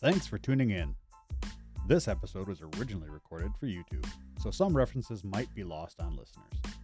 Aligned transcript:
Thanks 0.00 0.26
for 0.26 0.38
tuning 0.38 0.70
in. 0.70 0.94
This 1.86 2.08
episode 2.08 2.48
was 2.48 2.62
originally 2.78 3.10
recorded 3.10 3.52
for 3.60 3.66
YouTube, 3.66 4.06
so 4.38 4.50
some 4.50 4.74
references 4.74 5.24
might 5.24 5.54
be 5.54 5.62
lost 5.62 6.00
on 6.00 6.16
listeners. 6.16 6.74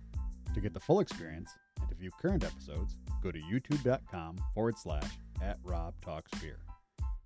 To 0.52 0.60
get 0.60 0.74
the 0.74 0.80
full 0.80 1.00
experience 1.00 1.50
and 1.80 1.88
to 1.88 1.94
view 1.94 2.10
current 2.20 2.44
episodes, 2.44 2.98
go 3.22 3.30
to 3.30 3.38
youtube.com 3.38 4.36
forward 4.52 4.76
slash 4.76 5.10
at 5.42 5.56
Rob 5.64 5.94
Talks 6.02 6.30
Beer. 6.40 6.58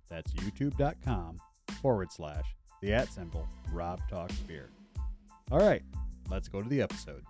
That's 0.09 0.31
youtube.com 0.31 1.41
forward 1.81 2.13
slash 2.13 2.45
the 2.81 2.93
at 2.93 3.11
symbol 3.11 3.45
Rob 3.73 3.99
Talks 4.09 4.39
Beer. 4.39 4.69
All 5.51 5.59
right, 5.59 5.83
let's 6.29 6.47
go 6.47 6.61
to 6.61 6.69
the 6.69 6.81
episode. 6.81 7.25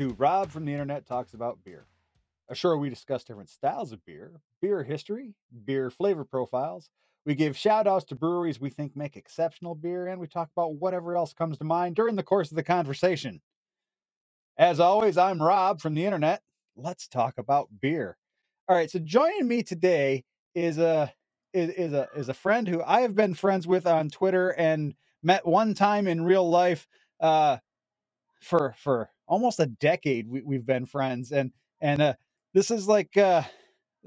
To 0.00 0.14
Rob 0.16 0.50
from 0.50 0.64
the 0.64 0.72
Internet 0.72 1.06
Talks 1.06 1.34
About 1.34 1.62
Beer. 1.62 1.84
A 2.48 2.54
show 2.54 2.74
we 2.78 2.88
discuss 2.88 3.22
different 3.22 3.50
styles 3.50 3.92
of 3.92 4.02
beer, 4.06 4.40
beer 4.62 4.82
history, 4.82 5.34
beer 5.66 5.90
flavor 5.90 6.24
profiles. 6.24 6.88
We 7.26 7.34
give 7.34 7.54
shout 7.54 7.86
outs 7.86 8.06
to 8.06 8.14
breweries 8.14 8.58
we 8.58 8.70
think 8.70 8.96
make 8.96 9.14
exceptional 9.18 9.74
beer, 9.74 10.06
and 10.06 10.18
we 10.18 10.26
talk 10.26 10.48
about 10.56 10.76
whatever 10.76 11.18
else 11.18 11.34
comes 11.34 11.58
to 11.58 11.64
mind 11.64 11.96
during 11.96 12.16
the 12.16 12.22
course 12.22 12.50
of 12.50 12.56
the 12.56 12.62
conversation. 12.62 13.42
As 14.56 14.80
always, 14.80 15.18
I'm 15.18 15.42
Rob 15.42 15.82
from 15.82 15.92
the 15.92 16.06
Internet. 16.06 16.40
Let's 16.76 17.06
talk 17.06 17.36
about 17.36 17.68
beer. 17.82 18.16
All 18.70 18.76
right, 18.76 18.90
so 18.90 19.00
joining 19.00 19.48
me 19.48 19.62
today 19.62 20.24
is 20.54 20.78
a 20.78 21.12
is, 21.52 21.68
is 21.74 21.92
a 21.92 22.08
is 22.16 22.30
a 22.30 22.34
friend 22.34 22.66
who 22.66 22.82
I 22.82 23.02
have 23.02 23.14
been 23.14 23.34
friends 23.34 23.66
with 23.66 23.86
on 23.86 24.08
Twitter 24.08 24.48
and 24.48 24.94
met 25.22 25.46
one 25.46 25.74
time 25.74 26.06
in 26.06 26.24
real 26.24 26.48
life. 26.48 26.88
Uh, 27.20 27.58
for 28.40 28.74
for 28.78 29.10
almost 29.30 29.60
a 29.60 29.66
decade 29.66 30.28
we, 30.30 30.42
we've 30.42 30.66
been 30.66 30.86
friends 30.86 31.32
and 31.32 31.52
and 31.82 32.02
uh 32.02 32.14
this 32.54 32.72
is 32.72 32.88
like 32.88 33.16
uh 33.18 33.42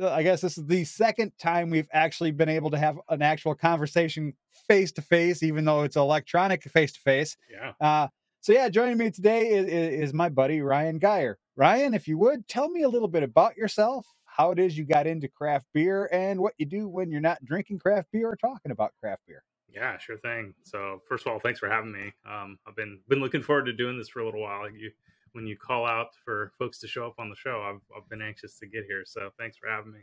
i 0.04 0.24
guess 0.24 0.42
this 0.42 0.58
is 0.60 0.66
the 0.68 0.86
second 0.86 1.34
time 1.40 1.72
we've 1.72 1.90
actually 1.94 2.32
been 2.32 2.50
able 2.50 2.72
to 2.72 2.80
have 2.80 2.98
an 3.10 3.24
actual 3.24 3.56
conversation 3.56 4.34
face 4.70 4.94
to 4.94 5.04
face 5.04 5.44
even 5.44 5.66
though 5.66 5.84
it's 5.84 5.98
electronic 5.98 6.64
face 6.66 6.94
to 6.94 7.02
face 7.02 7.38
Yeah. 7.52 7.74
uh 7.82 8.10
so 8.42 8.54
yeah 8.54 8.70
joining 8.70 8.98
me 9.00 9.12
today 9.12 9.50
is, 9.50 9.68
is 10.10 10.14
my 10.16 10.30
buddy 10.30 10.62
ryan 10.62 11.00
geyer 11.00 11.40
ryan 11.58 11.96
if 11.96 12.08
you 12.08 12.20
would 12.20 12.48
tell 12.50 12.70
me 12.70 12.84
a 12.84 12.90
little 12.90 13.10
bit 13.10 13.24
about 13.24 13.58
yourself 13.58 14.08
how 14.26 14.52
it 14.52 14.60
is 14.60 14.78
you 14.78 14.86
got 14.86 15.08
into 15.08 15.30
craft 15.30 15.68
beer 15.74 16.10
and 16.14 16.42
what 16.42 16.54
you 16.60 16.68
do 16.68 16.90
when 16.90 17.12
you're 17.12 17.22
not 17.22 17.44
drinking 17.46 17.80
craft 17.80 18.10
beer 18.14 18.30
or 18.30 18.38
talking 18.38 18.72
about 18.74 18.94
craft 19.02 19.24
beer 19.28 19.44
Yeah, 19.74 19.98
sure 20.00 20.18
thing. 20.18 20.56
So 20.64 21.02
first 21.10 21.28
of 21.28 21.34
all, 21.34 21.40
thanks 21.40 21.60
for 21.60 21.70
having 21.70 21.92
me. 21.94 22.14
Um, 22.30 22.60
I've 22.68 22.76
been 22.78 23.02
been 23.10 23.20
looking 23.22 23.44
forward 23.44 23.66
to 23.66 23.74
doing 23.74 23.98
this 23.98 24.10
for 24.10 24.22
a 24.22 24.26
little 24.26 24.42
while. 24.42 24.70
You 24.72 24.92
when 25.34 25.46
you 25.48 25.58
call 25.58 25.86
out 25.86 26.16
for 26.24 26.52
folks 26.58 26.80
to 26.80 26.88
show 26.88 27.06
up 27.06 27.16
on 27.20 27.30
the 27.30 27.36
show, 27.36 27.62
I've 27.62 27.82
I've 27.96 28.10
been 28.10 28.22
anxious 28.22 28.58
to 28.60 28.68
get 28.68 28.86
here. 28.86 29.04
So 29.06 29.30
thanks 29.38 29.58
for 29.58 29.68
having 29.68 29.92
me. 29.92 30.02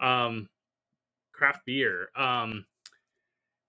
Um, 0.00 0.48
craft 1.32 1.64
beer. 1.64 2.08
Um, 2.16 2.66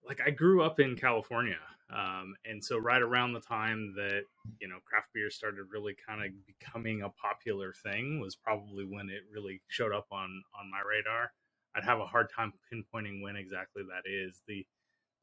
like 0.06 0.22
I 0.26 0.32
grew 0.32 0.62
up 0.62 0.80
in 0.80 0.96
California, 0.96 1.60
um, 1.90 2.36
and 2.46 2.64
so 2.64 2.78
right 2.78 3.02
around 3.02 3.34
the 3.34 3.40
time 3.40 3.94
that 3.96 4.24
you 4.60 4.68
know 4.68 4.78
craft 4.86 5.10
beer 5.14 5.30
started 5.30 5.66
really 5.72 5.96
kind 5.96 6.24
of 6.24 6.32
becoming 6.46 7.02
a 7.02 7.10
popular 7.10 7.74
thing 7.74 8.20
was 8.20 8.36
probably 8.36 8.86
when 8.86 9.10
it 9.10 9.24
really 9.32 9.62
showed 9.68 9.94
up 9.94 10.08
on 10.12 10.44
on 10.60 10.72
my 10.72 10.82
radar. 10.88 11.32
I'd 11.76 11.84
have 11.84 12.00
a 12.00 12.06
hard 12.06 12.30
time 12.32 12.54
pinpointing 12.72 13.22
when 13.22 13.36
exactly 13.36 13.84
that 13.84 14.10
is. 14.10 14.42
the 14.48 14.66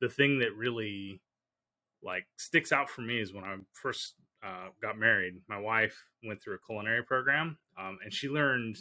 The 0.01 0.09
thing 0.09 0.39
that 0.39 0.55
really 0.55 1.21
like 2.03 2.27
sticks 2.37 2.71
out 2.71 2.91
for 2.91 3.01
me 3.01 3.19
is 3.19 3.33
when 3.33 3.45
I 3.45 3.57
first 3.73 4.15
uh, 4.45 4.69
got 4.83 4.99
married. 4.99 5.35
My 5.49 5.59
wife 5.59 5.97
went 6.23 6.43
through 6.43 6.57
a 6.57 6.67
culinary 6.67 7.03
program, 7.03 7.57
um, 7.79 7.99
and 8.05 8.13
she 8.13 8.29
learned 8.29 8.77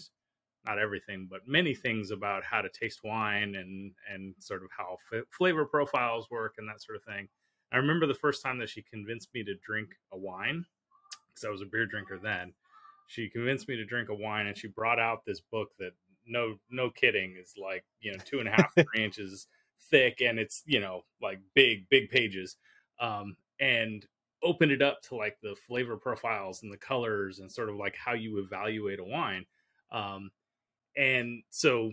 not 0.66 0.80
everything, 0.80 1.28
but 1.30 1.42
many 1.48 1.74
things 1.74 2.12
about 2.12 2.44
how 2.44 2.62
to 2.62 2.70
taste 2.70 3.02
wine 3.04 3.56
and 3.56 3.92
and 4.12 4.34
sort 4.40 4.64
of 4.64 4.70
how 4.78 4.98
f- 5.12 5.24
flavor 5.30 5.66
profiles 5.66 6.30
work 6.30 6.56
and 6.58 6.68
that 6.68 6.82
sort 6.82 6.98
of 6.98 7.04
thing. 7.04 7.28
I 7.72 7.78
remember 7.78 8.06
the 8.06 8.14
first 8.14 8.44
time 8.44 8.60
that 8.60 8.70
she 8.70 8.82
convinced 8.84 9.30
me 9.34 9.44
to 9.44 9.56
drink 9.56 9.90
a 10.12 10.18
wine 10.18 10.66
because 11.34 11.48
I 11.48 11.52
was 11.52 11.62
a 11.62 11.66
beer 11.66 11.86
drinker 11.86 12.20
then. 12.22 12.54
She 13.08 13.30
convinced 13.30 13.68
me 13.68 13.76
to 13.76 13.86
drink 13.86 14.10
a 14.10 14.16
wine, 14.16 14.48
and 14.48 14.58
she 14.58 14.68
brought 14.68 15.00
out 15.00 15.26
this 15.26 15.42
book 15.42 15.70
that 15.80 15.92
no 16.26 16.56
no 16.70 16.90
kidding 16.90 17.36
is 17.42 17.54
like 17.62 17.84
you 18.02 18.12
know 18.12 18.20
two 18.26 18.40
and 18.40 18.48
a 18.48 18.52
half 18.52 18.74
three 18.76 19.04
inches 19.04 19.48
thick, 19.90 20.22
and 20.22 20.40
it's 20.40 20.64
you 20.66 20.80
know 20.80 21.04
like 21.22 21.40
big 21.54 21.90
big 21.90 22.10
pages, 22.10 22.58
um, 23.00 23.36
and 23.60 24.06
opened 24.44 24.72
it 24.72 24.82
up 24.82 25.02
to 25.04 25.16
like 25.16 25.38
the 25.42 25.56
flavor 25.68 25.98
profiles 25.98 26.64
and 26.64 26.72
the 26.72 26.78
colors 26.78 27.40
and 27.40 27.52
sort 27.52 27.70
of 27.70 27.76
like 27.76 27.96
how 27.96 28.14
you 28.14 28.40
evaluate 28.40 29.00
a 29.00 29.04
wine. 29.04 29.46
Um, 29.92 30.32
and 30.98 31.44
so 31.50 31.92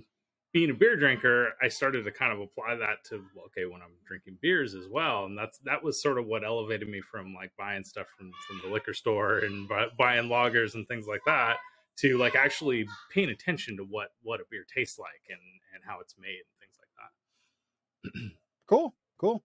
being 0.53 0.71
a 0.71 0.75
beer 0.75 0.97
drinker 0.97 1.53
i 1.62 1.69
started 1.69 2.05
to 2.05 2.10
kind 2.10 2.33
of 2.33 2.41
apply 2.41 2.75
that 2.75 3.03
to 3.05 3.25
okay 3.47 3.65
when 3.66 3.81
i'm 3.81 3.94
drinking 4.05 4.37
beers 4.43 4.75
as 4.75 4.89
well 4.89 5.25
and 5.25 5.39
that's 5.39 5.59
that 5.59 5.83
was 5.83 6.03
sort 6.03 6.19
of 6.19 6.27
what 6.27 6.44
elevated 6.44 6.89
me 6.89 7.00
from 7.00 7.33
like 7.33 7.53
buying 7.56 7.84
stuff 7.84 8.09
from 8.19 8.33
from 8.47 8.60
the 8.62 8.69
liquor 8.69 8.93
store 8.93 9.39
and 9.39 9.69
buy, 9.69 9.87
buying 9.97 10.28
lagers 10.28 10.75
and 10.75 10.87
things 10.89 11.06
like 11.06 11.22
that 11.25 11.56
to 11.97 12.19
like 12.19 12.34
actually 12.34 12.84
paying 13.15 13.31
attention 13.31 13.77
to 13.77 13.84
what 13.84 14.09
what 14.22 14.41
a 14.41 14.44
beer 14.50 14.66
tastes 14.75 14.99
like 14.99 15.22
and 15.31 15.41
and 15.72 15.83
how 15.87 16.00
it's 16.00 16.16
made 16.19 16.28
and 16.28 16.59
things 16.59 16.77
like 16.78 16.89
that 16.99 18.31
Cool, 18.71 18.94
cool. 19.19 19.43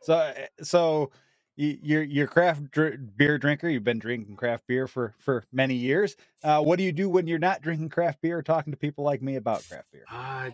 So, 0.00 0.14
uh, 0.14 0.32
so 0.62 1.10
you, 1.56 1.78
you're 1.82 2.02
you're 2.02 2.24
a 2.24 2.28
craft 2.28 2.70
dr- 2.70 3.16
beer 3.16 3.38
drinker. 3.38 3.68
You've 3.68 3.84
been 3.84 3.98
drinking 3.98 4.36
craft 4.36 4.66
beer 4.66 4.86
for 4.86 5.14
for 5.18 5.44
many 5.52 5.74
years. 5.74 6.16
Uh, 6.42 6.62
what 6.62 6.78
do 6.78 6.84
you 6.84 6.92
do 6.92 7.08
when 7.08 7.26
you're 7.26 7.38
not 7.38 7.62
drinking 7.62 7.90
craft 7.90 8.20
beer 8.22 8.42
talking 8.42 8.72
to 8.72 8.76
people 8.76 9.04
like 9.04 9.22
me 9.22 9.36
about 9.36 9.66
craft 9.68 9.86
beer? 9.92 10.04
uh 10.10 10.50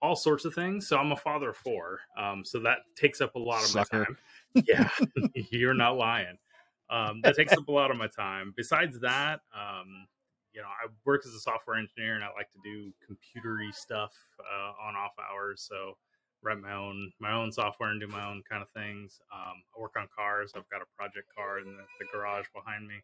all 0.00 0.14
sorts 0.14 0.44
of 0.44 0.54
things 0.54 0.86
so 0.86 0.96
i'm 0.96 1.12
a 1.12 1.16
father 1.16 1.50
of 1.50 1.56
four 1.56 1.98
um 2.16 2.44
so 2.44 2.60
that 2.60 2.78
takes 2.94 3.20
up 3.20 3.34
a 3.34 3.38
lot 3.38 3.60
of 3.62 3.68
Sucker. 3.68 3.98
my 3.98 4.04
time 4.04 4.16
yeah 4.66 4.88
you're 5.50 5.74
not 5.74 5.96
lying 5.96 6.38
um 6.90 7.20
that 7.22 7.34
takes 7.34 7.52
up 7.52 7.66
a 7.68 7.72
lot 7.72 7.90
of 7.90 7.96
my 7.96 8.06
time 8.06 8.52
besides 8.56 9.00
that 9.00 9.40
um 9.54 10.06
you 10.52 10.60
know 10.60 10.68
i 10.68 10.86
work 11.04 11.22
as 11.26 11.34
a 11.34 11.40
software 11.40 11.76
engineer 11.76 12.14
and 12.14 12.22
i 12.22 12.28
like 12.36 12.50
to 12.52 12.58
do 12.62 12.92
computery 13.08 13.74
stuff 13.74 14.12
uh, 14.40 14.86
on 14.86 14.94
off 14.94 15.12
hours 15.18 15.66
so 15.68 15.96
write 16.42 16.60
my 16.60 16.72
own 16.72 17.10
my 17.20 17.32
own 17.32 17.50
software 17.50 17.90
and 17.90 18.00
do 18.00 18.06
my 18.06 18.24
own 18.28 18.42
kind 18.48 18.62
of 18.62 18.68
things 18.70 19.20
um 19.32 19.54
i 19.76 19.80
work 19.80 19.92
on 19.98 20.06
cars 20.16 20.52
i've 20.56 20.68
got 20.70 20.80
a 20.80 20.86
project 20.96 21.26
car 21.36 21.58
in 21.58 21.64
the, 21.64 21.82
the 21.98 22.06
garage 22.12 22.46
behind 22.54 22.86
me 22.86 22.94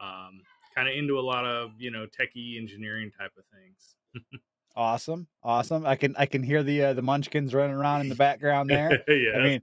um 0.00 0.40
kind 0.74 0.88
of 0.88 0.94
into 0.94 1.18
a 1.18 1.20
lot 1.20 1.44
of 1.44 1.70
you 1.78 1.90
know 1.90 2.06
techie 2.06 2.58
engineering 2.58 3.10
type 3.18 3.32
of 3.36 3.44
things 3.52 3.94
Awesome, 4.76 5.26
awesome. 5.42 5.84
I 5.84 5.96
can 5.96 6.14
I 6.16 6.26
can 6.26 6.42
hear 6.42 6.62
the 6.62 6.84
uh, 6.84 6.92
the 6.94 7.02
Munchkins 7.02 7.52
running 7.54 7.74
around 7.74 8.02
in 8.02 8.08
the 8.08 8.14
background 8.14 8.70
there. 8.70 9.02
yeah 9.08 9.36
I 9.36 9.42
mean, 9.42 9.62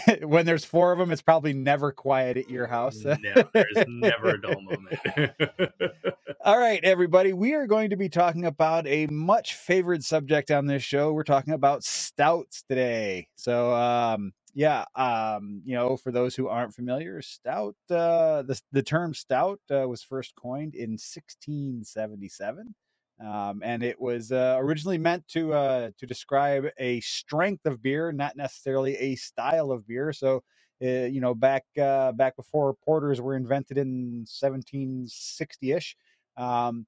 when 0.22 0.46
there's 0.46 0.64
four 0.64 0.92
of 0.92 0.98
them, 0.98 1.10
it's 1.10 1.22
probably 1.22 1.52
never 1.52 1.92
quiet 1.92 2.36
at 2.36 2.50
your 2.50 2.66
house. 2.66 2.98
no, 3.04 3.16
there's 3.52 3.84
never 3.86 4.30
a 4.30 4.40
dull 4.40 4.60
moment. 4.60 4.98
All 6.44 6.58
right, 6.58 6.82
everybody, 6.82 7.32
we 7.32 7.54
are 7.54 7.66
going 7.66 7.90
to 7.90 7.96
be 7.96 8.08
talking 8.08 8.46
about 8.46 8.86
a 8.86 9.06
much 9.06 9.54
favored 9.54 10.02
subject 10.02 10.50
on 10.50 10.66
this 10.66 10.82
show. 10.82 11.12
We're 11.12 11.22
talking 11.22 11.54
about 11.54 11.84
stouts 11.84 12.64
today. 12.68 13.28
So, 13.36 13.72
um, 13.74 14.32
yeah, 14.54 14.84
um, 14.94 15.62
you 15.64 15.74
know, 15.74 15.96
for 15.96 16.10
those 16.10 16.34
who 16.34 16.48
aren't 16.48 16.74
familiar, 16.74 17.22
stout, 17.22 17.76
uh, 17.90 18.42
the, 18.42 18.60
the 18.72 18.82
term 18.82 19.14
stout 19.14 19.60
uh, 19.70 19.86
was 19.88 20.02
first 20.02 20.34
coined 20.34 20.74
in 20.74 20.92
1677. 20.92 22.74
Um, 23.24 23.62
and 23.64 23.82
it 23.82 24.00
was 24.00 24.32
uh, 24.32 24.56
originally 24.60 24.98
meant 24.98 25.28
to 25.30 25.54
uh, 25.54 25.90
to 25.98 26.06
describe 26.06 26.66
a 26.78 27.00
strength 27.00 27.66
of 27.66 27.82
beer, 27.82 28.12
not 28.12 28.36
necessarily 28.36 28.96
a 28.98 29.16
style 29.16 29.72
of 29.72 29.88
beer. 29.88 30.12
So, 30.12 30.44
uh, 30.84 30.86
you 31.06 31.20
know, 31.20 31.34
back 31.34 31.64
uh, 31.80 32.12
back 32.12 32.36
before 32.36 32.74
porters 32.84 33.20
were 33.20 33.36
invented 33.36 33.78
in 33.78 34.26
1760ish, 34.28 35.96
um, 36.36 36.86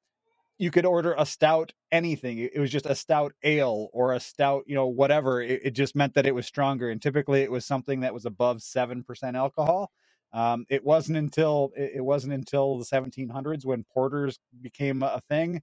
you 0.59 0.71
could 0.71 0.87
order 0.87 1.15
a 1.19 1.27
stout 1.27 1.73
anything. 1.93 2.39
It 2.39 2.53
it 2.57 2.61
was 2.61 2.71
just 2.71 2.87
a 2.87 2.95
stout 2.97 3.33
ale 3.45 3.91
or 3.93 4.15
a 4.15 4.21
stout, 4.21 4.65
you 4.67 4.75
know, 4.77 4.89
whatever. 4.89 5.43
It, 5.43 5.63
it 5.67 5.71
just 5.73 5.97
meant 5.97 6.15
that 6.15 6.27
it 6.27 6.35
was 6.35 6.47
stronger, 6.47 6.91
and 6.91 7.03
typically 7.03 7.43
it 7.43 7.51
was 7.53 7.67
something 7.67 8.01
that 8.01 8.15
was 8.15 8.27
above 8.27 8.63
seven 8.63 9.05
percent 9.05 9.37
alcohol. 9.37 9.93
Um, 10.33 10.67
it 10.71 10.85
wasn't 10.85 11.19
until 11.19 11.73
it 11.77 11.93
it 11.97 12.05
wasn't 12.05 12.35
until 12.35 12.79
the 12.79 12.85
1700s 12.87 13.65
when 13.67 13.85
porters 13.95 14.39
became 14.63 15.03
a 15.03 15.21
thing 15.29 15.63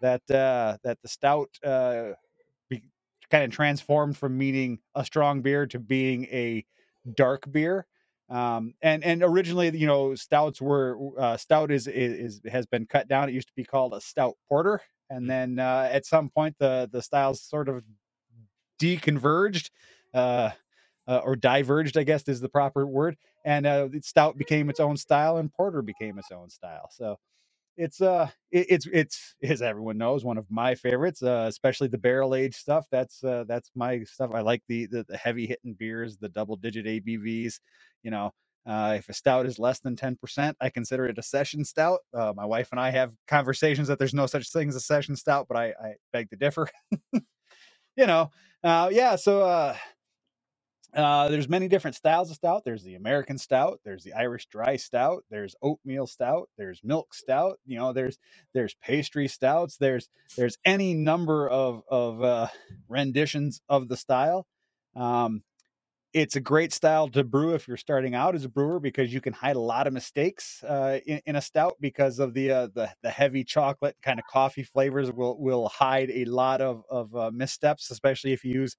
that 0.00 0.22
uh, 0.30 0.76
that 0.84 0.98
the 1.02 1.08
stout 1.08 1.50
uh, 1.64 2.10
be, 2.68 2.82
kind 3.30 3.44
of 3.44 3.50
transformed 3.52 4.16
from 4.16 4.38
meaning 4.38 4.78
a 4.94 5.04
strong 5.04 5.42
beer 5.42 5.66
to 5.66 5.78
being 5.78 6.24
a 6.26 6.64
dark 7.14 7.50
beer. 7.52 7.86
Um, 8.28 8.74
and 8.82 9.04
and 9.04 9.22
originally, 9.22 9.76
you 9.76 9.86
know, 9.86 10.14
stouts 10.14 10.60
were 10.60 10.98
uh, 11.18 11.36
stout 11.36 11.70
is, 11.72 11.88
is 11.88 12.40
has 12.50 12.66
been 12.66 12.86
cut 12.86 13.08
down. 13.08 13.28
It 13.28 13.34
used 13.34 13.48
to 13.48 13.54
be 13.56 13.64
called 13.64 13.94
a 13.94 14.00
stout 14.00 14.36
porter, 14.48 14.80
and 15.10 15.28
then 15.28 15.58
uh, 15.58 15.88
at 15.90 16.06
some 16.06 16.30
point 16.30 16.56
the 16.58 16.88
the 16.92 17.02
styles 17.02 17.42
sort 17.42 17.68
of 17.68 17.84
deconverged. 18.80 19.70
Uh, 20.12 20.50
uh, 21.08 21.18
or 21.24 21.36
diverged, 21.36 21.98
I 21.98 22.04
guess 22.04 22.22
is 22.28 22.40
the 22.40 22.48
proper 22.48 22.86
word. 22.86 23.16
And 23.44 23.66
uh, 23.66 23.88
stout 24.02 24.38
became 24.38 24.70
its 24.70 24.80
own 24.80 24.96
style, 24.96 25.38
and 25.38 25.52
porter 25.52 25.82
became 25.82 26.18
its 26.18 26.30
own 26.32 26.48
style. 26.48 26.88
So 26.92 27.18
it's 27.80 28.02
uh, 28.02 28.28
it, 28.52 28.66
it's 28.70 28.88
it's 28.92 29.36
as 29.44 29.62
everyone 29.62 29.98
knows, 29.98 30.24
one 30.24 30.38
of 30.38 30.46
my 30.50 30.76
favorites, 30.76 31.22
uh, 31.24 31.46
especially 31.48 31.88
the 31.88 31.98
barrel 31.98 32.36
aged 32.36 32.56
stuff. 32.56 32.86
That's 32.92 33.24
uh, 33.24 33.44
that's 33.48 33.70
my 33.76 34.04
stuff. 34.04 34.32
I 34.34 34.42
like 34.42 34.62
the 34.68 34.86
the, 34.88 35.06
the 35.08 35.18
heavy 35.18 35.46
hitting 35.48 35.74
beers, 35.74 36.18
the 36.18 36.30
double 36.30 36.56
digit 36.56 36.86
ABVs. 36.86 37.60
You 38.04 38.12
know, 38.12 38.32
uh, 38.66 38.96
if 38.98 39.08
a 39.08 39.12
stout 39.14 39.46
is 39.46 39.58
less 39.58 39.80
than 39.80 39.96
10%, 39.96 40.54
I 40.60 40.70
consider 40.70 41.06
it 41.06 41.18
a 41.18 41.22
session 41.22 41.64
stout. 41.64 42.00
Uh, 42.14 42.32
my 42.36 42.44
wife 42.46 42.68
and 42.72 42.80
I 42.80 42.90
have 42.90 43.12
conversations 43.28 43.88
that 43.88 43.98
there's 43.98 44.14
no 44.14 44.26
such 44.26 44.50
thing 44.52 44.68
as 44.68 44.76
a 44.76 44.80
session 44.80 45.16
stout, 45.16 45.46
but 45.48 45.56
I, 45.58 45.66
I 45.70 45.94
beg 46.12 46.30
to 46.30 46.36
differ. 46.36 46.68
you 47.96 48.06
know, 48.06 48.30
uh, 48.64 48.90
yeah. 48.92 49.16
So 49.16 49.42
uh, 49.42 49.76
uh, 50.94 51.28
there's 51.28 51.48
many 51.48 51.68
different 51.68 51.96
styles 51.96 52.30
of 52.30 52.36
stout. 52.36 52.62
There's 52.64 52.82
the 52.82 52.96
American 52.96 53.38
stout. 53.38 53.80
There's 53.84 54.02
the 54.02 54.12
Irish 54.12 54.46
dry 54.46 54.76
stout. 54.76 55.24
There's 55.30 55.54
oatmeal 55.62 56.06
stout. 56.06 56.48
There's 56.58 56.80
milk 56.82 57.14
stout. 57.14 57.58
You 57.64 57.78
know, 57.78 57.92
there's 57.92 58.18
there's 58.54 58.74
pastry 58.82 59.28
stouts. 59.28 59.76
There's 59.76 60.08
there's 60.36 60.58
any 60.64 60.94
number 60.94 61.48
of 61.48 61.82
of 61.88 62.22
uh, 62.22 62.48
renditions 62.88 63.60
of 63.68 63.88
the 63.88 63.96
style. 63.96 64.46
Um, 64.96 65.42
it's 66.12 66.34
a 66.34 66.40
great 66.40 66.72
style 66.72 67.08
to 67.08 67.22
brew 67.22 67.54
if 67.54 67.68
you're 67.68 67.76
starting 67.76 68.16
out 68.16 68.34
as 68.34 68.44
a 68.44 68.48
brewer 68.48 68.80
because 68.80 69.14
you 69.14 69.20
can 69.20 69.32
hide 69.32 69.54
a 69.54 69.60
lot 69.60 69.86
of 69.86 69.92
mistakes 69.92 70.60
uh, 70.64 70.98
in, 71.06 71.20
in, 71.24 71.36
a 71.36 71.40
stout 71.40 71.76
because 71.78 72.18
of 72.18 72.34
the, 72.34 72.50
uh, 72.50 72.68
the 72.74 72.90
the 73.04 73.10
heavy 73.10 73.44
chocolate 73.44 73.96
kind 74.02 74.18
of 74.18 74.24
coffee 74.26 74.64
flavors 74.64 75.12
will 75.12 75.40
will 75.40 75.68
hide 75.68 76.10
a 76.10 76.24
lot 76.24 76.60
of 76.60 76.82
of 76.90 77.14
uh, 77.14 77.30
missteps, 77.32 77.92
especially 77.92 78.32
if 78.32 78.44
you 78.44 78.52
use 78.52 78.76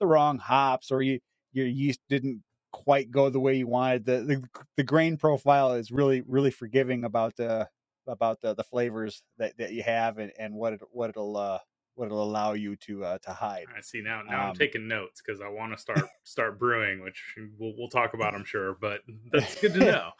the 0.00 0.06
wrong 0.06 0.38
hops 0.38 0.90
or 0.90 1.00
you 1.00 1.20
your 1.54 1.66
yeast 1.68 2.00
didn't 2.10 2.42
quite 2.72 3.12
go 3.12 3.30
the 3.30 3.40
way 3.40 3.56
you 3.56 3.68
wanted. 3.68 4.06
The 4.06 4.20
the, 4.22 4.44
the 4.78 4.84
grain 4.84 5.18
profile 5.18 5.74
is 5.74 5.92
really 5.92 6.22
really 6.28 6.52
forgiving 6.52 7.04
about 7.04 7.36
the 7.36 7.68
about 8.08 8.42
the, 8.42 8.54
the 8.54 8.64
flavors 8.64 9.24
that, 9.38 9.56
that 9.58 9.72
you 9.74 9.84
have 9.84 10.18
and, 10.18 10.32
and 10.38 10.54
what 10.54 10.74
it 10.74 10.82
what 10.92 11.10
it'll 11.10 11.38
uh, 11.38 11.60
what 11.96 12.06
it'll 12.06 12.24
allow 12.24 12.54
you 12.54 12.76
to 12.76 13.04
uh, 13.04 13.18
to 13.24 13.32
hide. 13.32 13.68
I 13.76 13.80
see 13.82 14.02
now. 14.02 14.22
Now 14.22 14.42
um, 14.42 14.48
I'm 14.48 14.54
taking 14.54 14.88
notes 14.88 15.22
because 15.24 15.40
I 15.40 15.48
want 15.48 15.72
to 15.74 15.78
start 15.78 16.10
start 16.24 16.58
brewing, 16.58 17.02
which 17.02 17.22
we'll, 17.58 17.74
we'll 17.78 17.88
talk 17.90 18.14
about, 18.14 18.34
I'm 18.34 18.44
sure. 18.44 18.76
But 18.80 19.02
that's 19.32 19.56
good 19.56 19.74
to 19.74 19.80
know. 19.82 20.10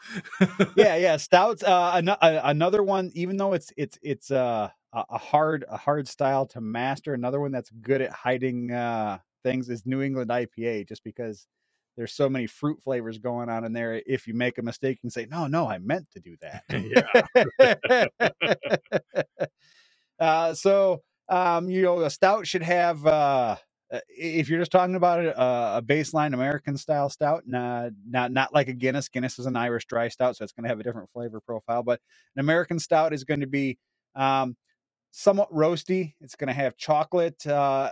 yeah, 0.75 0.95
yeah. 0.97 1.17
Stouts. 1.17 1.63
Uh, 1.63 1.91
an- 1.95 2.09
another 2.21 2.83
one, 2.83 3.11
even 3.15 3.37
though 3.37 3.53
it's 3.53 3.71
it's 3.77 3.97
it's 4.03 4.31
uh, 4.31 4.69
a 4.93 5.19
hard 5.19 5.65
a 5.69 5.77
hard 5.77 6.07
style 6.07 6.45
to 6.47 6.61
master. 6.61 7.13
Another 7.13 7.39
one 7.41 7.51
that's 7.51 7.69
good 7.81 8.01
at 8.01 8.11
hiding 8.11 8.71
uh, 8.71 9.19
things 9.45 9.69
is 9.69 9.85
New 9.85 10.01
England 10.01 10.29
IPA, 10.29 10.87
just 10.89 11.03
because 11.03 11.47
there's 11.95 12.13
so 12.13 12.27
many 12.27 12.47
fruit 12.47 12.77
flavors 12.83 13.17
going 13.17 13.49
on 13.49 13.63
in 13.63 13.71
there. 13.71 14.01
If 14.05 14.27
you 14.27 14.33
make 14.33 14.57
a 14.57 14.61
mistake, 14.61 14.99
and 15.03 15.13
say, 15.13 15.27
"No, 15.29 15.47
no, 15.47 15.69
I 15.69 15.77
meant 15.77 16.07
to 16.11 16.19
do 16.19 16.35
that." 16.41 16.63
yeah. 19.19 19.43
uh, 20.19 20.53
so 20.53 21.01
um, 21.29 21.69
you 21.69 21.83
know, 21.83 22.01
a 22.01 22.09
stout 22.09 22.47
should 22.47 22.63
have. 22.63 23.05
Uh, 23.05 23.55
uh 23.93 23.99
if 24.09 24.49
you're 24.49 24.59
just 24.59 24.71
talking 24.71 24.95
about 24.95 25.23
a, 25.23 25.77
a 25.77 25.81
baseline 25.81 26.33
American 26.33 26.75
style 26.75 27.09
stout, 27.09 27.43
not 27.45 27.91
not 28.09 28.31
not 28.31 28.53
like 28.53 28.67
a 28.67 28.73
Guinness. 28.73 29.07
Guinness 29.07 29.39
is 29.39 29.45
an 29.45 29.55
Irish 29.55 29.85
dry 29.85 30.09
stout, 30.09 30.35
so 30.35 30.43
it's 30.43 30.53
going 30.53 30.63
to 30.63 30.69
have 30.69 30.79
a 30.79 30.83
different 30.83 31.09
flavor 31.11 31.39
profile. 31.39 31.83
But 31.83 32.01
an 32.35 32.41
American 32.41 32.79
stout 32.79 33.13
is 33.13 33.23
going 33.23 33.41
to 33.41 33.47
be 33.47 33.77
um, 34.15 34.57
somewhat 35.11 35.51
roasty. 35.51 36.13
It's 36.19 36.35
going 36.35 36.47
to 36.47 36.53
have 36.53 36.75
chocolate 36.75 37.45
uh, 37.47 37.91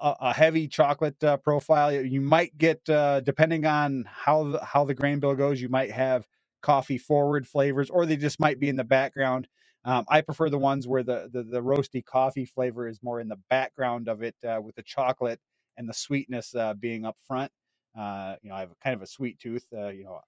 a, 0.00 0.34
heavy 0.34 0.68
chocolate 0.68 1.22
uh, 1.24 1.36
profile. 1.38 1.92
You 1.92 2.20
might 2.20 2.56
get, 2.58 2.88
uh, 2.88 3.20
depending 3.20 3.66
on 3.66 4.04
how 4.08 4.44
the, 4.44 4.64
how 4.64 4.84
the 4.84 4.94
grain 4.94 5.20
bill 5.20 5.34
goes, 5.34 5.60
you 5.60 5.68
might 5.68 5.90
have 5.92 6.26
coffee 6.62 6.98
forward 6.98 7.46
flavors, 7.46 7.90
or 7.90 8.06
they 8.06 8.16
just 8.16 8.40
might 8.40 8.60
be 8.60 8.68
in 8.68 8.76
the 8.76 8.84
background. 8.84 9.48
Um, 9.84 10.04
I 10.08 10.20
prefer 10.22 10.50
the 10.50 10.58
ones 10.58 10.88
where 10.88 11.02
the, 11.02 11.30
the, 11.32 11.42
the 11.44 11.62
roasty 11.62 12.04
coffee 12.04 12.44
flavor 12.46 12.88
is 12.88 13.00
more 13.02 13.20
in 13.20 13.28
the 13.28 13.40
background 13.50 14.08
of 14.08 14.22
it, 14.22 14.36
uh, 14.46 14.60
with 14.62 14.76
the 14.76 14.82
chocolate 14.82 15.40
and 15.78 15.88
the 15.88 15.94
sweetness 15.94 16.54
uh, 16.54 16.74
being 16.74 17.06
up 17.06 17.16
front. 17.26 17.52
Uh, 17.98 18.36
you 18.42 18.50
know, 18.50 18.56
I 18.56 18.60
have 18.60 18.70
kind 18.84 18.94
of 18.94 19.02
a 19.02 19.06
sweet 19.06 19.38
tooth. 19.40 19.66
Uh, 19.76 19.88
you 19.88 20.04
know, 20.04 20.20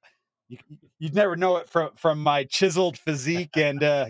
you, 0.52 1.08
would 1.08 1.16
never 1.16 1.36
know 1.36 1.58
it 1.58 1.70
from 1.70 1.90
from 1.96 2.20
my 2.22 2.44
chiseled 2.44 2.98
physique 3.06 3.56
and 3.56 3.82
uh, 3.84 4.06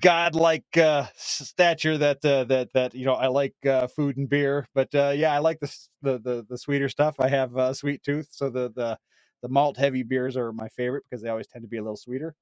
godlike 0.00 0.76
uh, 0.78 1.06
stature 1.16 1.98
that 1.98 2.24
uh, 2.24 2.44
that 2.44 2.72
that 2.74 2.94
you 2.94 3.06
know 3.06 3.14
I 3.14 3.28
like 3.28 3.54
uh, 3.66 3.88
food 3.88 4.18
and 4.18 4.28
beer, 4.28 4.66
but 4.74 4.94
uh, 4.94 5.12
yeah, 5.16 5.34
I 5.34 5.38
like 5.38 5.60
the, 5.60 5.74
the, 6.02 6.18
the 6.20 6.46
the 6.50 6.58
sweeter 6.58 6.88
stuff. 6.90 7.16
I 7.20 7.28
have 7.30 7.56
a 7.56 7.74
sweet 7.74 8.02
tooth, 8.04 8.28
so 8.32 8.50
the 8.50 8.72
the 8.76 8.98
the 9.42 9.50
malt 9.50 9.78
heavy 9.78 10.04
beers 10.04 10.36
are 10.36 10.52
my 10.52 10.68
favorite 10.70 11.04
because 11.10 11.22
they 11.22 11.30
always 11.30 11.48
tend 11.48 11.64
to 11.64 11.68
be 11.68 11.78
a 11.78 11.82
little 11.82 11.96
sweeter. 11.96 12.34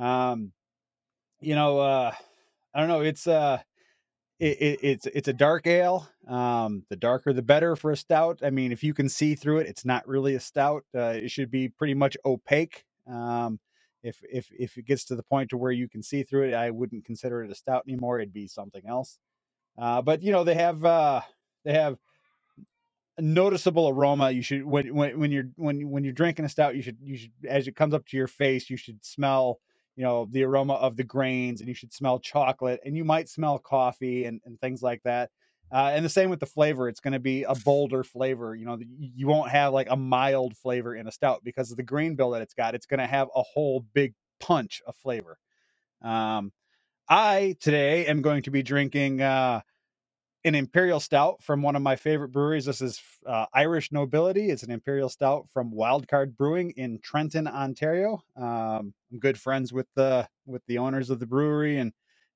Um, 0.00 0.52
you 1.40 1.54
know, 1.56 1.80
uh, 1.80 2.12
I 2.74 2.80
don't 2.80 2.88
know. 2.88 3.02
It's 3.02 3.26
uh, 3.26 3.60
it, 4.42 4.60
it, 4.60 4.78
it's 4.82 5.06
it's 5.06 5.28
a 5.28 5.32
dark 5.32 5.68
ale. 5.68 6.08
Um, 6.26 6.84
the 6.88 6.96
darker 6.96 7.32
the 7.32 7.42
better 7.42 7.76
for 7.76 7.92
a 7.92 7.96
stout. 7.96 8.40
I 8.42 8.50
mean, 8.50 8.72
if 8.72 8.82
you 8.82 8.92
can 8.92 9.08
see 9.08 9.36
through 9.36 9.58
it, 9.58 9.68
it's 9.68 9.84
not 9.84 10.06
really 10.08 10.34
a 10.34 10.40
stout. 10.40 10.84
Uh, 10.92 11.14
it 11.14 11.30
should 11.30 11.50
be 11.50 11.68
pretty 11.68 11.94
much 11.94 12.16
opaque. 12.24 12.84
Um, 13.08 13.60
if 14.02 14.20
if 14.28 14.48
if 14.50 14.76
it 14.76 14.84
gets 14.84 15.04
to 15.06 15.14
the 15.14 15.22
point 15.22 15.50
to 15.50 15.56
where 15.56 15.70
you 15.70 15.88
can 15.88 16.02
see 16.02 16.24
through 16.24 16.48
it, 16.48 16.54
I 16.54 16.70
wouldn't 16.70 17.04
consider 17.04 17.44
it 17.44 17.52
a 17.52 17.54
stout 17.54 17.84
anymore. 17.86 18.18
It'd 18.18 18.32
be 18.32 18.48
something 18.48 18.82
else. 18.84 19.16
Uh, 19.78 20.02
but 20.02 20.24
you 20.24 20.32
know, 20.32 20.42
they 20.42 20.56
have 20.56 20.84
uh, 20.84 21.20
they 21.64 21.74
have 21.74 21.96
noticeable 23.20 23.90
aroma. 23.90 24.32
You 24.32 24.42
should 24.42 24.64
when 24.64 24.92
when 24.92 25.20
when 25.20 25.30
you're 25.30 25.50
when 25.54 25.88
when 25.88 26.02
you're 26.02 26.12
drinking 26.12 26.46
a 26.46 26.48
stout, 26.48 26.74
you 26.74 26.82
should 26.82 26.98
you 27.00 27.16
should 27.16 27.32
as 27.48 27.68
it 27.68 27.76
comes 27.76 27.94
up 27.94 28.06
to 28.08 28.16
your 28.16 28.26
face, 28.26 28.68
you 28.68 28.76
should 28.76 29.04
smell 29.04 29.60
you 29.96 30.04
know 30.04 30.26
the 30.30 30.42
aroma 30.42 30.74
of 30.74 30.96
the 30.96 31.04
grains 31.04 31.60
and 31.60 31.68
you 31.68 31.74
should 31.74 31.92
smell 31.92 32.18
chocolate 32.18 32.80
and 32.84 32.96
you 32.96 33.04
might 33.04 33.28
smell 33.28 33.58
coffee 33.58 34.24
and, 34.24 34.40
and 34.44 34.60
things 34.60 34.82
like 34.82 35.02
that 35.02 35.30
uh, 35.72 35.90
and 35.94 36.04
the 36.04 36.08
same 36.08 36.30
with 36.30 36.40
the 36.40 36.46
flavor 36.46 36.88
it's 36.88 37.00
going 37.00 37.12
to 37.12 37.20
be 37.20 37.42
a 37.44 37.54
bolder 37.64 38.02
flavor 38.02 38.54
you 38.54 38.64
know 38.64 38.78
you 38.98 39.26
won't 39.26 39.50
have 39.50 39.72
like 39.72 39.88
a 39.90 39.96
mild 39.96 40.56
flavor 40.56 40.94
in 40.94 41.06
a 41.06 41.12
stout 41.12 41.42
because 41.44 41.70
of 41.70 41.76
the 41.76 41.82
grain 41.82 42.14
bill 42.14 42.30
that 42.30 42.42
it's 42.42 42.54
got 42.54 42.74
it's 42.74 42.86
going 42.86 43.00
to 43.00 43.06
have 43.06 43.28
a 43.34 43.42
whole 43.42 43.84
big 43.94 44.14
punch 44.42 44.82
of 44.86 44.96
flavor. 44.96 45.38
Um, 46.02 46.52
i 47.08 47.56
today 47.60 48.06
am 48.06 48.22
going 48.22 48.42
to 48.42 48.50
be 48.50 48.62
drinking 48.62 49.22
uh, 49.22 49.60
an 50.44 50.54
imperial 50.54 50.98
stout 50.98 51.42
from 51.42 51.62
one 51.62 51.76
of 51.76 51.82
my 51.82 51.94
favorite 51.94 52.30
breweries. 52.30 52.64
This 52.64 52.80
is 52.80 53.00
uh, 53.26 53.46
Irish 53.54 53.92
Nobility. 53.92 54.50
It's 54.50 54.64
an 54.64 54.70
imperial 54.70 55.08
stout 55.08 55.48
from 55.50 55.72
Wildcard 55.72 56.36
Brewing 56.36 56.70
in 56.72 56.98
Trenton, 57.00 57.46
Ontario. 57.46 58.20
Um, 58.36 58.92
I'm 59.12 59.18
good 59.20 59.38
friends 59.38 59.72
with 59.72 59.86
the 59.94 60.28
with 60.46 60.62
the 60.66 60.78
owners 60.78 61.10
of 61.10 61.20
the 61.20 61.26
brewery, 61.26 61.78
and 61.78 61.92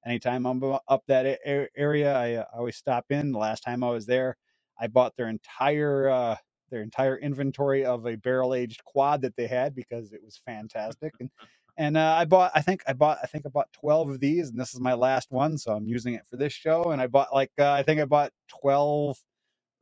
anytime 0.07 0.47
I'm 0.47 0.63
up 0.63 1.03
that 1.09 1.39
area, 1.77 2.17
I, 2.17 2.35
uh, 2.35 2.45
I 2.53 2.59
always 2.59 2.77
stop 2.77 3.07
in. 3.11 3.33
The 3.33 3.39
last 3.39 3.63
time 3.63 3.83
I 3.83 3.91
was 3.91 4.07
there, 4.07 4.37
I 4.79 4.87
bought 4.87 5.17
their 5.17 5.29
entire 5.29 6.09
uh, 6.09 6.37
their 6.71 6.83
entire 6.83 7.17
inventory 7.19 7.85
of 7.85 8.07
a 8.07 8.17
barrel 8.17 8.55
aged 8.55 8.85
quad 8.85 9.23
that 9.23 9.37
they 9.37 9.47
had 9.47 9.75
because 9.75 10.13
it 10.13 10.23
was 10.25 10.41
fantastic. 10.47 11.13
And 11.19 11.31
and 11.77 11.97
uh, 11.97 12.17
I 12.19 12.25
bought, 12.25 12.53
I 12.55 12.63
think 12.63 12.83
I 12.87 12.95
bought, 12.95 13.19
I 13.23 13.27
think 13.27 13.45
I 13.45 13.51
bought 13.51 13.73
12 13.75 14.11
of 14.11 14.21
these, 14.21 14.49
and 14.49 14.59
this 14.59 14.73
is 14.73 14.81
my 14.81 14.95
last 14.95 15.31
one. 15.31 15.59
So 15.59 15.73
I'm 15.73 15.87
using 15.87 16.15
it 16.15 16.27
for 16.29 16.37
this 16.37 16.53
show. 16.53 16.85
And 16.91 17.01
I 17.01 17.07
bought 17.07 17.35
like, 17.35 17.51
uh, 17.59 17.71
I 17.71 17.83
think 17.83 18.01
I 18.01 18.07
bought 18.07 18.33
12 18.49 19.19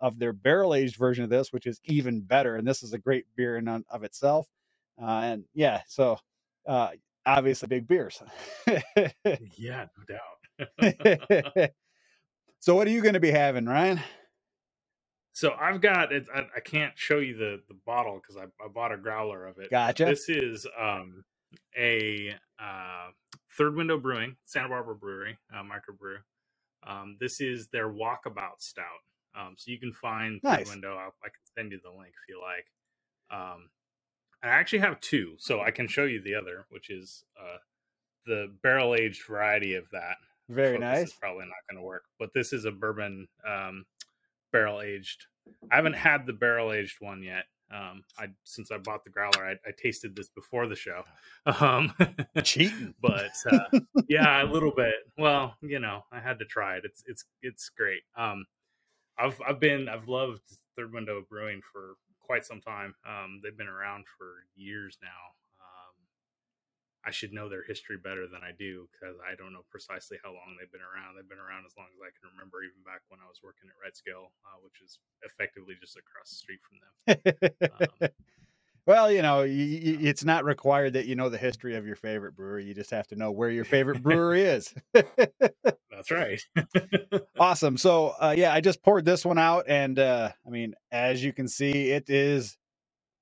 of 0.01 0.19
their 0.19 0.33
barrel 0.33 0.75
aged 0.75 0.97
version 0.97 1.25
of 1.25 1.31
this, 1.31 1.53
which 1.53 1.67
is 1.67 1.81
even 1.85 2.21
better. 2.21 2.57
And 2.57 2.67
this 2.67 2.83
is 2.83 2.93
a 2.93 2.99
great 2.99 3.27
beer 3.37 3.57
in 3.57 3.69
of 3.69 4.03
itself. 4.03 4.49
Uh, 5.01 5.21
and 5.25 5.45
yeah, 5.55 5.83
so 5.89 6.19
uh, 6.67 6.91
obviously 7.27 7.69
big 7.69 7.87
beers. 7.87 8.21
yeah, 9.57 9.87
no 9.97 10.05
doubt. 10.09 11.71
so 12.61 12.75
what 12.75 12.87
are 12.87 12.91
you 12.91 13.03
going 13.03 13.15
to 13.15 13.21
be 13.21 13.31
having, 13.31 13.67
Ryan? 13.67 14.01
So 15.33 15.53
I've 15.61 15.81
got. 15.81 16.13
I, 16.13 16.47
I, 16.57 16.61
can't 16.61 16.93
show 16.95 17.19
you 17.19 17.37
the 17.37 17.61
the 17.67 17.75
bottle 17.85 18.21
because 18.21 18.37
I, 18.37 18.45
I, 18.65 18.69
bought 18.69 18.93
a 18.93 18.97
growler 18.97 19.47
of 19.47 19.59
it. 19.59 19.69
Gotcha. 19.69 20.05
This 20.05 20.29
is 20.29 20.65
um 20.79 21.25
a 21.77 22.35
uh, 22.59 23.09
Third 23.57 23.77
Window 23.77 23.99
Brewing, 23.99 24.37
Santa 24.45 24.69
Barbara 24.69 24.95
Brewery, 24.95 25.39
uh, 25.55 25.63
microbrew. 25.63 26.19
Um, 26.87 27.17
this 27.21 27.41
is 27.41 27.69
their 27.69 27.89
Walkabout 27.89 28.61
Stout. 28.61 28.85
Um, 29.37 29.55
so 29.57 29.71
you 29.71 29.79
can 29.79 29.93
find 29.93 30.41
nice. 30.43 30.59
Third 30.59 30.69
Window. 30.69 30.97
I'll, 30.97 31.15
i 31.25 31.29
can 31.29 31.43
send 31.57 31.73
you 31.73 31.81
the 31.83 31.91
link 31.91 32.13
if 32.23 32.29
you 32.29 32.41
like. 32.41 32.67
Um, 33.31 33.71
I 34.43 34.49
actually 34.49 34.81
have 34.81 35.01
two, 35.01 35.35
so 35.39 35.61
I 35.61 35.71
can 35.71 35.89
show 35.89 36.05
you 36.05 36.21
the 36.21 36.35
other, 36.35 36.67
which 36.69 36.91
is 36.91 37.25
uh, 37.41 37.57
the 38.27 38.53
barrel 38.63 38.95
aged 38.95 39.27
variety 39.27 39.75
of 39.75 39.85
that. 39.93 40.17
Very 40.49 40.79
nice. 40.79 41.13
probably 41.13 41.47
not 41.47 41.55
going 41.71 41.81
to 41.81 41.87
work, 41.87 42.05
but 42.19 42.35
this 42.35 42.53
is 42.53 42.67
a 42.67 42.71
bourbon 42.71 43.27
um, 43.49 43.87
barrel 44.53 44.83
aged. 44.83 45.25
I 45.71 45.77
haven't 45.77 45.97
had 45.97 46.27
the 46.27 46.35
barrel 46.35 46.73
aged 46.73 46.97
one 47.01 47.23
yet. 47.23 47.45
Um, 47.73 48.05
I 48.19 48.27
since 48.45 48.71
I 48.71 48.79
bought 48.79 49.05
the 49.05 49.11
growler, 49.11 49.45
I, 49.45 49.53
I 49.69 49.73
tasted 49.77 50.15
this 50.15 50.29
before 50.29 50.67
the 50.67 50.77
show. 50.77 51.03
Um, 51.61 51.93
Cheating, 52.43 52.95
but 53.03 53.33
uh, 53.51 53.81
yeah, 54.09 54.43
a 54.43 54.47
little 54.47 54.73
bit. 54.75 54.95
Well, 55.19 55.55
you 55.61 55.79
know, 55.79 56.05
I 56.11 56.21
had 56.21 56.39
to 56.39 56.45
try 56.45 56.77
it. 56.77 56.85
It's 56.85 57.03
it's 57.07 57.25
it's 57.43 57.69
great. 57.69 58.03
Um, 58.17 58.47
I've 59.19 59.39
I've 59.47 59.61
been 59.61 59.89
I've 59.89 60.09
loved 60.09 60.41
Third 60.77 60.93
Window 60.93 61.23
Brewing 61.29 61.61
for 61.73 61.97
quite 62.21 62.45
some 62.45 62.61
time. 62.61 62.95
Um, 63.07 63.41
they've 63.43 63.57
been 63.57 63.69
around 63.69 64.05
for 64.19 64.45
years 64.57 64.99
now. 65.03 65.44
I 67.07 67.11
should 67.11 67.33
know 67.33 67.49
their 67.49 67.63
history 67.63 67.97
better 67.97 68.27
than 68.27 68.41
I 68.43 68.53
do 68.57 68.89
because 68.93 69.17
I 69.21 69.35
don't 69.37 69.53
know 69.53 69.65
precisely 69.71 70.17
how 70.25 70.31
long 70.31 70.57
they've 70.59 70.71
been 70.73 70.81
around. 70.81 71.17
They've 71.17 71.29
been 71.29 71.39
around 71.43 71.65
as 71.67 71.77
long 71.77 71.89
as 71.93 72.01
I 72.01 72.09
can 72.17 72.33
remember, 72.33 72.65
even 72.65 72.81
back 72.85 73.03
when 73.09 73.21
I 73.21 73.29
was 73.29 73.41
working 73.45 73.69
at 73.69 73.77
Red 73.77 73.97
Scale, 73.97 74.33
uh, 74.45 74.59
which 74.65 74.81
is 74.81 74.99
effectively 75.23 75.77
just 75.81 75.97
across 75.97 76.31
the 76.31 76.41
street 76.41 76.61
from 76.65 76.81
them. 76.81 76.93
um, 78.03 78.09
well, 78.87 79.13
you 79.13 79.21
know, 79.21 79.45
it's 79.47 80.25
not 80.25 80.45
required 80.45 80.95
that 80.95 81.07
you 81.07 81.15
know 81.15 81.29
the 81.29 81.39
history 81.39 81.77
of 81.77 81.87
your 81.87 81.97
favorite 81.97 82.35
brewery. 82.35 82.65
You 82.65 82.75
just 82.75 82.91
have 82.91 83.07
to 83.09 83.17
know 83.17 83.31
where 83.31 83.51
your 83.51 83.65
favorite 83.65 84.03
brewery 84.03 84.43
is. 84.43 84.75
That's 84.95 86.11
right. 86.11 86.41
awesome. 87.39 87.77
So, 87.77 88.15
uh, 88.19 88.35
yeah, 88.37 88.53
I 88.53 88.61
just 88.61 88.83
poured 88.83 89.05
this 89.05 89.25
one 89.25 89.39
out, 89.39 89.67
and 89.69 89.99
uh, 89.99 90.33
I 90.47 90.51
mean, 90.51 90.75
as 90.91 91.23
you 91.23 91.33
can 91.33 91.49
see, 91.49 91.91
it 91.91 92.09
is 92.09 92.57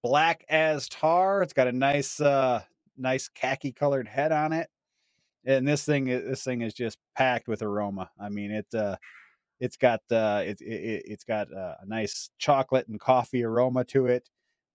black 0.02 0.44
as 0.48 0.88
tar. 0.88 1.42
It's 1.42 1.52
got 1.52 1.68
a 1.68 1.72
nice 1.72 2.20
uh, 2.20 2.62
nice 2.99 3.28
khaki 3.28 3.72
colored 3.72 4.08
head 4.08 4.32
on 4.32 4.52
it. 4.52 4.68
And 5.46 5.66
this 5.68 5.84
thing, 5.84 6.06
this 6.06 6.44
thing 6.44 6.62
is 6.62 6.75
just 6.75 6.99
packed 7.16 7.49
with 7.49 7.62
aroma. 7.62 8.11
I 8.20 8.28
mean, 8.30 8.50
it, 8.52 8.66
uh, 8.75 8.96
it's 9.61 9.76
got, 9.76 10.00
uh, 10.11 10.42
it, 10.46 10.61
it, 10.61 11.02
it's 11.06 11.25
got 11.25 11.52
uh, 11.54 11.76
a 11.82 11.87
nice 11.87 12.30
chocolate 12.38 12.88
and 12.88 13.00
coffee 13.00 13.44
aroma 13.44 13.84
to 13.87 14.06
it. 14.06 14.28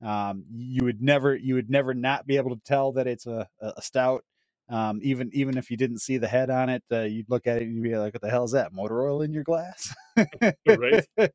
Um, 0.03 0.45
you 0.55 0.85
would 0.85 1.01
never, 1.01 1.35
you 1.35 1.55
would 1.55 1.69
never 1.69 1.93
not 1.93 2.27
be 2.27 2.37
able 2.37 2.55
to 2.55 2.61
tell 2.65 2.93
that 2.93 3.07
it's 3.07 3.27
a, 3.27 3.47
a 3.61 3.81
stout. 3.81 4.23
Um, 4.69 4.99
even, 5.03 5.29
even 5.33 5.57
if 5.57 5.71
you 5.71 5.77
didn't 5.77 5.99
see 5.99 6.17
the 6.17 6.27
head 6.27 6.49
on 6.49 6.69
it, 6.69 6.83
uh, 6.91 7.01
you'd 7.01 7.29
look 7.29 7.47
at 7.47 7.57
it 7.57 7.63
and 7.63 7.75
you'd 7.75 7.83
be 7.83 7.97
like, 7.97 8.13
what 8.13 8.21
the 8.21 8.29
hell 8.29 8.45
is 8.45 8.51
that? 8.53 8.73
Motor 8.73 9.01
oil 9.09 9.21
in 9.23 9.33
your 9.33 9.43
glass? 9.43 9.93
right. 10.67 11.05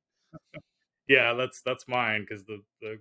Yeah, 1.08 1.34
that's, 1.34 1.62
that's 1.64 1.88
mine. 1.88 2.26
Cause 2.28 2.44
the, 2.46 2.62
the 2.82 2.98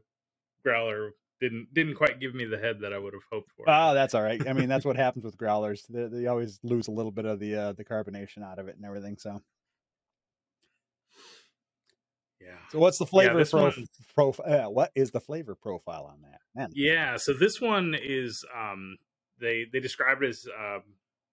growler 0.63 1.11
didn't 1.41 1.73
didn't 1.73 1.95
quite 1.95 2.19
give 2.19 2.35
me 2.35 2.45
the 2.45 2.57
head 2.57 2.79
that 2.81 2.93
I 2.93 2.99
would 2.99 3.13
have 3.13 3.23
hoped 3.31 3.51
for. 3.57 3.65
Oh, 3.67 3.93
that's 3.93 4.13
all 4.13 4.21
right. 4.21 4.47
I 4.47 4.53
mean, 4.53 4.69
that's 4.69 4.85
what 4.85 4.95
happens 4.95 5.25
with 5.25 5.37
growlers. 5.37 5.83
They, 5.89 6.05
they 6.05 6.27
always 6.27 6.59
lose 6.63 6.87
a 6.87 6.91
little 6.91 7.11
bit 7.11 7.25
of 7.25 7.39
the 7.39 7.55
uh, 7.55 7.73
the 7.73 7.83
carbonation 7.83 8.43
out 8.43 8.59
of 8.59 8.67
it 8.67 8.75
and 8.75 8.85
everything. 8.85 9.17
So, 9.17 9.41
yeah. 12.39 12.49
So, 12.71 12.79
what's 12.79 12.99
the 12.99 13.07
flavor 13.07 13.39
yeah, 13.39 13.45
pro- 13.49 13.73
profile? 14.13 14.67
Uh, 14.67 14.69
what 14.69 14.91
is 14.95 15.11
the 15.11 15.19
flavor 15.19 15.55
profile 15.55 16.09
on 16.13 16.21
that? 16.21 16.41
Man. 16.55 16.69
Yeah. 16.73 17.17
So 17.17 17.33
this 17.33 17.59
one 17.59 17.95
is 17.99 18.45
um 18.55 18.97
they 19.39 19.65
they 19.71 19.79
describe 19.79 20.21
it 20.21 20.29
as 20.29 20.45
um, 20.57 20.83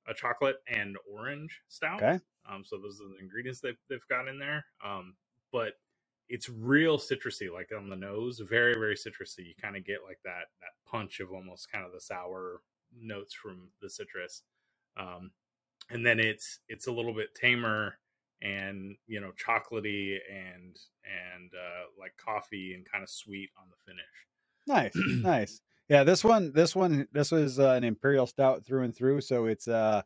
a 0.09 0.15
chocolate 0.15 0.57
and 0.67 0.97
orange 1.13 1.61
stout. 1.69 2.03
Okay. 2.03 2.19
Um, 2.51 2.65
so 2.65 2.79
those 2.79 2.99
are 3.01 3.09
the 3.09 3.23
ingredients 3.23 3.61
that 3.61 3.77
they've 3.91 4.09
got 4.09 4.27
in 4.27 4.39
there. 4.39 4.65
Um, 4.83 5.15
but 5.53 5.75
it's 6.29 6.49
real 6.49 6.99
citrusy, 6.99 7.53
like 7.53 7.71
on 7.77 7.89
the 7.89 7.97
nose, 7.97 8.41
very 8.41 8.75
very 8.75 8.95
citrusy. 8.95 9.47
You 9.47 9.55
kind 9.61 9.77
of 9.77 9.85
get 9.85 9.99
like 10.07 10.19
that 10.25 10.49
that 10.61 10.91
punch 10.91 11.21
of 11.21 11.33
almost 11.33 11.71
kind 11.71 11.85
of 11.85 11.93
the 11.93 12.01
sour 12.01 12.61
notes 13.01 13.35
from 13.35 13.69
the 13.81 13.91
citrus, 13.91 14.43
um, 14.97 15.31
and 15.91 16.05
then 16.05 16.21
it's 16.21 16.61
it's 16.69 16.87
a 16.87 16.93
little 16.93 17.15
bit 17.15 17.35
tamer 17.35 17.99
and 18.43 18.97
you 19.07 19.21
know 19.21 19.33
chocolatey 19.33 20.19
and 20.31 20.79
and 21.05 21.53
uh, 21.55 21.87
like 21.99 22.13
coffee 22.17 22.75
and 22.75 22.91
kind 22.91 23.03
of 23.03 23.11
sweet 23.11 23.51
on 23.59 23.69
the 23.71 23.77
finish. 23.87 24.05
Nice, 24.67 24.93
nice. 25.25 25.61
Yeah, 25.89 26.05
this 26.05 26.23
one, 26.23 26.53
this 26.53 26.77
one, 26.77 27.09
this 27.13 27.31
was 27.31 27.59
uh, 27.59 27.71
an 27.71 27.83
imperial 27.83 28.27
stout 28.27 28.63
through 28.65 28.83
and 28.83 28.95
through. 28.95 29.23
So 29.23 29.47
it's 29.47 29.67
uh, 29.67 30.03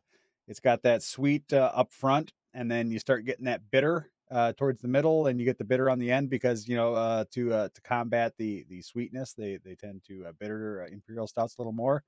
it's 0.47 0.61
got 0.61 0.83
that 0.83 1.03
sweet 1.03 1.51
uh, 1.51 1.71
up 1.75 1.91
front, 1.91 2.31
and 2.53 2.71
then 2.71 2.89
you 2.89 2.99
start 2.99 3.25
getting 3.25 3.45
that 3.45 3.69
bitter 3.69 4.09
uh, 4.33 4.53
towards 4.53 4.81
the 4.81 4.87
middle, 4.87 5.27
and 5.27 5.39
you 5.39 5.45
get 5.45 5.57
the 5.57 5.63
bitter 5.63 5.89
on 5.89 5.99
the 5.99 6.11
end 6.11 6.29
because 6.29 6.67
you 6.67 6.75
know 6.75 6.93
uh, 6.93 7.23
to 7.31 7.53
uh, 7.53 7.69
to 7.73 7.81
combat 7.81 8.33
the 8.37 8.65
the 8.67 8.81
sweetness, 8.81 9.33
they 9.33 9.59
they 9.63 9.75
tend 9.75 10.03
to 10.07 10.25
uh, 10.25 10.31
bitter 10.39 10.83
uh, 10.83 10.91
imperial 10.91 11.27
stouts 11.27 11.55
a 11.57 11.61
little 11.61 11.73
more. 11.73 12.03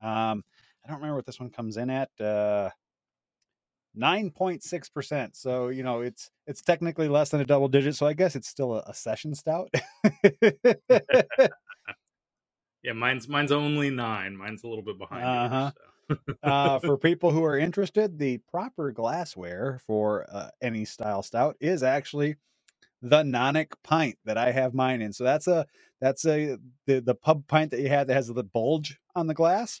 Um, 0.00 0.42
I 0.84 0.88
don't 0.88 0.96
remember 0.96 1.16
what 1.16 1.26
this 1.26 1.40
one 1.40 1.50
comes 1.50 1.76
in 1.76 1.90
at. 1.90 2.10
Uh, 2.20 2.70
9.6%. 3.98 5.34
So, 5.34 5.68
you 5.68 5.82
know, 5.82 6.02
it's 6.02 6.30
it's 6.46 6.60
technically 6.60 7.08
less 7.08 7.30
than 7.30 7.40
a 7.40 7.46
double 7.46 7.68
digit, 7.68 7.96
so 7.96 8.06
I 8.06 8.12
guess 8.12 8.36
it's 8.36 8.46
still 8.46 8.74
a, 8.74 8.84
a 8.86 8.92
session 8.94 9.34
stout. 9.34 9.70
yeah, 12.82 12.92
mine's 12.94 13.26
mine's 13.26 13.52
only 13.52 13.88
9. 13.88 14.36
Mine's 14.36 14.64
a 14.64 14.68
little 14.68 14.84
bit 14.84 14.98
behind 14.98 15.24
uh-huh. 15.24 15.54
Yours, 15.54 15.72
so 15.74 15.80
uh, 16.42 16.78
for 16.80 16.98
people 16.98 17.30
who 17.32 17.44
are 17.44 17.58
interested, 17.58 18.18
the 18.18 18.38
proper 18.50 18.92
glassware 18.92 19.80
for 19.86 20.26
uh, 20.32 20.50
any 20.62 20.84
style 20.84 21.22
stout 21.22 21.56
is 21.60 21.82
actually 21.82 22.36
the 23.02 23.22
Nonic 23.22 23.72
pint 23.84 24.18
that 24.24 24.38
I 24.38 24.50
have 24.52 24.74
mine 24.74 25.02
in. 25.02 25.12
So 25.12 25.24
that's 25.24 25.46
a 25.46 25.66
that's 26.00 26.26
a 26.26 26.58
the 26.86 27.00
the 27.00 27.14
pub 27.14 27.46
pint 27.48 27.70
that 27.72 27.80
you 27.80 27.88
have 27.88 28.06
that 28.08 28.14
has 28.14 28.28
the 28.28 28.44
bulge 28.44 28.98
on 29.14 29.26
the 29.26 29.34
glass. 29.34 29.80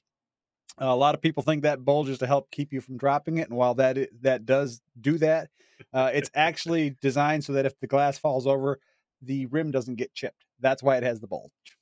Uh, 0.80 0.86
a 0.86 0.96
lot 0.96 1.14
of 1.14 1.22
people 1.22 1.42
think 1.42 1.62
that 1.62 1.84
bulge 1.84 2.08
is 2.08 2.18
to 2.18 2.26
help 2.26 2.50
keep 2.50 2.72
you 2.72 2.80
from 2.80 2.98
dropping 2.98 3.38
it, 3.38 3.48
and 3.48 3.56
while 3.58 3.74
that 3.74 3.98
that 4.22 4.46
does 4.46 4.80
do 5.00 5.18
that, 5.18 5.50
uh, 5.92 6.10
it's 6.14 6.30
actually 6.36 6.96
designed 7.02 7.44
so 7.44 7.54
that 7.54 7.66
if 7.66 7.78
the 7.80 7.86
glass 7.86 8.18
falls 8.18 8.46
over, 8.46 8.80
the 9.22 9.46
rim 9.46 9.70
doesn't 9.70 9.96
get 9.96 10.14
chipped. 10.14 10.44
That's 10.60 10.82
why 10.82 10.96
it 10.98 11.02
has 11.04 11.20
the 11.20 11.28
bulge. 11.28 11.75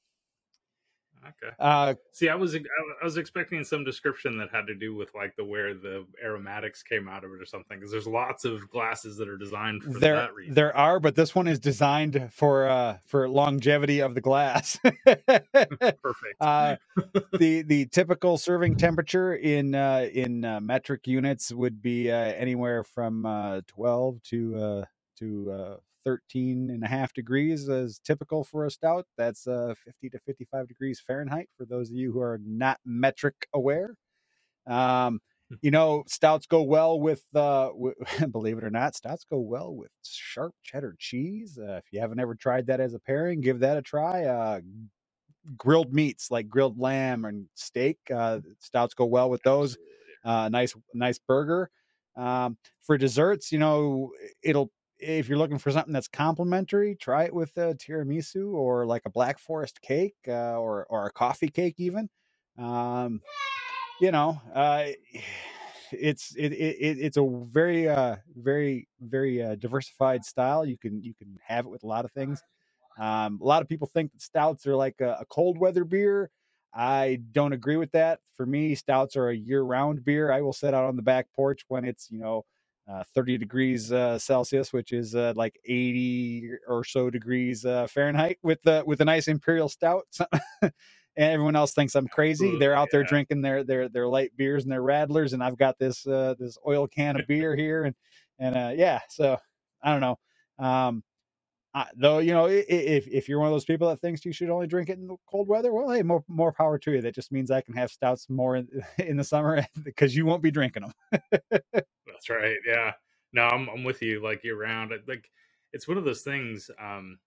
Okay. 1.27 1.55
Uh, 1.59 1.95
See, 2.13 2.29
I 2.29 2.35
was 2.35 2.55
I 2.55 3.05
was 3.05 3.17
expecting 3.17 3.65
some 3.65 3.85
description 3.85 4.37
that 4.39 4.51
had 4.53 4.67
to 4.67 4.75
do 4.75 4.95
with 4.95 5.15
like 5.15 5.35
the 5.37 5.45
where 5.45 5.75
the 5.75 6.07
aromatics 6.23 6.83
came 6.83 7.09
out 7.09 7.25
of 7.25 7.33
it 7.33 7.41
or 7.41 7.47
something, 7.47 7.79
because 7.79 7.91
there's 7.91 8.07
lots 8.07 8.45
of 8.45 8.69
glasses 8.71 9.17
that 9.17 9.29
are 9.29 9.37
designed 9.37 9.83
for 9.83 9.99
there, 9.99 10.17
that 10.17 10.35
reason. 10.35 10.55
There 10.55 10.77
are, 10.77 11.01
but 11.01 11.15
this 11.15 11.35
one 11.35 11.49
is 11.49 11.59
designed 11.59 12.31
for 12.33 12.69
uh, 12.69 12.99
for 13.07 13.29
longevity 13.29 14.01
of 14.01 14.15
the 14.15 14.21
glass. 14.21 14.79
Perfect. 15.05 16.37
Uh, 16.41 16.77
the 17.39 17.63
the 17.63 17.87
typical 17.87 18.39
serving 18.39 18.77
temperature 18.77 19.35
in 19.35 19.75
uh, 19.75 20.09
in 20.13 20.45
uh, 20.45 20.61
metric 20.61 21.07
units 21.07 21.53
would 21.53 21.83
be 21.83 22.11
uh, 22.11 22.15
anywhere 22.17 22.85
from 22.85 23.27
uh, 23.27 23.61
12 23.67 24.23
to 24.23 24.57
uh, 24.57 24.85
to 25.19 25.51
uh, 25.51 25.77
13 26.05 26.71
and 26.71 26.85
a 26.85 26.89
half 26.89 27.13
degrees 27.15 27.69
is 27.69 28.01
typical 28.05 28.45
for 28.45 28.67
a 28.67 28.71
stout. 28.71 29.07
That's 29.19 29.47
uh, 29.47 29.75
50 29.85 30.11
to 30.11 30.19
55 30.21 30.69
degrees 30.69 31.01
Fahrenheit 31.07 31.49
for 31.57 31.67
those 31.67 31.91
of 31.91 31.97
you 31.97 32.13
who 32.13 32.21
are 32.21 32.41
not 32.47 32.79
metric 32.85 33.49
aware. 33.55 33.97
Um, 34.67 35.21
hmm. 35.51 35.57
you 35.63 35.71
know, 35.71 36.05
stouts 36.07 36.47
go 36.47 36.63
well 36.63 37.01
with, 37.01 37.23
uh, 37.35 37.69
w- 37.69 37.95
believe 38.33 38.59
it 38.59 38.65
or 38.65 38.71
not, 38.71 38.97
stouts 38.97 39.25
go 39.29 39.39
well 39.39 39.75
with 39.75 39.91
sharp 40.05 40.55
cheddar 40.63 40.97
cheese. 40.99 41.59
Uh, 41.59 41.77
if 41.77 41.85
you 41.93 42.01
haven't 42.01 42.21
ever 42.21 42.35
tried 42.35 42.67
that 42.69 42.81
as 42.81 42.95
a 42.95 42.99
pairing, 43.01 43.41
give 43.41 43.61
that 43.61 43.77
a 43.77 43.83
try. 43.83 44.25
Uh, 44.25 44.61
grilled 45.57 45.93
meats 45.93 46.31
like 46.31 46.49
grilled 46.49 46.79
lamb 46.79 47.25
and 47.25 47.47
steak, 47.55 47.99
uh, 48.15 48.41
stouts 48.61 48.95
go 48.95 49.05
well 49.05 49.31
with 49.31 49.43
those. 49.43 49.77
Uh, 50.25 50.49
nice, 50.49 50.75
nice 50.95 51.19
burger. 51.19 51.71
Um, 52.17 52.57
for 52.83 52.97
desserts, 52.97 53.53
you 53.53 53.59
know, 53.59 54.13
it'll 54.43 54.71
if 55.05 55.29
you're 55.29 55.39
looking 55.39 55.59
for 55.59 55.71
something 55.73 55.93
that's 55.95 56.09
complimentary, 56.09 56.97
try 56.97 57.25
it 57.25 57.35
with 57.35 57.57
a 57.59 57.75
tiramisu 57.75 58.53
or 58.55 58.87
like 58.87 59.03
a 59.07 59.11
black 59.11 59.39
forest 59.39 59.81
cake 59.83 60.17
uh, 60.29 60.59
or 60.59 60.87
or 60.91 61.07
a 61.07 61.13
coffee 61.13 61.49
cake 61.51 61.77
even. 61.79 62.11
Um, 62.59 63.23
you 64.01 64.13
know, 64.13 64.41
uh, 64.55 64.87
it's 65.93 66.35
it, 66.37 66.53
it 66.53 66.99
it's 67.01 67.17
a 67.19 67.27
very 67.53 67.89
uh 67.89 68.17
very 68.37 68.89
very 69.01 69.43
uh, 69.43 69.57
diversified 69.57 70.25
style. 70.25 70.65
You 70.67 70.79
can 70.79 71.03
you 71.03 71.15
can 71.15 71.39
have 71.47 71.67
it 71.67 71.71
with 71.71 71.85
a 71.85 71.89
lot 71.89 72.05
of 72.05 72.13
things. 72.13 72.43
Um, 72.99 73.41
a 73.43 73.47
lot 73.47 73.63
of 73.63 73.69
people 73.69 73.89
think 73.93 74.13
that 74.13 74.23
stouts 74.23 74.67
are 74.67 74.77
like 74.77 75.01
a, 75.01 75.19
a 75.21 75.27
cold 75.27 75.59
weather 75.59 75.85
beer. 75.85 76.31
I 76.75 77.21
don't 77.33 77.53
agree 77.53 77.77
with 77.77 77.93
that. 77.93 78.21
For 78.37 78.47
me, 78.47 78.75
stouts 78.75 79.17
are 79.17 79.29
a 79.29 79.37
year 79.37 79.63
round 79.63 80.05
beer. 80.05 80.33
I 80.33 80.43
will 80.43 80.53
sit 80.53 80.75
out 80.75 80.85
on 80.85 80.97
the 80.97 81.03
back 81.03 81.29
porch 81.35 81.63
when 81.69 81.85
it's 81.85 82.11
you 82.11 82.19
know 82.21 82.45
30 83.15 83.39
degrees 83.39 83.93
uh, 83.93 84.19
Celsius, 84.19 84.73
which 84.73 84.93
is 84.93 85.15
uh, 85.15 85.33
like 85.37 85.59
80 85.65 86.51
or 86.69 86.85
so 86.85 87.11
degrees 87.11 87.65
uh, 87.65 87.87
Fahrenheit, 87.87 88.39
with 88.43 88.63
the 88.63 88.83
with 88.87 89.01
a 89.01 89.05
nice 89.05 89.29
imperial 89.29 89.69
stout. 89.69 90.07
and 90.63 90.73
everyone 91.17 91.57
else 91.57 91.73
thinks 91.73 91.95
I'm 91.95 92.09
crazy. 92.09 92.59
They're 92.59 92.75
out 92.75 92.89
yeah. 92.89 92.99
there 92.99 93.05
drinking 93.05 93.43
their 93.43 93.65
their 93.65 93.89
their 93.89 94.09
light 94.09 94.33
beers 94.37 94.65
and 94.65 94.73
their 94.73 94.83
radlers, 94.83 95.33
and 95.33 95.43
I've 95.43 95.57
got 95.59 95.79
this 95.79 96.07
uh, 96.07 96.35
this 96.39 96.59
oil 96.67 96.87
can 96.87 97.19
of 97.19 97.27
beer 97.27 97.57
here, 97.57 97.85
and 97.85 97.95
and 98.39 98.57
uh, 98.57 98.73
yeah. 98.75 99.01
So 99.09 99.39
I 99.83 99.93
don't 99.93 100.01
know. 100.01 100.19
Um, 100.59 101.03
I, 101.73 101.87
though 101.97 102.19
you 102.19 102.33
know, 102.33 102.47
if 102.47 103.09
if 103.09 103.29
you're 103.29 103.41
one 103.41 103.49
of 103.49 103.55
those 103.55 103.65
people 103.65 103.89
that 103.89 104.01
thinks 104.01 104.25
you 104.25 104.33
should 104.33 104.51
only 104.51 104.67
drink 104.67 104.89
it 104.89 104.99
in 104.99 105.09
the 105.09 105.17
cold 105.29 105.49
weather, 105.49 105.73
well, 105.73 105.91
hey, 105.91 106.03
more 106.03 106.25
more 106.29 106.53
power 106.53 106.79
to 106.79 106.93
you. 106.93 107.01
That 107.01 107.15
just 107.15 107.33
means 107.33 107.51
I 107.51 107.63
can 107.63 107.75
have 107.75 107.91
stouts 107.91 108.29
more 108.29 108.57
in, 108.57 108.69
in 108.99 109.17
the 109.17 109.25
summer 109.25 109.67
because 109.85 110.15
you 110.15 110.27
won't 110.27 110.43
be 110.43 110.51
drinking 110.51 110.85
them. 110.85 111.83
That's 112.27 112.43
right. 112.43 112.57
Yeah. 112.67 112.93
No, 113.33 113.43
I'm 113.43 113.69
I'm 113.69 113.85
with 113.85 114.03
you. 114.03 114.23
Like 114.23 114.45
year 114.45 114.61
round. 114.61 114.93
Like 115.07 115.31
it's 115.73 115.89
one 115.89 115.99
of 115.99 116.05
those 116.05 116.23
things. 116.23 116.71
Um, 116.81 117.19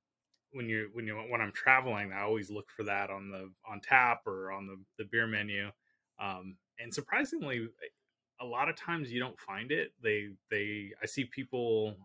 when 0.53 0.69
you're 0.69 0.87
when 0.93 1.05
you 1.05 1.15
when 1.29 1.41
I'm 1.41 1.51
traveling, 1.51 2.11
I 2.13 2.21
always 2.21 2.49
look 2.49 2.69
for 2.69 2.83
that 2.83 3.09
on 3.09 3.29
the 3.29 3.51
on 3.69 3.81
tap 3.81 4.25
or 4.25 4.51
on 4.51 4.67
the 4.67 4.77
the 4.97 5.09
beer 5.09 5.27
menu. 5.27 5.69
Um, 6.19 6.55
and 6.79 6.93
surprisingly, 6.93 7.67
a 8.39 8.45
lot 8.45 8.69
of 8.69 8.75
times 8.75 9.11
you 9.11 9.19
don't 9.19 9.39
find 9.39 9.71
it. 9.71 9.91
They 10.01 10.29
they 10.49 10.91
I 11.01 11.05
see 11.05 11.25
people 11.25 11.95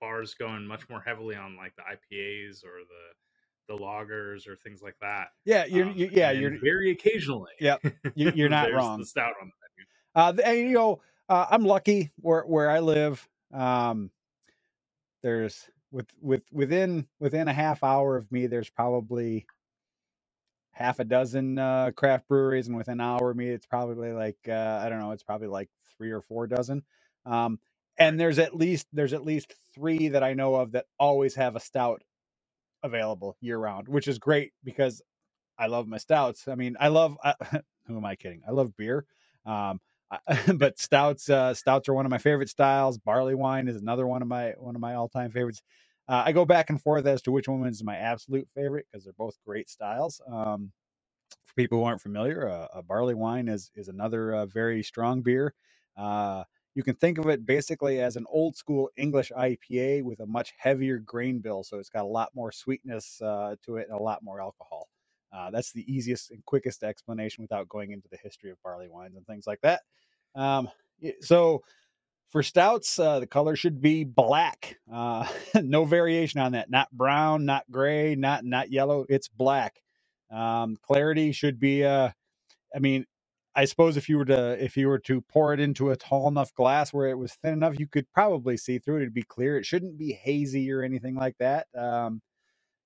bars 0.00 0.34
going 0.34 0.66
much 0.66 0.88
more 0.88 1.00
heavily 1.00 1.36
on 1.36 1.56
like 1.56 1.74
the 1.76 1.82
IPAs 1.82 2.64
or 2.64 2.80
the 2.88 3.72
the 3.72 3.78
lagers 3.78 4.48
or 4.48 4.56
things 4.56 4.82
like 4.82 4.96
that. 5.00 5.28
Yeah, 5.44 5.64
you're 5.64 5.86
um, 5.86 5.94
you, 5.96 6.10
yeah 6.12 6.32
you're 6.32 6.58
very 6.58 6.90
occasionally. 6.90 7.52
Yeah, 7.60 7.76
you, 8.14 8.44
are 8.44 8.48
not 8.48 8.72
wrong. 8.72 8.98
The 8.98 9.06
stout 9.06 9.34
on 9.40 9.48
the 9.48 9.52
menu. 9.62 10.42
Uh, 10.44 10.50
and 10.50 10.58
you 10.58 10.74
know, 10.74 11.00
uh, 11.28 11.46
I'm 11.50 11.64
lucky 11.64 12.12
where 12.18 12.42
where 12.42 12.70
I 12.70 12.80
live. 12.80 13.26
Um, 13.54 14.10
there's 15.22 15.70
with 15.92 16.08
with 16.20 16.44
within 16.52 17.06
within 17.20 17.48
a 17.48 17.52
half 17.54 17.84
hour 17.84 18.16
of 18.16 18.30
me, 18.32 18.46
there's 18.48 18.70
probably 18.70 19.46
half 20.72 21.00
a 21.00 21.04
dozen 21.04 21.58
uh, 21.58 21.92
craft 21.96 22.28
breweries, 22.28 22.68
and 22.68 22.76
within 22.76 22.94
an 22.94 23.00
hour 23.02 23.30
of 23.30 23.36
me, 23.36 23.48
it's 23.48 23.66
probably 23.66 24.12
like 24.12 24.38
uh, 24.48 24.80
I 24.84 24.88
don't 24.88 25.00
know, 25.00 25.12
it's 25.12 25.24
probably 25.24 25.48
like 25.48 25.70
three 25.96 26.12
or 26.12 26.22
four 26.22 26.46
dozen. 26.46 26.82
Um, 27.26 27.58
and 27.98 28.20
there's 28.20 28.38
at 28.38 28.56
least 28.56 28.88
there's 28.92 29.12
at 29.14 29.24
least 29.24 29.54
three 29.74 30.08
that 30.08 30.22
I 30.22 30.34
know 30.34 30.56
of 30.56 30.72
that 30.72 30.86
always 30.98 31.34
have 31.36 31.56
a 31.56 31.60
stout 31.60 32.02
available 32.84 33.36
year 33.42 33.58
round, 33.58 33.88
which 33.88 34.08
is 34.08 34.18
great 34.20 34.52
because 34.64 35.02
I 35.58 35.66
love 35.66 35.86
my 35.88 35.98
stouts. 35.98 36.48
I 36.48 36.54
mean, 36.56 36.76
I 36.80 36.88
love 36.88 37.16
I, 37.24 37.34
who 37.86 37.96
am 37.96 38.04
I 38.04 38.16
kidding? 38.16 38.42
I 38.48 38.52
love 38.52 38.76
beer. 38.76 39.06
Um, 39.46 39.80
but 40.56 40.78
stouts 40.78 41.30
uh, 41.30 41.54
stouts 41.54 41.88
are 41.88 41.94
one 41.94 42.06
of 42.06 42.10
my 42.10 42.18
favorite 42.18 42.48
styles. 42.50 42.98
Barley 42.98 43.34
wine 43.34 43.68
is 43.68 43.76
another 43.76 44.06
one 44.06 44.22
of 44.22 44.28
my 44.28 44.54
one 44.58 44.74
of 44.76 44.80
my 44.80 44.94
all 44.94 45.08
time 45.08 45.30
favorites. 45.32 45.62
Uh, 46.08 46.22
I 46.26 46.32
go 46.32 46.44
back 46.44 46.70
and 46.70 46.80
forth 46.82 47.06
as 47.06 47.22
to 47.22 47.32
which 47.32 47.48
one 47.48 47.66
is 47.68 47.84
my 47.84 47.96
absolute 47.96 48.48
favorite 48.54 48.86
because 48.90 49.04
they're 49.04 49.14
both 49.18 49.36
great 49.46 49.70
styles. 49.70 50.20
Um, 50.30 50.72
for 51.46 51.54
people 51.54 51.78
who 51.78 51.84
aren't 51.84 52.02
familiar, 52.02 52.48
uh, 52.48 52.68
a 52.74 52.82
barley 52.82 53.14
wine 53.14 53.48
is 53.48 53.70
is 53.76 53.88
another 53.88 54.34
uh, 54.34 54.46
very 54.46 54.82
strong 54.82 55.22
beer. 55.22 55.54
Uh, 55.96 56.44
you 56.74 56.82
can 56.84 56.96
think 56.96 57.18
of 57.18 57.28
it 57.28 57.46
basically 57.46 58.00
as 58.00 58.16
an 58.16 58.26
old 58.30 58.56
school 58.56 58.90
English 58.96 59.32
IPA 59.36 60.04
with 60.04 60.20
a 60.20 60.26
much 60.26 60.54
heavier 60.58 60.98
grain 60.98 61.40
bill, 61.40 61.64
so 61.64 61.78
it's 61.78 61.90
got 61.90 62.04
a 62.04 62.08
lot 62.08 62.30
more 62.34 62.52
sweetness 62.52 63.20
uh, 63.22 63.56
to 63.66 63.76
it 63.78 63.88
and 63.90 63.98
a 63.98 64.02
lot 64.02 64.22
more 64.24 64.40
alcohol. 64.40 64.88
Uh, 65.32 65.50
that's 65.50 65.72
the 65.72 65.84
easiest 65.92 66.30
and 66.32 66.44
quickest 66.46 66.84
explanation 66.84 67.42
without 67.42 67.68
going 67.68 67.92
into 67.92 68.08
the 68.10 68.18
history 68.22 68.50
of 68.50 68.62
barley 68.62 68.88
wines 68.88 69.16
and 69.16 69.26
things 69.26 69.46
like 69.46 69.60
that. 69.62 69.82
Um, 70.34 70.68
so 71.22 71.62
for 72.30 72.42
stouts, 72.42 72.98
uh, 72.98 73.20
the 73.20 73.26
color 73.26 73.56
should 73.56 73.80
be 73.80 74.04
black. 74.04 74.78
Uh, 74.92 75.26
no 75.62 75.84
variation 75.84 76.40
on 76.40 76.52
that. 76.52 76.70
Not 76.70 76.90
brown, 76.92 77.44
not 77.46 77.64
gray, 77.70 78.14
not 78.16 78.44
not 78.44 78.70
yellow. 78.72 79.06
It's 79.08 79.28
black. 79.28 79.76
Um, 80.32 80.78
clarity 80.82 81.32
should 81.32 81.60
be. 81.60 81.84
Uh, 81.84 82.10
I 82.74 82.78
mean, 82.80 83.06
I 83.56 83.66
suppose 83.66 83.96
if 83.96 84.08
you 84.08 84.18
were 84.18 84.24
to 84.26 84.62
if 84.64 84.76
you 84.76 84.88
were 84.88 85.00
to 85.00 85.22
pour 85.22 85.54
it 85.54 85.60
into 85.60 85.90
a 85.90 85.96
tall 85.96 86.28
enough 86.28 86.54
glass 86.54 86.92
where 86.92 87.08
it 87.08 87.18
was 87.18 87.34
thin 87.34 87.54
enough, 87.54 87.78
you 87.80 87.86
could 87.88 88.06
probably 88.12 88.56
see 88.56 88.78
through 88.78 88.98
it. 88.98 89.02
It'd 89.02 89.14
be 89.14 89.22
clear. 89.24 89.58
It 89.58 89.66
shouldn't 89.66 89.98
be 89.98 90.12
hazy 90.12 90.70
or 90.72 90.82
anything 90.82 91.16
like 91.16 91.36
that. 91.38 91.66
Um, 91.76 92.22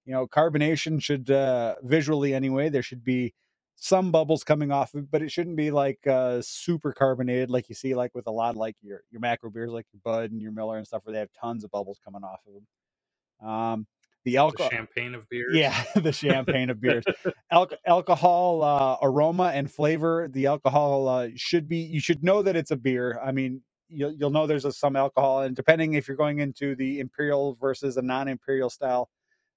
you 0.07 0.13
know, 0.13 0.27
carbonation 0.27 1.03
should 1.03 1.31
uh, 1.31 1.75
visually 1.83 2.33
anyway. 2.33 2.69
There 2.69 2.83
should 2.83 3.05
be 3.05 3.35
some 3.75 4.11
bubbles 4.11 4.45
coming 4.45 4.73
off 4.73 4.95
of, 4.95 5.11
but 5.11 5.21
it 5.21 5.31
shouldn't 5.31 5.57
be 5.57 5.71
like 5.71 6.07
uh, 6.07 6.41
super 6.43 6.93
carbonated 6.93 7.51
like 7.51 7.69
you 7.69 7.75
see 7.75 7.95
like 7.95 8.15
with 8.15 8.27
a 8.27 8.31
lot 8.31 8.51
of 8.51 8.57
like 8.57 8.77
your 8.81 9.03
your 9.11 9.21
macro 9.21 9.51
beers 9.51 9.71
like 9.71 9.87
your 9.93 10.01
Bud 10.03 10.31
and 10.31 10.41
your 10.41 10.53
Miller 10.53 10.79
and 10.79 10.87
stuff 10.87 11.03
where 11.05 11.13
they 11.13 11.19
have 11.19 11.29
tons 11.39 11.65
of 11.65 11.71
bubbles 11.71 12.01
coming 12.03 12.25
off 12.25 12.41
of 12.47 12.55
them. 12.55 13.49
Um, 13.49 13.87
the 14.25 14.39
alcohol 14.39 14.71
champagne 14.71 15.15
of 15.15 15.29
beers. 15.29 15.55
Yeah, 15.55 15.85
the 15.95 16.13
champagne 16.13 16.71
of 16.71 16.81
beers. 16.81 17.05
Al- 17.51 17.71
alcohol 17.87 18.63
uh, 18.63 18.97
aroma 19.03 19.53
and 19.55 19.71
flavor. 19.71 20.29
The 20.29 20.47
alcohol 20.47 21.09
uh, 21.09 21.29
should 21.37 21.69
be. 21.69 21.79
You 21.79 22.01
should 22.01 22.25
know 22.25 22.43
that 22.43 22.57
it's 22.57 22.71
a 22.71 22.77
beer. 22.77 23.21
I 23.25 23.33
mean, 23.33 23.63
you'll 23.89 24.13
you'll 24.13 24.31
know 24.31 24.47
there's 24.47 24.65
a, 24.65 24.73
some 24.73 24.97
alcohol, 24.97 25.43
and 25.43 25.55
depending 25.55 25.95
if 25.95 26.09
you're 26.09 26.17
going 26.17 26.41
into 26.41 26.75
the 26.75 26.99
imperial 26.99 27.57
versus 27.61 27.97
a 27.97 28.03
non-imperial 28.03 28.71
style, 28.71 29.11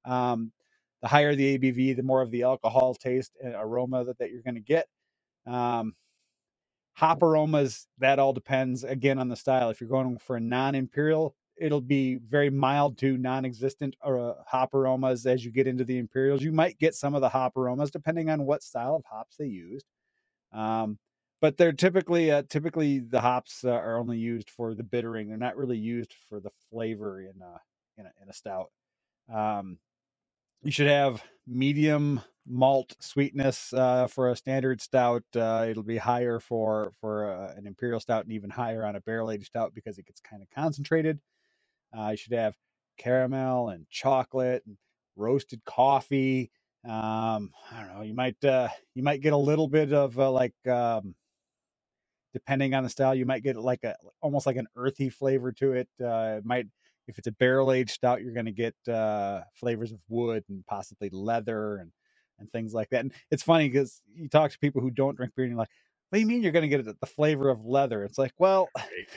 um, 0.10 0.52
the 1.02 1.08
higher 1.08 1.36
the 1.36 1.58
ABV, 1.58 1.96
the 1.96 2.04
more 2.04 2.22
of 2.22 2.32
the 2.32 2.44
alcohol 2.44 2.94
taste 2.96 3.32
and 3.44 3.56
aroma 3.56 4.04
that, 4.06 4.18
that 4.20 4.32
you're 4.32 4.42
going 4.42 4.56
to 4.56 4.62
get. 4.62 4.88
Um, 5.46 5.96
hop 6.94 7.24
aromas, 7.24 7.88
that 8.00 8.20
all 8.20 8.34
depends 8.34 8.84
again 8.84 9.20
on 9.20 9.30
the 9.30 9.36
style. 9.36 9.70
If 9.70 9.80
you're 9.80 9.90
going 9.90 10.18
for 10.18 10.36
a 10.36 10.42
non 10.42 10.76
imperial, 10.76 11.36
it'll 11.58 11.82
be 11.82 12.16
very 12.16 12.50
mild 12.50 12.98
to 13.00 13.18
non 13.18 13.46
existent 13.46 13.96
uh, 14.04 14.34
hop 14.46 14.74
aromas 14.74 15.26
as 15.26 15.46
you 15.46 15.52
get 15.52 15.68
into 15.68 15.86
the 15.86 15.98
imperials. 15.98 16.42
You 16.42 16.52
might 16.52 16.80
get 16.80 16.96
some 16.96 17.16
of 17.16 17.22
the 17.22 17.30
hop 17.30 17.56
aromas 17.56 17.92
depending 17.92 18.30
on 18.30 18.46
what 18.46 18.64
style 18.64 18.96
of 18.96 19.04
hops 19.06 19.38
they 19.38 19.46
used. 19.48 19.86
Um, 20.52 20.98
but 21.42 21.56
they're 21.58 21.72
typically 21.72 22.32
uh, 22.32 22.44
typically 22.50 23.00
the 23.00 23.22
hops 23.22 23.64
uh, 23.64 23.70
are 23.70 23.98
only 23.98 24.18
used 24.18 24.50
for 24.50 24.74
the 24.74 24.84
bittering. 24.84 25.30
They're 25.30 25.38
not 25.38 25.56
really 25.56 25.78
used 25.78 26.14
for 26.28 26.42
the 26.42 26.52
flavor 26.70 27.22
in 27.22 27.42
a 27.42 27.62
in 27.98 28.06
a, 28.06 28.12
in 28.22 28.30
a 28.30 28.34
stout. 28.34 28.72
Um, 29.34 29.78
you 30.64 30.72
should 30.72 30.88
have 30.88 31.24
medium 31.48 32.22
malt 32.48 32.96
sweetness 33.00 33.74
uh, 33.74 34.08
for 34.08 34.32
a 34.32 34.36
standard 34.36 34.82
stout. 34.82 35.24
Uh, 35.36 35.68
it'll 35.70 35.84
be 35.84 35.98
higher 35.98 36.40
for 36.40 36.92
for 37.00 37.32
uh, 37.32 37.54
an 37.56 37.68
imperial 37.68 38.00
stout 38.00 38.24
and 38.24 38.34
even 38.34 38.50
higher 38.50 38.86
on 38.86 38.96
a 38.96 39.02
barrel 39.02 39.32
aged 39.32 39.48
stout 39.48 39.74
because 39.74 39.98
it 39.98 40.06
gets 40.06 40.22
kind 40.22 40.42
of 40.42 40.50
concentrated. 40.50 41.20
Uh, 41.98 42.10
you 42.10 42.18
should 42.18 42.34
have 42.34 42.56
caramel 42.98 43.70
and 43.70 43.88
chocolate 43.90 44.64
and 44.66 44.78
roasted 45.16 45.64
coffee. 45.66 46.52
Um, 46.86 47.52
I 47.72 47.82
don't 47.82 47.96
know. 47.96 48.04
You 48.04 48.16
might 48.16 48.44
uh, 48.44 48.70
you 48.96 49.04
might 49.04 49.22
get 49.22 49.34
a 49.34 49.38
little 49.38 49.68
bit 49.68 49.94
of 49.94 50.20
uh, 50.20 50.32
like 50.32 50.56
um, 50.68 51.16
depending 52.34 52.74
on 52.74 52.84
the 52.84 52.90
style, 52.90 53.16
you 53.16 53.26
might 53.26 53.44
get 53.44 53.58
like 53.58 53.84
a 53.84 53.96
almost 54.22 54.46
like 54.46 54.58
an 54.58 54.68
earthy 54.76 55.10
flavor 55.10 55.52
to 55.54 55.74
it. 55.74 55.90
it 56.00 56.46
might 56.46 56.68
if 57.10 57.18
it's 57.20 57.28
a 57.28 57.34
barrel 57.34 57.74
aged 57.74 57.92
stout, 57.92 58.22
you're 58.22 58.34
going 58.34 58.46
to 58.48 58.54
get 58.54 58.76
uh, 58.88 59.42
flavors 59.56 59.92
of 59.92 60.00
wood 60.10 60.44
and 60.50 60.66
possibly 60.68 61.10
leather 61.12 61.78
and 61.78 61.92
and 62.40 62.52
things 62.54 62.74
like 62.74 62.90
that. 62.92 63.02
And 63.02 63.14
it's 63.32 63.44
funny 63.44 63.70
because 63.70 64.02
you 64.16 64.30
talk 64.30 64.52
to 64.52 64.60
people 64.60 64.82
who 64.82 64.92
don't 64.92 65.18
drink 65.18 65.34
beer 65.36 65.46
and 65.46 65.52
you're 65.52 65.60
like, 65.60 65.70
what 66.10 66.18
do 66.18 66.22
you 66.22 66.28
mean 66.28 66.42
you're 66.42 66.54
going 66.54 66.70
to 66.70 66.78
get 66.78 66.86
the 67.02 67.08
flavor 67.08 67.50
of 67.50 67.66
leather? 67.66 68.04
It's 68.04 68.18
like, 68.18 68.34
well, 68.40 68.70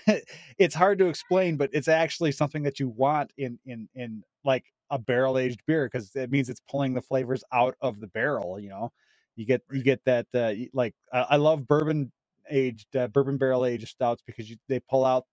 it's 0.59 0.75
hard 0.75 0.99
to 0.99 1.07
explain, 1.07 1.57
but 1.57 1.71
it's 1.73 1.89
actually 1.89 2.33
something 2.33 2.65
that 2.65 2.81
you 2.81 2.89
want 2.89 3.33
in 3.39 3.59
in 3.65 3.89
in 3.95 4.25
like 4.45 4.65
a 4.91 4.99
barrel 4.99 5.39
aged 5.39 5.61
beer 5.67 5.87
because 5.91 6.15
it 6.17 6.31
means 6.31 6.51
it's 6.51 6.61
pulling 6.71 6.95
the 6.95 7.03
flavors 7.03 7.45
out 7.53 7.77
of 7.81 8.01
the 8.01 8.09
barrel. 8.09 8.61
You 8.61 8.71
know, 8.71 8.93
you 9.37 9.47
get 9.47 9.63
you 9.73 9.83
get 9.85 10.05
that 10.07 10.27
uh, 10.35 10.53
like 10.75 10.95
I, 11.13 11.37
love 11.37 11.67
bourbon 11.67 12.13
aged 12.51 12.95
uh, 12.97 13.09
bourbon 13.09 13.39
barrel 13.39 13.65
aged 13.65 13.89
stouts 13.89 14.23
because 14.27 14.51
you, 14.51 14.57
they 14.69 14.81
pull 14.81 15.05
out 15.07 15.25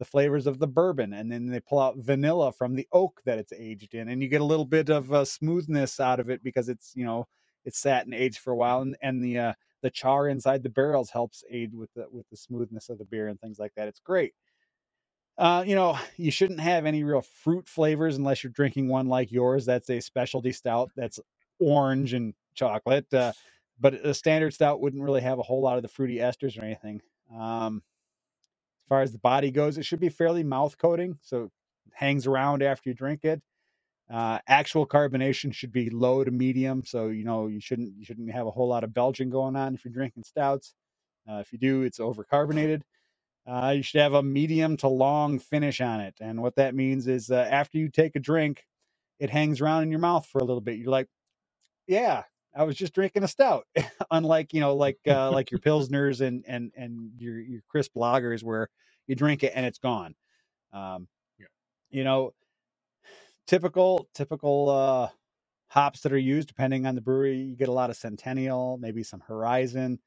the 0.00 0.06
flavors 0.06 0.48
of 0.48 0.60
the 0.60 0.68
bourbon 0.68 1.14
and 1.14 1.32
then 1.32 1.46
they 1.46 1.60
pull 1.60 1.80
out 1.80 1.98
vanilla 1.98 2.52
from 2.52 2.76
the 2.76 2.88
oak 2.92 3.22
that 3.26 3.38
it's 3.38 3.54
aged 3.54 3.94
in 3.94 4.10
and 4.10 4.22
you 4.22 4.28
get 4.28 4.42
a 4.42 4.46
little 4.46 4.66
bit 4.66 4.90
of 4.90 5.12
uh, 5.14 5.24
smoothness 5.24 6.00
out 6.00 6.20
of 6.20 6.30
it 6.30 6.44
because 6.44 6.70
it's 6.70 6.92
you 6.96 7.06
know 7.06 7.28
it's 7.66 7.80
sat 7.80 8.06
and 8.06 8.14
aged 8.14 8.40
for 8.40 8.52
a 8.52 8.56
while 8.56 8.82
and, 8.82 8.98
and 9.02 9.24
the 9.24 9.38
uh, 9.38 9.54
the 9.82 9.90
char 9.90 10.28
inside 10.28 10.64
the 10.64 10.70
barrels 10.70 11.10
helps 11.10 11.44
aid 11.50 11.74
with 11.74 11.94
the 11.94 12.06
with 12.12 12.28
the 12.30 12.38
smoothness 12.38 12.90
of 12.90 12.98
the 12.98 13.06
beer 13.06 13.28
and 13.28 13.40
things 13.40 13.60
like 13.60 13.72
that. 13.76 13.88
It's 13.88 14.00
great. 14.00 14.34
Uh, 15.38 15.64
you 15.66 15.74
know 15.76 15.98
you 16.18 16.30
shouldn't 16.30 16.60
have 16.60 16.86
any 16.86 17.04
real 17.04 17.22
fruit 17.22 17.68
flavors 17.68 18.18
unless 18.18 18.44
you're 18.44 18.52
drinking 18.52 18.88
one 18.88 19.08
like 19.08 19.32
yours 19.32 19.66
that's 19.66 19.90
a 19.90 20.00
specialty 20.00 20.52
stout 20.52 20.90
that's 20.96 21.20
orange 21.60 22.14
and 22.14 22.34
chocolate 22.54 23.12
uh, 23.14 23.32
but 23.80 23.94
a 23.94 24.14
standard 24.14 24.54
stout 24.54 24.80
wouldn't 24.80 25.02
really 25.02 25.22
have 25.22 25.38
a 25.40 25.44
whole 25.44 25.62
lot 25.62 25.76
of 25.76 25.82
the 25.82 25.88
fruity 25.88 26.16
esters 26.18 26.58
or 26.60 26.64
anything. 26.64 27.00
Um, 27.36 27.82
far 28.90 29.02
as 29.02 29.12
the 29.12 29.20
body 29.20 29.52
goes, 29.52 29.78
it 29.78 29.86
should 29.86 30.00
be 30.00 30.10
fairly 30.10 30.44
mouth 30.44 30.78
coating, 30.78 31.18
so 31.22 31.50
hangs 31.94 32.28
around 32.28 32.64
after 32.64 32.90
you 32.90 32.94
drink 32.96 33.24
it. 33.24 33.42
Uh, 34.12 34.38
actual 34.48 34.86
carbonation 34.86 35.54
should 35.54 35.72
be 35.72 35.90
low 35.90 36.24
to 36.24 36.30
medium, 36.32 36.84
so 36.84 37.08
you 37.08 37.24
know 37.24 37.48
you 37.48 37.60
shouldn't 37.60 37.94
you 37.98 38.04
shouldn't 38.06 38.30
have 38.32 38.46
a 38.46 38.52
whole 38.52 38.68
lot 38.68 38.84
of 38.84 38.94
belching 38.94 39.30
going 39.30 39.56
on 39.56 39.74
if 39.74 39.84
you're 39.84 39.94
drinking 39.94 40.24
stouts. 40.24 40.74
Uh, 41.30 41.36
if 41.38 41.52
you 41.52 41.58
do, 41.58 41.82
it's 41.82 42.00
overcarbonated. 42.00 42.82
Uh, 43.46 43.74
you 43.76 43.82
should 43.82 44.00
have 44.00 44.14
a 44.14 44.22
medium 44.22 44.76
to 44.78 44.88
long 44.88 45.38
finish 45.40 45.80
on 45.80 46.00
it, 46.00 46.16
and 46.20 46.42
what 46.42 46.56
that 46.56 46.74
means 46.74 47.08
is 47.08 47.30
uh, 47.30 47.48
after 47.50 47.78
you 47.78 47.88
take 47.90 48.16
a 48.16 48.20
drink, 48.20 48.64
it 49.20 49.30
hangs 49.30 49.60
around 49.60 49.84
in 49.84 49.90
your 49.90 50.00
mouth 50.00 50.26
for 50.26 50.40
a 50.40 50.44
little 50.44 50.62
bit. 50.62 50.78
You're 50.78 50.90
like, 50.92 51.08
yeah, 51.88 52.24
I 52.54 52.64
was 52.64 52.76
just 52.76 52.94
drinking 52.94 53.22
a 53.24 53.28
stout. 53.28 53.66
Unlike, 54.10 54.54
you 54.54 54.60
know, 54.60 54.74
like 54.74 54.98
uh, 55.06 55.30
like 55.30 55.50
your 55.50 55.60
pilsners 55.60 56.20
and 56.20 56.44
and 56.48 56.72
and 56.76 57.12
your 57.18 57.40
your 57.40 57.62
crisp 57.68 57.94
lagers 57.94 58.42
where 58.42 58.68
you 59.06 59.14
drink 59.16 59.42
it 59.44 59.52
and 59.54 59.66
it's 59.66 59.78
gone. 59.78 60.14
Um, 60.72 61.08
yeah. 61.38 61.46
you 61.90 62.04
know, 62.04 62.32
typical 63.46 64.08
typical 64.14 64.70
uh 64.70 65.08
hops 65.68 66.00
that 66.02 66.12
are 66.12 66.18
used 66.18 66.48
depending 66.48 66.86
on 66.86 66.94
the 66.94 67.00
brewery, 67.00 67.38
you 67.38 67.56
get 67.56 67.68
a 67.68 67.72
lot 67.72 67.90
of 67.90 67.96
Centennial, 67.96 68.78
maybe 68.78 69.02
some 69.02 69.20
Horizon. 69.20 69.98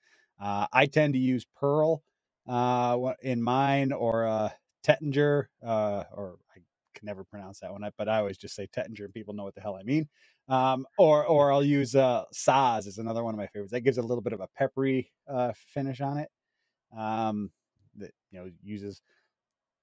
Uh, 0.42 0.68
I 0.74 0.88
tend 0.88 1.14
to 1.14 1.20
use 1.20 1.46
Pearl 1.60 2.04
uh, 2.48 2.98
in 3.22 3.42
mine 3.42 3.94
or 3.94 4.26
uh, 4.26 4.50
Tettnanger, 4.86 5.46
uh, 5.66 6.04
or 6.14 6.38
I 6.56 6.60
never 7.14 7.24
pronounce 7.24 7.60
that 7.60 7.72
one, 7.72 7.88
but 7.98 8.10
I 8.10 8.18
always 8.18 8.38
just 8.38 8.56
say 8.56 8.68
Tettinger, 8.68 9.06
and 9.06 9.14
people 9.14 9.34
know 9.34 9.44
what 9.44 9.56
the 9.56 9.62
hell 9.62 9.78
I 9.80 9.84
mean. 9.84 10.08
Um, 10.50 10.86
or 10.98 11.26
or 11.26 11.52
I'll 11.52 11.64
use 11.64 11.96
uh, 11.96 12.24
Saaz 12.34 12.88
is 12.88 12.98
another 12.98 13.24
one 13.24 13.34
of 13.34 13.38
my 13.38 13.48
favorites. 13.48 13.72
That 13.72 13.82
gives 13.82 13.98
a 13.98 14.02
little 14.02 14.22
bit 14.22 14.34
of 14.34 14.42
a 14.42 14.48
peppery 14.58 15.12
uh, 15.28 15.54
finish 15.74 16.02
on 16.02 16.18
it. 16.18 16.30
Um, 16.98 17.52
that 17.98 18.12
you 18.32 18.40
know 18.40 18.50
uses 18.64 19.02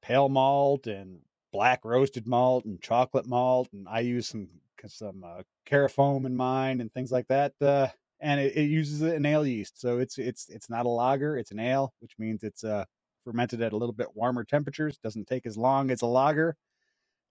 pale 0.03 0.29
malt 0.29 0.87
and 0.87 1.21
black 1.53 1.85
roasted 1.85 2.27
malt 2.27 2.65
and 2.65 2.81
chocolate 2.83 3.27
malt, 3.27 3.69
and 3.73 3.87
I 3.89 4.01
use 4.01 4.27
some 4.27 4.49
some 4.87 5.25
uh, 5.25 5.43
carafoam 5.67 6.27
in 6.27 6.37
mine 6.37 6.81
and 6.81 6.93
things 6.93 7.13
like 7.13 7.29
that. 7.29 7.53
Uh, 7.61 7.89
and 8.21 8.41
it, 8.41 8.57
it, 8.57 8.65
uses 8.65 9.03
an 9.03 9.25
ale 9.25 9.47
yeast, 9.47 9.81
so 9.81 9.99
it's 9.99 10.19
it's 10.19 10.49
it's 10.51 10.69
not 10.69 10.85
a 10.85 10.89
lager, 10.89 11.39
it's 11.39 11.53
an 11.53 11.61
ale, 11.61 11.95
which 12.01 12.13
means 12.19 12.43
it's 12.43 12.65
uh, 12.65 12.85
fermented 13.25 13.63
at 13.63 13.73
a 13.73 13.77
little 13.77 13.95
bit 13.95 14.15
warmer 14.15 14.45
temperatures. 14.45 14.99
Doesn't 14.99 15.27
take 15.27 15.47
as 15.47 15.57
long 15.57 15.91
as 15.91 16.03
a 16.03 16.07
lager. 16.07 16.57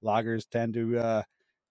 Lagers 0.04 0.50
tend 0.50 0.74
to 0.76 1.00
uh, 1.00 1.24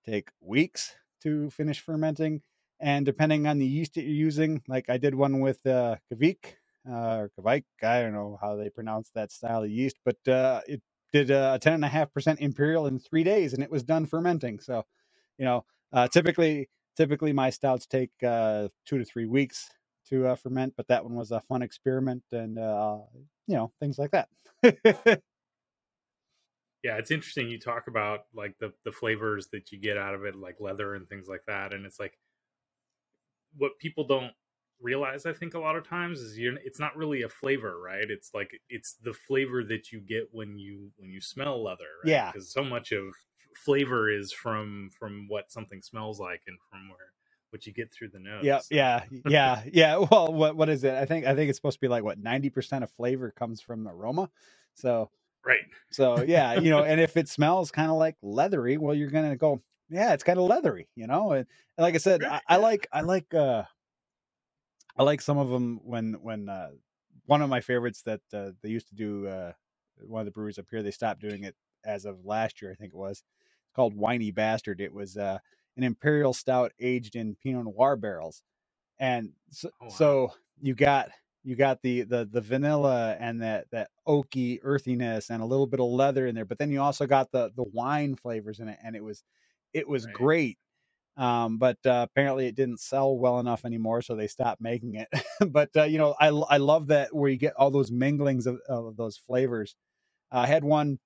take 0.06 0.30
weeks 0.40 0.94
to 1.22 1.50
finish 1.50 1.80
fermenting, 1.80 2.42
and 2.80 3.06
depending 3.06 3.46
on 3.46 3.58
the 3.58 3.66
yeast 3.66 3.94
that 3.94 4.02
you're 4.02 4.12
using, 4.12 4.62
like 4.68 4.90
I 4.90 4.98
did 4.98 5.14
one 5.14 5.40
with 5.40 5.66
uh, 5.66 5.96
Kveik 6.12 6.54
uh, 6.90 7.18
or 7.18 7.30
Kveik, 7.38 7.64
I 7.82 8.02
don't 8.02 8.12
know 8.14 8.38
how 8.40 8.56
they 8.56 8.70
pronounce 8.70 9.10
that 9.14 9.32
style 9.32 9.62
of 9.64 9.70
yeast, 9.70 9.96
but 10.04 10.16
uh, 10.28 10.60
it 10.68 10.82
did 11.12 11.30
a 11.30 11.58
10.5% 11.62 12.38
imperial 12.40 12.86
in 12.86 12.98
three 12.98 13.24
days 13.24 13.54
and 13.54 13.62
it 13.62 13.70
was 13.70 13.82
done 13.84 14.06
fermenting. 14.06 14.60
So, 14.60 14.84
you 15.38 15.44
know, 15.44 15.64
uh, 15.92 16.08
typically, 16.08 16.68
typically 16.96 17.32
my 17.32 17.50
stouts 17.50 17.86
take 17.86 18.10
uh, 18.26 18.68
two 18.86 18.98
to 18.98 19.04
three 19.04 19.26
weeks 19.26 19.70
to 20.08 20.26
uh, 20.28 20.36
ferment, 20.36 20.74
but 20.76 20.88
that 20.88 21.04
one 21.04 21.14
was 21.16 21.32
a 21.32 21.40
fun 21.42 21.62
experiment 21.62 22.24
and, 22.32 22.56
you 23.48 23.56
know, 23.56 23.72
things 23.80 23.98
like 23.98 24.12
that. 24.12 24.28
yeah, 26.82 26.96
it's 26.96 27.10
interesting. 27.10 27.48
You 27.48 27.58
talk 27.58 27.88
about 27.88 28.20
like 28.34 28.56
the, 28.58 28.72
the 28.84 28.92
flavors 28.92 29.48
that 29.52 29.72
you 29.72 29.78
get 29.78 29.96
out 29.96 30.14
of 30.14 30.24
it, 30.24 30.36
like 30.36 30.56
leather 30.60 30.94
and 30.94 31.08
things 31.08 31.28
like 31.28 31.42
that. 31.46 31.74
And 31.74 31.84
it's 31.84 31.98
like 31.98 32.18
what 33.56 33.78
people 33.78 34.06
don't 34.06 34.32
realize 34.80 35.26
i 35.26 35.32
think 35.32 35.54
a 35.54 35.58
lot 35.58 35.74
of 35.76 35.86
times 35.86 36.20
is 36.20 36.38
you 36.38 36.56
it's 36.64 36.78
not 36.78 36.96
really 36.96 37.22
a 37.22 37.28
flavor 37.28 37.80
right 37.80 38.10
it's 38.10 38.30
like 38.32 38.50
it's 38.68 38.94
the 39.02 39.12
flavor 39.12 39.64
that 39.64 39.90
you 39.90 40.00
get 40.00 40.28
when 40.30 40.58
you 40.58 40.90
when 40.98 41.10
you 41.10 41.20
smell 41.20 41.62
leather 41.62 41.84
right? 42.04 42.10
yeah 42.10 42.30
because 42.30 42.52
so 42.52 42.62
much 42.62 42.92
of 42.92 43.02
flavor 43.56 44.08
is 44.10 44.32
from 44.32 44.88
from 44.96 45.26
what 45.28 45.50
something 45.50 45.82
smells 45.82 46.20
like 46.20 46.42
and 46.46 46.56
from 46.70 46.88
where 46.88 47.12
what 47.50 47.66
you 47.66 47.72
get 47.72 47.92
through 47.92 48.08
the 48.08 48.20
nose 48.20 48.44
yeah 48.44 48.60
yeah 48.70 49.02
yeah 49.28 49.62
yeah 49.72 49.96
well 50.10 50.32
what 50.32 50.54
what 50.54 50.68
is 50.68 50.84
it 50.84 50.94
i 50.94 51.04
think 51.04 51.26
i 51.26 51.34
think 51.34 51.48
it's 51.48 51.58
supposed 51.58 51.76
to 51.76 51.80
be 51.80 51.88
like 51.88 52.04
what 52.04 52.22
90% 52.22 52.82
of 52.82 52.90
flavor 52.92 53.32
comes 53.32 53.60
from 53.60 53.88
aroma 53.88 54.30
so 54.74 55.10
right 55.48 55.64
so 55.90 56.22
yeah 56.22 56.54
you 56.54 56.70
know 56.70 56.82
and 56.84 57.00
if 57.00 57.16
it 57.16 57.28
smells 57.28 57.70
kind 57.70 57.90
of 57.90 57.96
like 57.96 58.16
leathery 58.22 58.76
well 58.76 58.94
you're 58.94 59.10
gonna 59.10 59.36
go 59.36 59.60
yeah 59.88 60.12
it's 60.12 60.22
kind 60.22 60.38
of 60.38 60.44
leathery 60.44 60.88
you 60.94 61.06
know 61.06 61.32
and, 61.32 61.46
and 61.76 61.82
like 61.82 61.94
i 61.94 61.98
said 61.98 62.22
I, 62.22 62.40
I 62.46 62.56
like 62.56 62.86
i 62.92 63.00
like 63.00 63.32
uh 63.34 63.62
I 64.98 65.04
like 65.04 65.20
some 65.20 65.38
of 65.38 65.48
them 65.48 65.80
when 65.84 66.14
when 66.14 66.48
uh, 66.48 66.70
one 67.26 67.40
of 67.40 67.48
my 67.48 67.60
favorites 67.60 68.02
that 68.02 68.20
uh, 68.34 68.50
they 68.62 68.68
used 68.68 68.88
to 68.88 68.94
do 68.94 69.28
uh, 69.28 69.52
one 70.00 70.20
of 70.20 70.26
the 70.26 70.32
breweries 70.32 70.58
up 70.58 70.66
here. 70.70 70.82
They 70.82 70.90
stopped 70.90 71.20
doing 71.20 71.44
it 71.44 71.54
as 71.84 72.04
of 72.04 72.24
last 72.24 72.60
year, 72.60 72.72
I 72.72 72.74
think 72.74 72.92
it 72.92 72.96
was. 72.96 73.22
It's 73.22 73.74
called 73.76 73.94
Whiny 73.94 74.32
Bastard. 74.32 74.80
It 74.80 74.92
was 74.92 75.16
uh, 75.16 75.38
an 75.76 75.84
imperial 75.84 76.34
stout 76.34 76.72
aged 76.80 77.14
in 77.14 77.36
Pinot 77.36 77.64
Noir 77.64 77.96
barrels, 77.96 78.42
and 78.98 79.30
so, 79.50 79.70
oh, 79.80 79.84
wow. 79.84 79.90
so 79.90 80.32
you 80.60 80.74
got 80.74 81.10
you 81.44 81.56
got 81.56 81.82
the 81.82 82.02
the 82.02 82.28
the 82.30 82.40
vanilla 82.42 83.16
and 83.20 83.42
that 83.42 83.66
that 83.72 83.90
oaky 84.06 84.60
earthiness 84.62 85.30
and 85.30 85.42
a 85.42 85.46
little 85.46 85.66
bit 85.66 85.80
of 85.80 85.86
leather 85.86 86.26
in 86.26 86.34
there, 86.34 86.44
but 86.46 86.58
then 86.58 86.70
you 86.70 86.80
also 86.82 87.06
got 87.06 87.32
the 87.32 87.52
the 87.56 87.64
wine 87.64 88.16
flavors 88.16 88.60
in 88.60 88.68
it, 88.68 88.78
and 88.84 88.96
it 88.96 89.04
was 89.04 89.22
it 89.74 89.88
was 89.88 90.06
right. 90.06 90.14
great 90.14 90.58
um, 91.16 91.58
but 91.58 91.78
uh, 91.86 92.06
apparently 92.10 92.48
it 92.48 92.56
didn't 92.56 92.80
sell 92.80 93.16
well 93.18 93.40
enough 93.40 93.66
anymore, 93.66 94.02
so 94.02 94.16
they 94.16 94.28
stopped 94.28 94.62
making 94.62 94.96
it. 94.96 95.08
but 95.52 95.70
uh, 95.76 95.84
you 95.84 95.98
know, 95.98 96.16
I 96.20 96.28
I 96.28 96.58
love 96.58 96.88
that 96.88 97.14
where 97.14 97.30
you 97.30 97.38
get 97.38 97.54
all 97.56 97.70
those 97.70 97.92
minglings 97.92 98.48
of, 98.48 98.60
of 98.68 98.98
those 98.98 99.18
flavors. 99.18 99.76
I 100.32 100.46
had 100.48 100.64
one. 100.64 101.00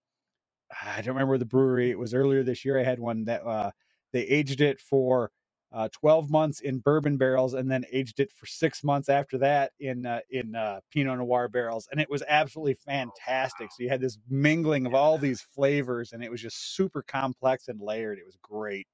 I 0.85 1.03
don't 1.03 1.14
remember 1.14 1.38
the 1.38 1.47
brewery. 1.47 1.90
It 1.90 1.99
was 1.99 2.14
earlier 2.14 2.42
this 2.45 2.64
year. 2.64 2.79
I 2.81 2.85
had 2.85 3.01
one 3.01 3.25
that 3.27 3.45
uh, 3.47 3.73
they 4.12 4.23
aged 4.23 4.61
it 4.62 4.81
for 4.81 5.31
uh, 5.72 5.88
12 5.92 6.30
months 6.30 6.61
in 6.61 6.78
bourbon 6.78 7.16
barrels 7.16 7.54
and 7.54 7.70
then 7.70 7.85
aged 7.92 8.20
it 8.20 8.30
for 8.32 8.46
six 8.46 8.85
months 8.85 9.08
after 9.08 9.38
that 9.38 9.72
in 9.80 10.04
uh, 10.04 10.20
in 10.30 10.54
uh, 10.54 10.80
Pinot 10.90 11.18
Noir 11.18 11.48
barrels, 11.48 11.88
and 11.90 12.00
it 12.00 12.11
was 12.11 12.22
absolutely 12.28 12.74
fantastic. 12.74 13.70
So 13.72 13.82
you 13.82 13.88
had 13.88 14.00
this 14.00 14.18
mingling 14.28 14.87
of 14.87 14.94
all 14.94 15.18
these 15.18 15.40
flavors, 15.40 16.12
and 16.12 16.22
it 16.22 16.30
was 16.30 16.40
just 16.40 16.76
super 16.76 17.02
complex 17.02 17.68
and 17.68 17.80
layered. 17.80 18.18
It 18.18 18.26
was 18.26 18.37
great. 18.42 18.87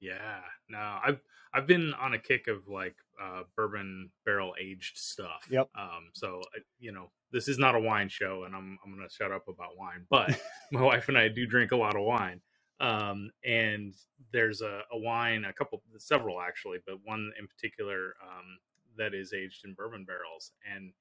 Yeah, 0.00 0.40
no, 0.68 0.98
I've 1.04 1.20
I've 1.54 1.66
been 1.66 1.92
on 1.94 2.14
a 2.14 2.18
kick 2.18 2.48
of 2.48 2.66
like 2.66 2.96
uh, 3.22 3.42
bourbon 3.56 4.10
barrel 4.24 4.54
aged 4.60 4.96
stuff. 4.96 5.46
Yep. 5.50 5.68
Um, 5.78 6.10
so 6.14 6.40
uh, 6.56 6.60
you 6.80 6.92
know, 6.92 7.10
this 7.30 7.46
is 7.46 7.58
not 7.58 7.74
a 7.74 7.80
wine 7.80 8.08
show, 8.08 8.44
and 8.44 8.54
I'm 8.56 8.78
I'm 8.84 8.94
gonna 8.94 9.08
shut 9.10 9.32
up 9.32 9.48
about 9.48 9.76
wine. 9.78 10.06
But 10.08 10.40
my 10.72 10.82
wife 10.82 11.08
and 11.08 11.18
I 11.18 11.28
do 11.28 11.46
drink 11.46 11.72
a 11.72 11.76
lot 11.76 11.94
of 11.94 12.02
wine. 12.02 12.40
Um, 12.82 13.30
and 13.44 13.94
there's 14.32 14.60
a, 14.60 14.80
a 14.92 14.98
wine, 14.98 15.44
a 15.44 15.52
couple, 15.52 15.82
several 15.98 16.40
actually, 16.40 16.78
but 16.84 16.96
one 17.04 17.32
in 17.38 17.46
particular 17.46 18.14
um, 18.22 18.58
that 18.98 19.14
is 19.14 19.32
aged 19.32 19.64
in 19.64 19.74
bourbon 19.74 20.04
barrels, 20.04 20.50
and 20.70 20.92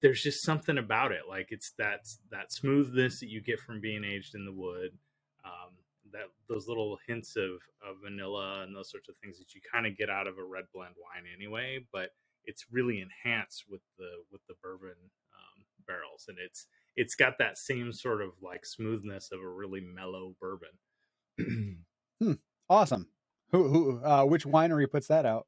there's 0.00 0.22
just 0.22 0.44
something 0.44 0.78
about 0.78 1.10
it. 1.10 1.22
Like 1.28 1.48
it's 1.50 1.72
that 1.76 2.06
that 2.30 2.52
smoothness 2.52 3.18
that 3.18 3.28
you 3.28 3.40
get 3.40 3.58
from 3.58 3.80
being 3.80 4.04
aged 4.04 4.34
in 4.34 4.44
the 4.44 4.52
wood. 4.52 4.92
Um, 5.44 5.74
that 6.12 6.28
those 6.48 6.68
little 6.68 6.98
hints 7.06 7.36
of, 7.36 7.60
of 7.86 8.00
vanilla 8.02 8.62
and 8.62 8.74
those 8.74 8.90
sorts 8.90 9.08
of 9.08 9.16
things 9.16 9.38
that 9.38 9.54
you 9.54 9.60
kind 9.60 9.86
of 9.86 9.96
get 9.96 10.08
out 10.08 10.26
of 10.26 10.38
a 10.38 10.44
red 10.44 10.64
blend 10.72 10.94
wine 10.96 11.24
anyway, 11.34 11.80
but 11.92 12.10
it's 12.44 12.66
really 12.70 13.00
enhanced 13.00 13.64
with 13.68 13.82
the 13.98 14.08
with 14.32 14.40
the 14.48 14.54
bourbon 14.62 14.96
um, 15.34 15.64
barrels, 15.86 16.26
and 16.28 16.38
it's 16.38 16.66
it's 16.96 17.14
got 17.14 17.38
that 17.38 17.58
same 17.58 17.92
sort 17.92 18.22
of 18.22 18.30
like 18.42 18.64
smoothness 18.64 19.30
of 19.32 19.40
a 19.40 19.48
really 19.48 19.80
mellow 19.80 20.34
bourbon. 20.40 20.70
hmm. 22.20 22.32
Awesome. 22.68 23.08
Who 23.52 23.68
who 23.68 24.04
uh, 24.04 24.24
which 24.24 24.44
winery 24.44 24.90
puts 24.90 25.06
that 25.08 25.24
out? 25.24 25.46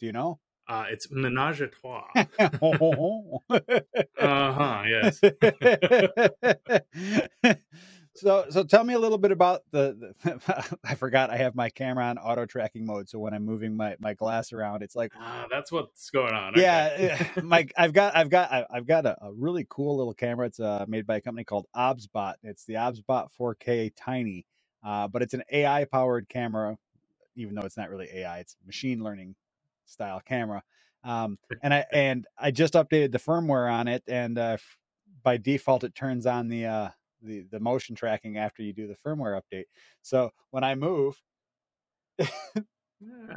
Do 0.00 0.06
you 0.06 0.12
know? 0.12 0.40
Uh, 0.68 0.84
it's 0.90 1.10
Menage 1.10 1.60
a 1.60 1.66
Trois. 1.66 2.04
uh 2.14 2.26
huh. 4.18 4.84
Yes. 4.86 5.20
So, 8.14 8.44
so 8.50 8.62
tell 8.62 8.84
me 8.84 8.92
a 8.92 8.98
little 8.98 9.16
bit 9.16 9.32
about 9.32 9.62
the. 9.70 10.14
the 10.22 10.78
I 10.84 10.94
forgot 10.94 11.30
I 11.30 11.38
have 11.38 11.54
my 11.54 11.70
camera 11.70 12.04
on 12.04 12.18
auto 12.18 12.44
tracking 12.44 12.84
mode, 12.84 13.08
so 13.08 13.18
when 13.18 13.32
I'm 13.32 13.44
moving 13.44 13.74
my 13.74 13.96
my 14.00 14.12
glass 14.12 14.52
around, 14.52 14.82
it's 14.82 14.94
like 14.94 15.12
ah, 15.18 15.46
that's 15.50 15.72
what's 15.72 16.10
going 16.10 16.34
on. 16.34 16.52
Yeah, 16.56 16.96
okay. 16.98 17.40
my 17.42 17.66
I've 17.76 17.94
got 17.94 18.14
I've 18.14 18.28
got 18.28 18.66
I've 18.70 18.86
got 18.86 19.06
a, 19.06 19.16
a, 19.24 19.32
really 19.32 19.66
cool 19.68 19.96
little 19.96 20.12
camera. 20.12 20.46
It's 20.46 20.60
uh, 20.60 20.84
made 20.88 21.06
by 21.06 21.16
a 21.16 21.20
company 21.22 21.44
called 21.44 21.66
OBSBot. 21.74 22.34
It's 22.42 22.64
the 22.64 22.74
OBSBot 22.74 23.28
4K 23.40 23.92
Tiny, 23.96 24.44
uh, 24.84 25.08
but 25.08 25.22
it's 25.22 25.34
an 25.34 25.44
AI 25.52 25.84
powered 25.86 26.28
camera, 26.28 26.78
even 27.36 27.54
though 27.54 27.62
it's 27.62 27.76
not 27.78 27.90
really 27.90 28.08
AI. 28.14 28.40
It's 28.40 28.56
machine 28.66 29.02
learning 29.04 29.36
style 29.86 30.22
camera. 30.26 30.62
Um, 31.04 31.38
and 31.62 31.74
I 31.74 31.86
and 31.92 32.26
I 32.38 32.50
just 32.52 32.74
updated 32.74 33.12
the 33.12 33.18
firmware 33.20 33.72
on 33.72 33.88
it, 33.88 34.04
and 34.08 34.38
uh, 34.38 34.58
by 35.24 35.38
default 35.38 35.84
it 35.84 35.94
turns 35.94 36.26
on 36.26 36.48
the 36.48 36.66
uh, 36.66 36.88
the 37.22 37.46
the 37.50 37.60
motion 37.60 37.96
tracking 37.96 38.38
after 38.38 38.62
you 38.62 38.72
do 38.74 38.88
the 38.88 38.96
firmware 39.06 39.40
update. 39.40 39.66
So 40.02 40.30
when 40.50 40.64
I 40.64 40.74
move, 40.76 41.20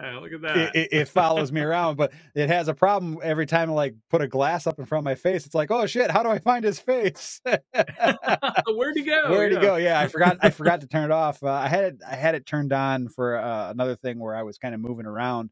yeah, 0.01 0.19
look 0.19 0.33
at 0.33 0.41
that. 0.41 0.75
It, 0.75 0.89
it, 0.91 1.07
follows 1.07 1.51
me 1.51 1.61
around, 1.61 1.95
but 1.95 2.11
it 2.33 2.49
has 2.49 2.67
a 2.67 2.73
problem 2.73 3.17
every 3.23 3.45
time 3.45 3.69
I 3.69 3.73
like 3.73 3.95
put 4.09 4.21
a 4.21 4.27
glass 4.27 4.67
up 4.67 4.79
in 4.79 4.85
front 4.85 5.01
of 5.01 5.05
my 5.05 5.15
face. 5.15 5.45
It's 5.45 5.55
like, 5.55 5.71
oh 5.71 5.85
shit, 5.85 6.11
how 6.11 6.23
do 6.23 6.29
I 6.29 6.39
find 6.39 6.63
his 6.63 6.79
face? 6.79 7.41
Where'd 7.45 8.95
he 8.95 9.03
go? 9.03 9.29
Where'd 9.29 9.51
yeah. 9.53 9.59
he 9.59 9.65
go? 9.65 9.75
Yeah, 9.77 9.99
I 9.99 10.07
forgot. 10.07 10.37
I 10.41 10.49
forgot 10.49 10.81
to 10.81 10.87
turn 10.91 11.05
it 11.05 11.11
off. 11.11 11.41
Uh, 11.43 11.51
I 11.51 11.67
had 11.67 11.83
it. 11.85 12.01
I 12.07 12.15
had 12.15 12.35
it 12.35 12.45
turned 12.45 12.73
on 12.73 13.07
for 13.09 13.37
uh, 13.37 13.71
another 13.71 13.95
thing 13.95 14.19
where 14.19 14.35
I 14.35 14.43
was 14.43 14.57
kind 14.57 14.75
of 14.75 14.81
moving 14.81 15.05
around, 15.05 15.51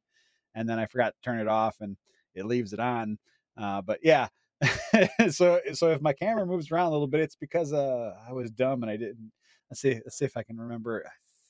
and 0.56 0.68
then 0.68 0.80
I 0.80 0.86
forgot 0.86 1.14
to 1.16 1.22
turn 1.22 1.40
it 1.40 1.48
off, 1.48 1.78
and 1.80 1.98
it 2.36 2.46
leaves 2.46 2.74
it 2.74 2.80
on. 2.80 3.18
Uh, 3.58 3.82
but 3.82 4.00
yeah, 4.04 4.28
so 5.30 5.60
so 5.74 5.92
if 5.92 6.02
my 6.02 6.14
camera 6.14 6.46
moves 6.46 6.72
around 6.72 6.88
a 6.88 6.92
little 6.92 7.08
bit, 7.08 7.22
it's 7.22 7.36
because 7.36 7.74
uh, 7.74 8.14
I 8.28 8.34
was 8.34 8.52
dumb 8.52 8.84
and 8.84 8.92
I 8.92 8.98
didn't. 8.98 9.32
Let's 9.70 9.82
see. 9.82 9.94
Let's 9.94 10.18
see 10.18 10.26
if 10.26 10.38
I 10.38 10.44
can 10.44 10.58
remember. 10.58 11.04
I 11.06 11.10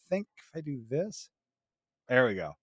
think 0.09 0.27
if 0.37 0.55
I 0.55 0.61
do 0.61 0.81
this, 0.89 1.29
there 2.13 2.27
we 2.27 2.35
go. 2.35 2.53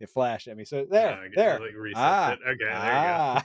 It 0.00 0.10
flashed 0.10 0.48
at 0.48 0.56
me. 0.56 0.64
So 0.64 0.84
there, 0.90 1.28
there. 1.36 1.60
Like 1.60 1.70
ah, 1.94 2.32
Okay, 2.32 2.56
there 2.58 2.72
ah. 2.74 3.40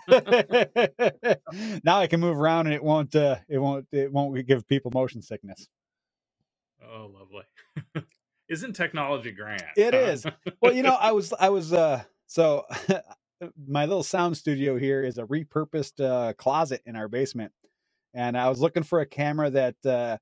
now 1.84 2.00
I 2.00 2.08
can 2.08 2.20
move 2.20 2.40
around 2.40 2.66
and 2.66 2.74
it 2.74 2.84
won't. 2.84 3.16
Uh, 3.16 3.36
it 3.48 3.60
won't. 3.60 3.86
It 3.92 4.12
won't 4.12 4.48
give 4.48 4.68
people 4.68 4.90
motion 4.92 5.22
sickness. 5.22 5.68
Oh, 6.84 7.12
lovely. 7.14 7.44
Isn't 8.50 8.74
technology 8.74 9.30
grand? 9.30 9.62
It 9.76 9.94
is. 9.94 10.26
well, 10.60 10.74
you 10.74 10.82
know, 10.82 10.98
I 11.00 11.12
was. 11.12 11.32
I 11.40 11.50
was. 11.50 11.72
uh 11.72 12.02
So 12.26 12.66
my 13.68 13.86
little 13.86 14.02
sound 14.02 14.38
studio 14.38 14.80
here 14.80 15.04
is 15.04 15.20
a 15.20 15.26
repurposed 15.26 16.04
uh, 16.04 16.34
closet 16.34 16.82
in 16.88 16.96
our 16.96 17.08
basement, 17.08 17.52
and 18.16 18.36
I 18.36 18.50
was 18.50 18.60
looking 18.60 18.82
for 18.82 19.02
a 19.02 19.06
camera 19.06 19.52
that 19.52 19.86
uh, 19.86 20.18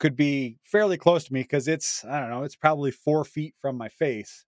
could 0.00 0.16
be 0.16 0.58
fairly 0.64 0.96
close 0.96 1.22
to 1.24 1.32
me 1.32 1.42
because 1.42 1.68
it's 1.68 2.04
I 2.04 2.18
don't 2.18 2.30
know, 2.30 2.42
it's 2.42 2.56
probably 2.56 2.90
four 2.90 3.24
feet 3.24 3.54
from 3.60 3.76
my 3.76 3.88
face. 3.88 4.44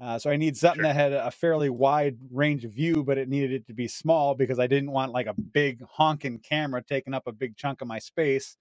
Uh, 0.00 0.18
so 0.18 0.30
I 0.30 0.36
need 0.36 0.56
something 0.56 0.78
Sure. 0.82 0.84
that 0.84 0.94
had 0.94 1.12
a 1.12 1.30
fairly 1.30 1.68
wide 1.68 2.16
range 2.30 2.64
of 2.64 2.72
view, 2.72 3.04
but 3.04 3.18
it 3.18 3.28
needed 3.28 3.52
it 3.52 3.66
to 3.66 3.74
be 3.74 3.86
small 3.86 4.34
because 4.34 4.58
I 4.58 4.66
didn't 4.66 4.92
want 4.92 5.12
like 5.12 5.26
a 5.26 5.34
big 5.34 5.82
honking 5.90 6.38
camera 6.38 6.82
taking 6.82 7.12
up 7.12 7.26
a 7.26 7.32
big 7.32 7.56
chunk 7.56 7.82
of 7.82 7.88
my 7.88 7.98
space. 7.98 8.56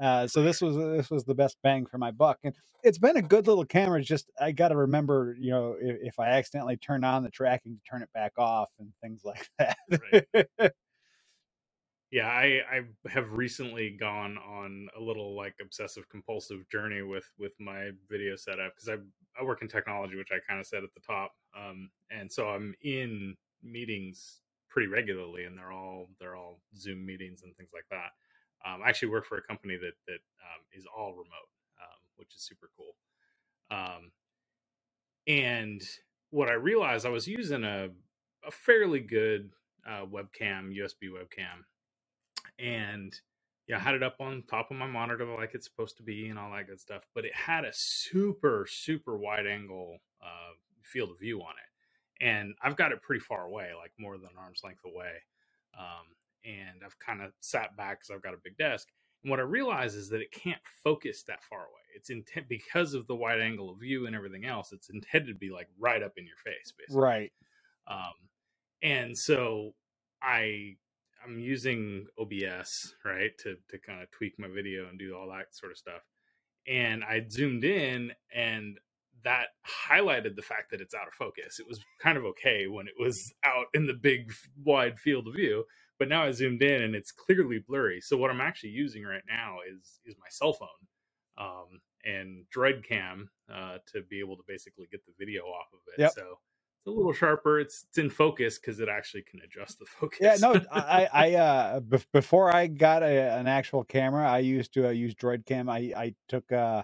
Uh, 0.00 0.26
so 0.26 0.42
this 0.42 0.62
was 0.62 0.76
this 0.76 1.10
was 1.10 1.24
the 1.24 1.34
best 1.34 1.58
bang 1.62 1.84
for 1.86 1.98
my 1.98 2.10
buck, 2.10 2.38
and 2.44 2.54
it's 2.82 2.98
been 2.98 3.16
a 3.18 3.22
good 3.22 3.46
little 3.46 3.66
camera. 3.66 3.98
it's 4.00 4.08
Just 4.08 4.30
I 4.40 4.52
got 4.52 4.68
to 4.68 4.76
remember, 4.76 5.36
you 5.38 5.50
know, 5.50 5.76
if, 5.80 5.96
if 6.02 6.18
I 6.18 6.28
accidentally 6.30 6.78
turn 6.78 7.04
on 7.04 7.22
the 7.22 7.30
tracking, 7.30 7.74
to 7.74 7.80
turn 7.90 8.02
it 8.02 8.08
back 8.14 8.32
off 8.38 8.70
and 8.78 8.92
things 9.02 9.22
like 9.24 9.48
that. 9.58 9.76
Right. 10.12 10.72
Yeah, 12.10 12.26
I, 12.26 12.60
I 12.70 13.08
have 13.10 13.32
recently 13.34 13.90
gone 13.90 14.36
on 14.36 14.88
a 14.98 15.00
little 15.00 15.36
like 15.36 15.54
obsessive 15.60 16.08
compulsive 16.08 16.68
journey 16.68 17.02
with 17.02 17.30
with 17.38 17.52
my 17.60 17.90
video 18.08 18.34
setup 18.34 18.74
because 18.74 18.88
I 18.88 18.96
I 19.40 19.44
work 19.44 19.62
in 19.62 19.68
technology, 19.68 20.16
which 20.16 20.30
I 20.32 20.38
kind 20.46 20.58
of 20.58 20.66
said 20.66 20.82
at 20.82 20.92
the 20.92 21.00
top, 21.00 21.32
um, 21.56 21.90
and 22.10 22.30
so 22.30 22.48
I'm 22.48 22.74
in 22.82 23.36
meetings 23.62 24.40
pretty 24.68 24.88
regularly, 24.88 25.44
and 25.44 25.56
they're 25.56 25.70
all 25.72 26.08
they're 26.18 26.34
all 26.34 26.60
Zoom 26.76 27.06
meetings 27.06 27.42
and 27.44 27.56
things 27.56 27.70
like 27.72 27.86
that. 27.90 28.10
Um, 28.68 28.82
I 28.84 28.88
actually 28.88 29.08
work 29.08 29.24
for 29.26 29.38
a 29.38 29.42
company 29.42 29.76
that 29.76 29.92
that 30.08 30.14
um, 30.42 30.62
is 30.72 30.86
all 30.96 31.12
remote, 31.12 31.50
um, 31.80 31.98
which 32.16 32.34
is 32.34 32.42
super 32.42 32.70
cool. 32.76 32.96
Um, 33.70 34.10
and 35.28 35.82
what 36.30 36.48
I 36.48 36.54
realized, 36.54 37.06
I 37.06 37.10
was 37.10 37.28
using 37.28 37.62
a 37.64 37.88
a 38.46 38.50
fairly 38.50 39.00
good 39.00 39.50
uh, 39.86 40.06
webcam, 40.06 40.74
USB 40.74 41.10
webcam, 41.12 41.64
and 42.60 43.12
yeah, 43.66 43.76
I 43.76 43.80
had 43.80 43.94
it 43.94 44.02
up 44.02 44.16
on 44.20 44.42
top 44.48 44.70
of 44.70 44.76
my 44.76 44.86
monitor 44.86 45.24
like 45.26 45.54
it's 45.54 45.66
supposed 45.66 45.96
to 45.98 46.02
be 46.02 46.28
and 46.28 46.38
all 46.38 46.50
that 46.52 46.66
good 46.66 46.80
stuff. 46.80 47.06
But 47.14 47.24
it 47.24 47.34
had 47.34 47.64
a 47.64 47.72
super, 47.72 48.66
super 48.68 49.16
wide 49.16 49.46
angle 49.46 49.98
uh, 50.20 50.54
field 50.82 51.10
of 51.10 51.20
view 51.20 51.40
on 51.40 51.52
it, 51.52 52.24
and 52.24 52.54
I've 52.62 52.76
got 52.76 52.92
it 52.92 53.02
pretty 53.02 53.20
far 53.20 53.44
away, 53.44 53.70
like 53.78 53.92
more 53.98 54.18
than 54.18 54.30
arm's 54.38 54.62
length 54.64 54.84
away. 54.84 55.12
Um, 55.78 56.06
and 56.44 56.82
I've 56.84 56.98
kind 56.98 57.22
of 57.22 57.32
sat 57.40 57.76
back 57.76 58.00
because 58.00 58.10
I've 58.10 58.22
got 58.22 58.34
a 58.34 58.40
big 58.42 58.56
desk. 58.56 58.88
And 59.22 59.30
what 59.30 59.38
I 59.38 59.42
realize 59.42 59.94
is 59.94 60.08
that 60.08 60.20
it 60.20 60.32
can't 60.32 60.60
focus 60.82 61.22
that 61.24 61.44
far 61.44 61.60
away. 61.60 61.80
It's 61.94 62.10
intent 62.10 62.48
because 62.48 62.94
of 62.94 63.06
the 63.06 63.14
wide 63.14 63.40
angle 63.40 63.70
of 63.70 63.78
view 63.78 64.06
and 64.06 64.16
everything 64.16 64.46
else. 64.46 64.72
It's 64.72 64.88
intended 64.88 65.28
to 65.28 65.38
be 65.38 65.50
like 65.50 65.68
right 65.78 66.02
up 66.02 66.12
in 66.16 66.26
your 66.26 66.36
face, 66.42 66.72
basically. 66.76 67.02
right. 67.02 67.32
Um, 67.86 68.14
and 68.82 69.16
so 69.16 69.74
I 70.22 70.76
I'm 71.24 71.38
using 71.38 72.06
OBS 72.18 72.94
right 73.04 73.36
to 73.38 73.56
to 73.68 73.78
kind 73.78 74.02
of 74.02 74.10
tweak 74.10 74.38
my 74.38 74.48
video 74.48 74.88
and 74.88 74.98
do 74.98 75.14
all 75.16 75.28
that 75.28 75.54
sort 75.54 75.72
of 75.72 75.78
stuff. 75.78 76.02
And 76.66 77.02
I 77.04 77.24
zoomed 77.28 77.64
in 77.64 78.12
and 78.34 78.78
that 79.24 79.48
highlighted 79.88 80.36
the 80.36 80.42
fact 80.42 80.70
that 80.70 80.80
it's 80.80 80.94
out 80.94 81.06
of 81.06 81.12
focus. 81.14 81.58
It 81.58 81.66
was 81.68 81.80
kind 82.00 82.16
of 82.16 82.24
okay 82.24 82.66
when 82.66 82.86
it 82.86 82.94
was 82.98 83.32
out 83.44 83.66
in 83.74 83.86
the 83.86 83.94
big 83.94 84.32
wide 84.64 84.98
field 84.98 85.28
of 85.28 85.34
view, 85.34 85.64
but 85.98 86.08
now 86.08 86.24
I 86.24 86.30
zoomed 86.32 86.62
in 86.62 86.82
and 86.82 86.94
it's 86.94 87.12
clearly 87.12 87.62
blurry. 87.66 88.00
So 88.00 88.16
what 88.16 88.30
I'm 88.30 88.40
actually 88.40 88.70
using 88.70 89.04
right 89.04 89.24
now 89.28 89.58
is 89.68 90.00
is 90.04 90.16
my 90.18 90.28
cell 90.30 90.52
phone 90.52 90.68
um, 91.38 91.80
and 92.04 92.44
Droid 92.54 92.84
Cam 92.84 93.30
uh, 93.52 93.78
to 93.92 94.02
be 94.08 94.20
able 94.20 94.36
to 94.36 94.42
basically 94.46 94.86
get 94.90 95.04
the 95.06 95.12
video 95.18 95.42
off 95.42 95.66
of 95.72 95.80
it. 95.92 96.00
Yep. 96.00 96.12
So 96.12 96.38
it's 96.80 96.88
a 96.88 96.90
little 96.90 97.12
sharper. 97.12 97.60
It's 97.60 97.84
it's 97.88 97.98
in 97.98 98.10
focus 98.10 98.58
because 98.58 98.80
it 98.80 98.88
actually 98.88 99.22
can 99.22 99.40
adjust 99.42 99.78
the 99.78 99.86
focus. 100.00 100.20
Yeah, 100.20 100.36
no, 100.40 100.54
I, 100.72 101.08
I, 101.12 101.34
uh, 101.34 101.80
bef- 101.80 102.06
before 102.12 102.54
I 102.54 102.68
got 102.68 103.02
a, 103.02 103.34
an 103.38 103.46
actual 103.46 103.84
camera, 103.84 104.28
I 104.30 104.38
used 104.40 104.74
to 104.74 104.88
uh, 104.88 104.90
use 104.90 105.14
Droid 105.14 105.46
Cam. 105.46 105.68
I, 105.68 105.92
I 105.96 106.14
took, 106.28 106.50
uh, 106.52 106.82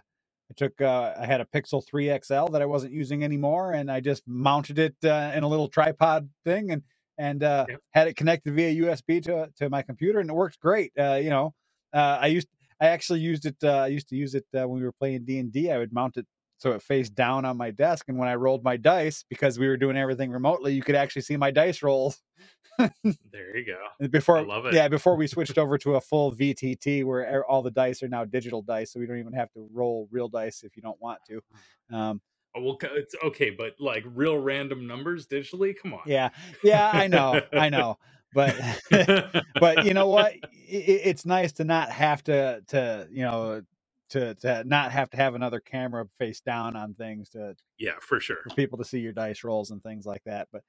I 0.51 0.55
took, 0.57 0.81
uh, 0.83 1.15
I 1.19 1.27
had 1.27 1.41
a 1.41 1.47
Pixel 1.47 1.87
3 1.87 2.11
XL 2.25 2.47
that 2.53 2.63
I 2.63 2.67
wasn't 2.67 2.93
using 2.93 3.25
anymore, 3.25 3.73
and 3.73 3.91
I 3.91 4.01
just 4.01 4.23
mounted 4.27 4.79
it 4.79 4.97
uh, 5.05 5.33
in 5.35 5.45
a 5.45 5.49
little 5.49 5.69
tripod 5.69 6.29
thing, 6.45 6.73
and 6.73 6.83
and 7.19 7.43
uh, 7.43 7.67
Yep. 7.69 7.81
had 7.93 8.09
it 8.09 8.17
connected 8.17 8.55
via 8.55 8.85
USB 8.85 9.23
to 9.25 9.51
to 9.59 9.71
my 9.71 9.83
computer, 9.83 10.21
and 10.21 10.31
it 10.31 10.35
works 10.35 10.57
great. 10.59 10.93
Uh, 10.99 11.15
you 11.15 11.31
know, 11.31 11.55
uh, 11.95 12.19
I 12.21 12.29
used, 12.29 12.49
I 12.81 12.89
actually 12.89 13.21
used 13.21 13.47
it. 13.47 13.57
Uh, 13.63 13.79
I 13.85 13.89
used 13.89 14.09
to 14.11 14.17
use 14.17 14.35
it 14.35 14.47
uh, 14.55 14.69
when 14.69 14.81
we 14.81 14.85
were 14.87 14.93
playing 14.93 15.25
D 15.25 15.39
and 15.39 15.53
I 15.71 15.79
would 15.79 15.93
mount 15.93 16.17
it 16.19 16.27
so 16.59 16.73
it 16.73 16.83
faced 16.83 17.14
down 17.14 17.45
on 17.45 17.57
my 17.57 17.71
desk, 17.71 18.07
and 18.09 18.19
when 18.19 18.29
I 18.29 18.35
rolled 18.35 18.64
my 18.64 18.77
dice, 18.77 19.25
because 19.29 19.59
we 19.59 19.69
were 19.69 19.77
doing 19.77 19.97
everything 19.97 20.31
remotely, 20.31 20.73
you 20.75 20.83
could 20.83 20.95
actually 20.95 21.23
see 21.23 21.37
my 21.37 21.51
dice 21.51 21.83
rolls. 21.83 22.23
there 22.79 23.57
you 23.57 23.64
go. 23.66 24.07
Before, 24.09 24.38
I 24.38 24.42
love 24.42 24.66
it. 24.66 24.75
yeah, 24.75 24.88
before 24.88 25.16
we 25.16 25.27
switched 25.27 25.57
over 25.59 25.79
to 25.79 25.97
a 25.97 26.01
full 26.01 26.33
VTT 26.33 27.05
where 27.05 27.45
all 27.47 27.62
the 27.62 27.71
dice 27.71 28.03
are 28.03 28.09
now 28.09 28.25
digital 28.25 28.62
dice, 28.62 28.92
so 28.92 29.01
we 29.01 29.07
don't 29.07 29.19
even 29.19 29.33
have 29.33 29.51
to 29.53 29.69
roll 29.73 30.09
real 30.11 30.29
dice 30.29 30.62
if 30.64 30.77
you 30.77 30.83
don't 30.83 31.01
want 31.01 31.19
to. 31.29 31.40
Um, 31.97 32.21
Oh, 32.59 32.62
well, 32.62 32.79
it's 32.95 33.14
okay, 33.23 33.51
but 33.51 33.75
like 33.79 34.03
real 34.07 34.38
random 34.38 34.87
numbers 34.87 35.27
digitally, 35.27 35.75
come 35.81 35.92
on. 35.92 36.01
yeah, 36.07 36.31
yeah, 36.64 36.90
I 36.90 37.07
know, 37.07 37.42
I 37.53 37.69
know, 37.69 37.99
but 38.33 38.55
but 39.61 39.85
you 39.85 39.92
know 39.92 40.07
what? 40.09 40.33
I- 40.33 40.40
i- 40.42 41.03
it's 41.05 41.27
nice 41.27 41.53
to 41.53 41.64
not 41.64 41.90
have 41.90 42.25
to 42.25 42.62
to 42.69 43.09
you 43.11 43.23
know 43.25 43.62
to 44.11 44.35
to 44.37 44.64
not 44.64 44.92
have 44.92 45.11
to 45.11 45.16
have 45.16 45.35
another 45.35 45.61
camera 45.61 46.07
face 46.19 46.40
down 46.40 46.77
on 46.77 46.95
things 46.95 47.29
to 47.31 47.57
yeah, 47.79 47.95
for 48.01 48.21
sure. 48.21 48.38
for 48.42 48.55
people 48.55 48.79
to 48.79 48.85
see 48.85 49.01
your 49.01 49.12
dice 49.12 49.45
rolls 49.45 49.71
and 49.71 49.83
things 49.83 50.07
like 50.07 50.23
that. 50.25 50.49
But 50.53 50.62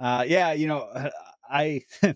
uh, 0.00 0.24
yeah, 0.26 0.52
you 0.52 0.66
know, 0.66 1.10
I 1.48 1.84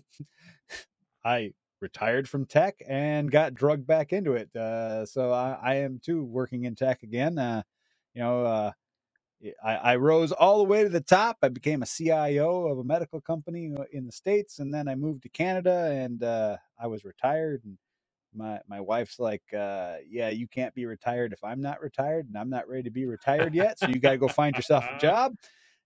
I 1.25 1.53
retired 1.81 2.29
from 2.29 2.45
tech 2.45 2.81
and 2.87 3.29
got 3.29 3.53
drugged 3.53 3.85
back 3.85 4.13
into 4.13 4.33
it. 4.33 4.55
Uh, 4.55 5.05
so 5.05 5.31
I, 5.31 5.57
I 5.61 5.75
am 5.75 5.99
too 6.03 6.23
working 6.23 6.63
in 6.63 6.75
tech 6.75 7.03
again. 7.03 7.37
Uh, 7.37 7.61
you 8.13 8.21
know, 8.21 8.45
uh, 8.45 8.71
I, 9.63 9.75
I 9.75 9.95
rose 9.97 10.31
all 10.31 10.59
the 10.59 10.63
way 10.63 10.83
to 10.83 10.89
the 10.89 11.01
top. 11.01 11.37
I 11.41 11.49
became 11.49 11.83
a 11.83 11.87
CIO 11.87 12.67
of 12.67 12.79
a 12.79 12.83
medical 12.83 13.19
company 13.19 13.73
uh, 13.77 13.83
in 13.91 14.05
the 14.05 14.11
states, 14.11 14.59
and 14.59 14.73
then 14.73 14.87
I 14.87 14.95
moved 14.95 15.23
to 15.23 15.29
Canada, 15.29 15.91
and 15.91 16.23
uh, 16.23 16.57
I 16.79 16.87
was 16.87 17.03
retired. 17.03 17.61
And 17.65 17.77
my 18.35 18.59
my 18.67 18.81
wife's 18.81 19.19
like, 19.19 19.43
uh, 19.53 19.97
"Yeah, 20.07 20.29
you 20.29 20.47
can't 20.47 20.73
be 20.75 20.85
retired 20.85 21.33
if 21.33 21.43
I'm 21.43 21.61
not 21.61 21.81
retired, 21.81 22.27
and 22.27 22.37
I'm 22.37 22.49
not 22.49 22.67
ready 22.69 22.83
to 22.83 22.91
be 22.91 23.05
retired 23.05 23.53
yet. 23.55 23.79
So 23.79 23.91
you 23.91 23.99
got 23.99 24.11
to 24.11 24.17
go 24.17 24.29
find 24.29 24.57
yourself 24.57 24.89
a 24.91 24.95
job." 24.97 25.35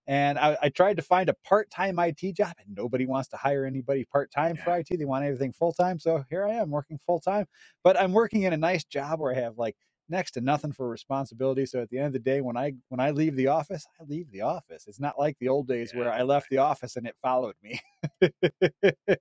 And 0.06 0.38
I, 0.38 0.56
I 0.62 0.68
tried 0.70 0.96
to 0.96 1.02
find 1.02 1.28
a 1.28 1.34
part 1.44 1.70
time 1.70 1.98
IT 1.98 2.32
job, 2.32 2.54
and 2.64 2.74
nobody 2.76 3.06
wants 3.06 3.28
to 3.30 3.36
hire 3.36 3.64
anybody 3.66 4.04
part 4.04 4.30
time 4.32 4.56
for 4.56 4.72
IT. 4.72 4.96
They 4.96 5.04
want 5.04 5.24
everything 5.24 5.52
full 5.52 5.72
time. 5.72 5.98
So 5.98 6.24
here 6.30 6.46
I 6.46 6.54
am 6.54 6.70
working 6.70 6.98
full 7.06 7.20
time, 7.20 7.46
but 7.84 7.98
I'm 8.00 8.12
working 8.12 8.42
in 8.44 8.52
a 8.54 8.56
nice 8.56 8.84
job 8.84 9.20
where 9.20 9.34
I 9.34 9.40
have 9.40 9.58
like 9.58 9.76
next 10.08 10.32
to 10.32 10.40
nothing 10.40 10.72
for 10.72 10.88
responsibility. 10.88 11.66
So 11.66 11.80
at 11.82 11.90
the 11.90 11.98
end 11.98 12.08
of 12.08 12.12
the 12.14 12.18
day, 12.20 12.40
when 12.40 12.56
I 12.56 12.72
when 12.88 13.00
I 13.00 13.10
leave 13.10 13.36
the 13.36 13.48
office, 13.48 13.86
I 14.00 14.04
leave 14.04 14.30
the 14.32 14.42
office. 14.42 14.86
It's 14.88 15.00
not 15.00 15.18
like 15.18 15.36
the 15.40 15.48
old 15.48 15.68
days 15.68 15.94
where 15.94 16.10
I 16.12 16.22
left 16.22 16.48
the 16.50 16.58
office 16.58 16.96
and 16.96 17.06
it 17.06 17.16
followed 17.22 17.56
me. 17.62 17.80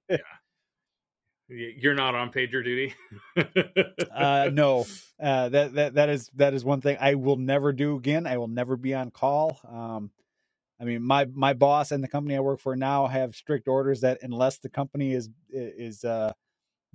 Y- 0.10 0.24
You're 1.50 1.96
not 1.96 2.16
on 2.16 2.32
pager 2.32 2.64
duty. 2.64 2.94
uh, 4.14 4.50
no, 4.54 4.86
uh, 5.22 5.50
that 5.50 5.74
that 5.74 5.94
that 5.96 6.10
is 6.10 6.30
that 6.36 6.54
is 6.54 6.66
one 6.66 6.82
thing 6.82 6.98
I 7.00 7.16
will 7.16 7.38
never 7.38 7.72
do 7.72 7.96
again. 7.96 8.28
I 8.28 8.38
will 8.38 8.48
never 8.48 8.76
be 8.76 8.94
on 8.94 9.12
call. 9.12 9.60
Um, 9.68 10.12
I 10.80 10.84
mean, 10.84 11.02
my 11.02 11.26
my 11.26 11.54
boss 11.54 11.92
and 11.92 12.04
the 12.04 12.08
company 12.08 12.36
I 12.36 12.40
work 12.40 12.60
for 12.60 12.76
now 12.76 13.08
have 13.08 13.36
strict 13.36 13.68
orders 13.68 14.02
that 14.02 14.20
unless 14.22 14.60
the 14.60 14.70
company 14.70 15.14
is 15.14 15.30
is 15.50 16.04
uh, 16.04 16.34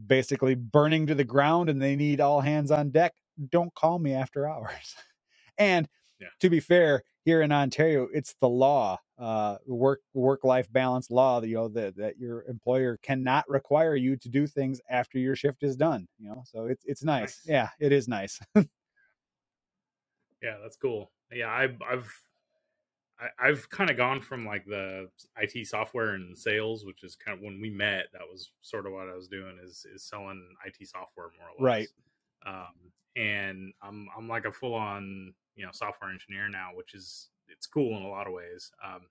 basically 0.04 0.54
burning 0.54 1.06
to 1.06 1.14
the 1.14 1.24
ground 1.24 1.68
and 1.68 1.80
they 1.80 1.96
need 1.96 2.20
all 2.20 2.40
hands 2.40 2.70
on 2.70 2.90
deck, 2.90 3.14
don't 3.50 3.74
call 3.74 3.98
me 3.98 4.12
after 4.12 4.48
hours. 4.48 4.94
and 5.58 5.88
Yeah. 6.20 6.28
to 6.40 6.50
be 6.50 6.60
fair, 6.60 7.02
here 7.24 7.42
in 7.42 7.52
Ontario, 7.52 8.08
it's 8.12 8.34
the 8.40 8.48
law, 8.48 8.98
uh, 9.18 9.58
work 9.66 10.00
work 10.14 10.44
life 10.44 10.70
balance 10.72 11.10
law. 11.10 11.40
that, 11.40 11.48
You 11.48 11.54
know 11.56 11.68
that 11.68 11.96
that 11.96 12.18
your 12.18 12.44
employer 12.44 12.98
cannot 13.02 13.48
require 13.48 13.94
you 13.96 14.16
to 14.16 14.28
do 14.28 14.46
things 14.46 14.80
after 14.90 15.18
your 15.18 15.36
shift 15.36 15.62
is 15.62 15.76
done. 15.76 16.08
You 16.18 16.30
know, 16.30 16.42
so 16.46 16.66
it's 16.66 16.84
it's 16.86 17.04
nice. 17.04 17.38
Nice. 17.38 17.44
Yeah, 17.44 17.70
it 17.80 17.92
is 17.92 18.08
nice. 18.08 18.40
yeah, 20.42 20.58
that's 20.60 20.76
cool. 20.76 21.12
Yeah, 21.30 21.50
I've 21.50 21.80
I've 21.82 22.12
I- 23.18 23.30
I've 23.38 23.68
kind 23.70 23.90
of 23.90 23.96
gone 23.96 24.20
from 24.20 24.46
like 24.46 24.64
the 24.66 25.10
IT 25.36 25.64
software 25.64 26.14
and 26.14 26.36
sales, 26.38 26.84
which 26.84 27.04
is 27.04 27.16
kind 27.16 27.36
of 27.38 27.42
when 27.44 27.60
we 27.60 27.70
met. 27.70 28.06
That 28.12 28.28
was 28.28 28.52
sort 28.62 28.86
of 28.86 28.92
what 28.92 29.08
I 29.08 29.14
was 29.14 29.28
doing 29.28 29.58
is 29.62 29.86
is 29.86 30.04
selling 30.04 30.56
IT 30.64 30.84
software 30.86 31.30
more 31.38 31.50
or 31.50 31.62
less. 31.62 31.66
Right. 31.66 31.88
Um, 32.46 32.92
and 33.16 33.72
I'm 33.82 34.08
I'm 34.16 34.28
like 34.28 34.44
a 34.46 34.52
full 34.52 34.74
on 34.74 35.34
you 35.56 35.64
know 35.64 35.72
software 35.72 36.10
engineer 36.10 36.48
now, 36.48 36.70
which 36.74 36.94
is 36.94 37.30
it's 37.48 37.66
cool 37.66 37.96
in 37.96 38.02
a 38.02 38.08
lot 38.08 38.26
of 38.26 38.32
ways. 38.32 38.72
Um, 38.84 39.02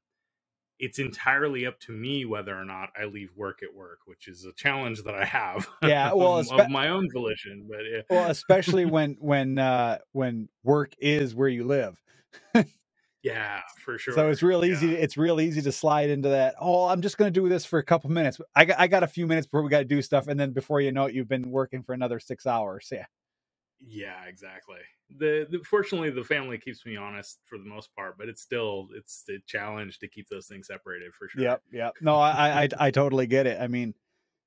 it's 0.80 1.00
entirely 1.00 1.66
up 1.66 1.80
to 1.82 1.92
me 1.92 2.26
whether 2.26 2.58
or 2.58 2.66
not 2.66 2.90
I 3.00 3.06
leave 3.06 3.30
work 3.36 3.62
at 3.64 3.74
work, 3.76 4.00
which 4.06 4.28
is 4.28 4.46
a 4.46 4.54
challenge 4.54 5.04
that 5.04 5.16
I 5.16 5.26
have. 5.26 5.68
Yeah, 5.84 6.14
well, 6.14 6.40
of, 6.40 6.48
espe- 6.48 6.66
of 6.66 6.70
my 6.70 6.90
own 6.90 7.10
volition, 7.12 7.68
but 7.70 7.80
yeah. 7.92 8.02
well, 8.10 8.30
especially 8.32 8.86
when 8.86 9.18
when 9.20 9.60
uh, 9.60 10.00
when 10.14 10.50
work 10.64 10.94
is 11.00 11.36
where 11.36 11.50
you 11.50 11.66
live. 11.66 12.02
Yeah, 13.24 13.62
for 13.84 13.98
sure. 13.98 14.14
So 14.16 14.30
it's 14.30 14.42
real 14.44 14.66
easy. 14.66 14.88
Yeah. 14.88 14.98
It's 14.98 15.18
real 15.18 15.42
easy 15.42 15.62
to 15.64 15.72
slide 15.72 16.10
into 16.10 16.30
that. 16.30 16.56
Oh, 16.60 16.86
I'm 16.88 17.02
just 17.02 17.18
going 17.18 17.32
to 17.34 17.40
do 17.40 17.50
this 17.50 17.66
for 17.66 17.80
a 17.80 17.84
couple 17.84 18.10
minutes. 18.10 18.40
I 18.56 18.66
got, 18.66 18.80
I 18.80 18.88
got 18.88 19.04
a 19.04 19.08
few 19.08 19.28
minutes 19.28 19.48
before 19.48 19.64
we 19.64 19.70
got 19.70 19.80
to 19.80 19.86
do 19.86 20.02
stuff, 20.02 20.28
and 20.28 20.40
then 20.40 20.52
before 20.54 20.82
you 20.82 20.92
know 20.92 21.06
it, 21.06 21.14
you've 21.16 21.28
been 21.30 21.52
working 21.52 21.84
for 21.84 21.94
another 21.94 22.20
six 22.20 22.48
hours. 22.48 22.88
Yeah, 22.92 23.06
Yeah, 23.86 24.24
exactly. 24.28 24.80
The, 25.18 25.48
the, 25.50 25.60
fortunately 25.60 26.10
the 26.12 26.24
family 26.24 26.58
keeps 26.58 26.86
me 26.86 26.96
honest 26.96 27.40
for 27.46 27.58
the 27.58 27.66
most 27.66 27.94
part, 27.96 28.18
but 28.18 28.30
it's 28.30 28.42
still 28.42 28.88
it's 28.96 29.24
a 29.30 29.40
challenge 29.48 30.00
to 30.00 30.08
keep 30.08 30.30
those 30.30 30.48
things 30.48 30.68
separated 30.68 31.14
for 31.14 31.28
sure. 31.28 31.42
Yep, 31.42 31.62
yep. 31.72 31.94
No, 32.02 32.16
I 32.16 32.64
I 32.64 32.70
I 32.80 32.92
totally 32.92 33.28
get 33.28 33.48
it. 33.48 33.60
I 33.60 33.68
mean, 33.68 33.94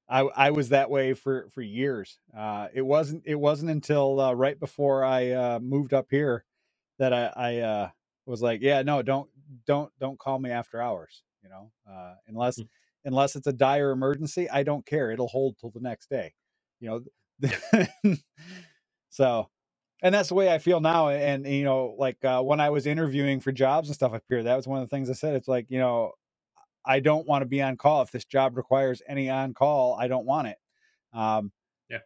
I 0.09 0.20
I 0.20 0.51
was 0.51 0.70
that 0.70 0.90
way 0.90 1.14
for 1.14 1.49
for 1.51 1.62
years. 1.62 2.18
Uh, 2.37 2.68
it 2.73 2.83
wasn't 2.83 3.25
it 3.27 3.35
wasn't 3.35 3.70
until 3.70 4.20
uh, 4.20 4.33
right 4.33 4.59
before 4.59 5.05
I 5.05 5.31
uh, 5.33 5.59
moved 5.61 5.92
up 5.92 6.07
here 6.11 6.44
that 6.99 7.12
I 7.12 7.33
I 7.37 7.59
uh, 7.59 7.90
was 8.27 8.40
like, 8.40 8.61
yeah, 8.62 8.83
no, 8.83 9.03
don't 9.03 9.29
don't 9.66 9.90
don't 9.99 10.18
call 10.18 10.38
me 10.38 10.51
after 10.51 10.81
hours. 10.81 11.23
You 11.42 11.51
know, 11.51 11.70
uh, 11.90 12.14
unless 12.29 12.59
mm-hmm. 12.59 13.09
unless 13.09 13.37
it's 13.37 13.47
a 13.47 13.53
dire 13.53 13.90
emergency, 13.90 14.49
I 14.49 14.62
don't 14.62 14.87
care. 14.87 15.11
It'll 15.11 15.29
hold 15.29 15.59
till 15.59 15.70
the 15.70 15.81
next 15.81 16.09
day. 16.09 16.35
You 16.81 17.05
know, 17.40 17.51
so 19.14 19.48
and 20.03 20.14
that's 20.14 20.29
the 20.29 20.35
way 20.35 20.53
I 20.53 20.59
feel 20.59 20.81
now. 20.81 21.09
And, 21.09 21.46
and 21.46 21.55
you 21.55 21.64
know, 21.64 21.94
like 21.98 22.22
uh, 22.24 22.42
when 22.42 22.61
I 22.61 22.70
was 22.70 22.87
interviewing 22.87 23.40
for 23.40 23.53
jobs 23.53 23.88
and 23.88 23.94
stuff 23.94 24.12
up 24.12 24.22
here, 24.29 24.42
that 24.42 24.57
was 24.57 24.66
one 24.66 24.83
of 24.83 24.88
the 24.88 24.94
things 24.94 25.09
I 25.09 25.14
said. 25.14 25.35
It's 25.35 25.48
like 25.48 25.66
you 25.70 25.79
know, 25.79 26.12
I 26.85 27.00
don't 27.00 27.27
want 27.27 27.42
to 27.42 27.46
be 27.46 27.62
on 27.62 27.77
call. 27.77 28.03
If 28.03 28.11
this 28.11 28.24
job 28.24 28.57
requires 28.57 29.00
any 29.09 29.31
on 29.31 29.55
call, 29.55 29.96
I 29.98 30.09
don't 30.09 30.27
want 30.27 30.48
it. 30.48 30.57
Um, 31.14 31.53
yeah. 31.88 32.00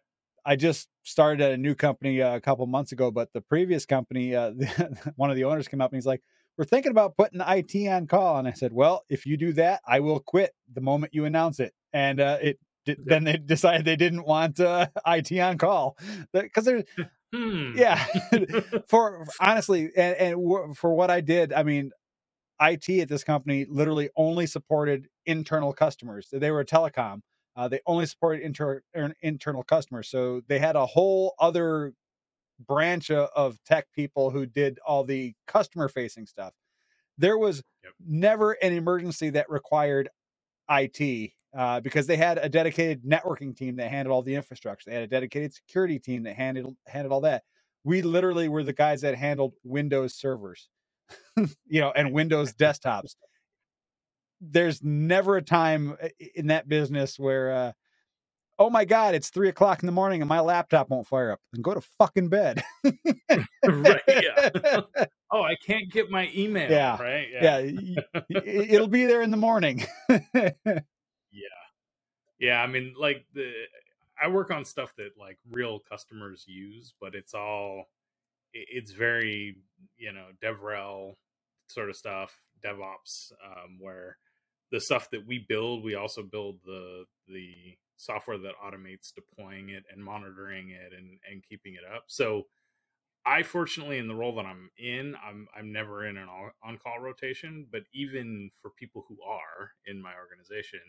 I 0.47 0.57
just 0.57 0.88
started 1.03 1.42
at 1.42 1.53
a 1.53 1.57
new 1.57 1.75
company 1.75 2.23
uh, 2.23 2.37
a 2.37 2.40
couple 2.40 2.66
months 2.66 2.92
ago, 2.92 3.11
but 3.11 3.33
the 3.33 3.40
previous 3.40 3.87
company, 3.87 4.37
uh, 4.37 4.53
one 5.16 5.31
of 5.31 5.37
the 5.37 5.44
owners 5.44 5.66
came 5.66 5.81
up 5.81 5.90
and 5.90 5.97
he's 5.97 6.07
like, 6.07 6.23
"We're 6.59 6.66
thinking 6.66 6.92
about 6.92 7.16
putting 7.16 7.40
IT 7.40 7.88
on 7.88 8.07
call." 8.07 8.38
And 8.38 8.47
I 8.47 8.53
said, 8.53 8.73
"Well, 8.73 9.05
if 9.09 9.27
you 9.27 9.37
do 9.38 9.55
that, 9.55 9.81
I 9.87 10.01
will 10.01 10.21
quit 10.21 10.53
the 10.73 10.83
moment 10.83 11.14
you 11.14 11.25
announce 11.25 11.59
it." 11.59 11.75
And 11.92 12.21
uh, 12.21 12.38
it 12.42 12.61
then 12.98 13.24
they 13.24 13.37
decided 13.37 13.85
they 13.85 13.96
didn't 13.96 14.24
want 14.24 14.61
uh, 14.61 14.87
IT 15.07 15.33
on 15.38 15.59
call 15.59 15.96
because 16.33 16.64
there's 16.64 16.85
hmm. 17.35 17.72
yeah 17.77 18.05
for 18.88 19.27
honestly 19.40 19.90
and, 19.96 20.16
and 20.16 20.35
w- 20.37 20.74
for 20.74 20.94
what 20.94 21.11
I 21.11 21.20
did 21.20 21.53
I 21.53 21.62
mean 21.62 21.92
IT 22.61 22.88
at 22.88 23.09
this 23.09 23.24
company 23.24 23.66
literally 23.68 24.11
only 24.16 24.46
supported 24.46 25.09
internal 25.27 25.72
customers. 25.72 26.29
They 26.33 26.51
were 26.51 26.61
a 26.61 26.66
telecom. 26.66 27.20
Uh, 27.55 27.68
they 27.68 27.81
only 27.87 28.07
supported 28.07 28.42
inter- 28.42 28.83
er, 28.96 29.14
internal 29.20 29.62
customers. 29.62 30.09
So 30.09 30.42
they 30.48 30.59
had 30.59 30.77
a 30.77 30.87
whole 30.87 31.35
other 31.38 31.92
branch 32.66 33.11
of, 33.11 33.29
of 33.35 33.62
tech 33.64 33.87
people 33.92 34.31
who 34.31 34.46
did 34.46 34.79
all 34.87 35.05
the 35.05 35.35
customer 35.46 35.88
facing 35.88 36.27
stuff. 36.27 36.53
There 37.16 37.38
was 37.38 37.62
yep. 37.83 37.92
never 38.05 38.53
an 38.53 38.72
emergency 38.72 39.31
that 39.31 39.51
required 39.51 40.09
IT 40.70 41.33
uh, 41.57 41.81
because 41.81 42.07
they 42.07 42.17
had 42.17 42.39
a 42.39 42.49
dedicated 42.49 43.03
networking 43.05 43.57
team 43.57 43.77
that 43.77 43.91
handled 43.91 44.15
all 44.15 44.23
the 44.23 44.35
infrastructure. 44.35 44.91
They 44.91 44.95
had 44.95 45.05
a 45.05 45.09
dedicated 45.09 45.55
security 45.55 45.99
team 45.99 46.25
that 46.25 46.37
handled 46.37 46.77
handled 46.87 47.13
all 47.13 47.21
that. 47.23 47.43
We 47.85 48.03
literally 48.03 48.49
were 48.49 48.65
the 48.65 48.73
guys 48.73 49.01
that 49.03 49.15
handled 49.15 49.55
Windows 49.65 50.15
servers. 50.15 50.69
you 51.67 51.81
know, 51.81 51.93
and 51.95 52.13
Windows 52.13 52.53
desktops. 52.53 53.15
There's 54.41 54.83
never 54.83 55.37
a 55.37 55.43
time 55.43 55.97
uh, 56.03 56.09
in 56.35 56.49
that 56.49 56.69
business 56.69 57.19
where, 57.19 57.53
uh, 57.53 57.73
oh 58.59 58.71
my 58.71 58.85
God, 58.85 59.15
it's 59.15 59.31
three 59.31 59.49
o'clock 59.49 59.83
in 59.83 59.87
the 59.87 59.93
morning 59.93 60.23
and 60.23 60.29
my 60.29 60.41
laptop 60.41 60.91
won't 60.91 61.07
fire 61.07 61.33
up. 61.33 61.41
Then 61.53 61.63
go 61.63 61.75
to 61.75 61.81
fucking 61.99 62.29
bed. 62.29 62.63
right. 62.85 64.03
Yeah. 64.09 64.81
oh, 65.33 65.43
I 65.43 65.57
can't 65.65 65.91
get 65.91 66.11
my 66.11 66.31
email. 66.35 66.71
Yeah. 66.71 67.01
Right. 67.01 67.29
Yeah. 67.33 67.59
yeah. 67.59 68.41
It'll 68.45 68.89
be 68.89 69.07
there 69.07 69.23
in 69.23 69.31
the 69.31 69.37
morning. 69.37 69.85
Yeah. 71.42 72.48
Yeah. 72.48 72.62
I 72.62 72.66
mean, 72.66 72.94
like 72.98 73.27
the, 73.35 73.53
I 74.20 74.29
work 74.29 74.51
on 74.51 74.64
stuff 74.64 74.94
that 74.96 75.11
like 75.18 75.38
real 75.51 75.81
customers 75.81 76.44
use, 76.46 76.94
but 77.01 77.14
it's 77.14 77.35
all 77.35 77.87
it's 78.53 78.92
very 78.92 79.57
you 79.96 80.12
know 80.12 80.27
devrel 80.42 81.14
sort 81.68 81.90
of 81.90 81.96
stuff 81.96 82.40
devops 82.64 83.33
um, 83.44 83.79
where 83.79 84.16
the 84.72 84.81
stuff 84.81 85.11
that 85.11 85.27
we 85.27 85.38
build 85.48 85.85
we 85.85 85.94
also 85.94 86.22
build 86.22 86.59
the 86.64 87.05
the 87.29 87.55
software 87.96 88.38
that 88.38 88.55
automates 88.64 89.12
deploying 89.12 89.70
it 89.70 89.85
and 89.92 90.03
monitoring 90.03 90.70
it 90.70 90.92
and 90.96 91.18
and 91.31 91.42
keeping 91.48 91.74
it 91.74 91.83
up 91.94 92.05
so 92.07 92.46
i 93.27 93.42
fortunately 93.42 93.98
in 93.98 94.09
the 94.09 94.14
role 94.14 94.35
that 94.35 94.46
i'm 94.46 94.70
in 94.79 95.14
i'm 95.27 95.46
i'm 95.57 95.72
never 95.72 96.07
in 96.07 96.16
an 96.16 96.29
on 96.64 96.79
call 96.79 96.98
rotation 97.01 97.66
but 97.70 97.83
even 97.92 98.51
for 98.61 98.70
people 98.70 99.05
who 99.09 99.16
are 99.22 99.72
in 99.87 100.01
my 100.01 100.12
organization 100.14 100.81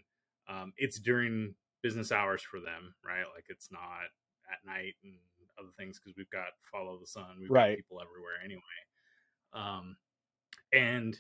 um, 0.50 0.74
it's 0.78 1.00
during 1.00 1.54
business 1.82 2.12
hours 2.12 2.42
for 2.42 2.60
them 2.60 2.94
right 3.06 3.24
like 3.36 3.46
it's 3.48 3.72
not 3.72 4.10
at 4.52 4.66
night 4.66 4.96
and 5.04 5.14
other 5.60 5.70
things 5.78 6.00
because 6.00 6.16
we've 6.18 6.30
got 6.30 6.48
follow 6.72 6.98
the 7.00 7.08
sun, 7.08 7.38
we've 7.40 7.50
right. 7.50 7.72
got 7.72 7.78
people 7.78 8.02
everywhere 8.02 8.40
anyway. 8.44 8.62
Um, 9.54 9.98
and 10.72 11.18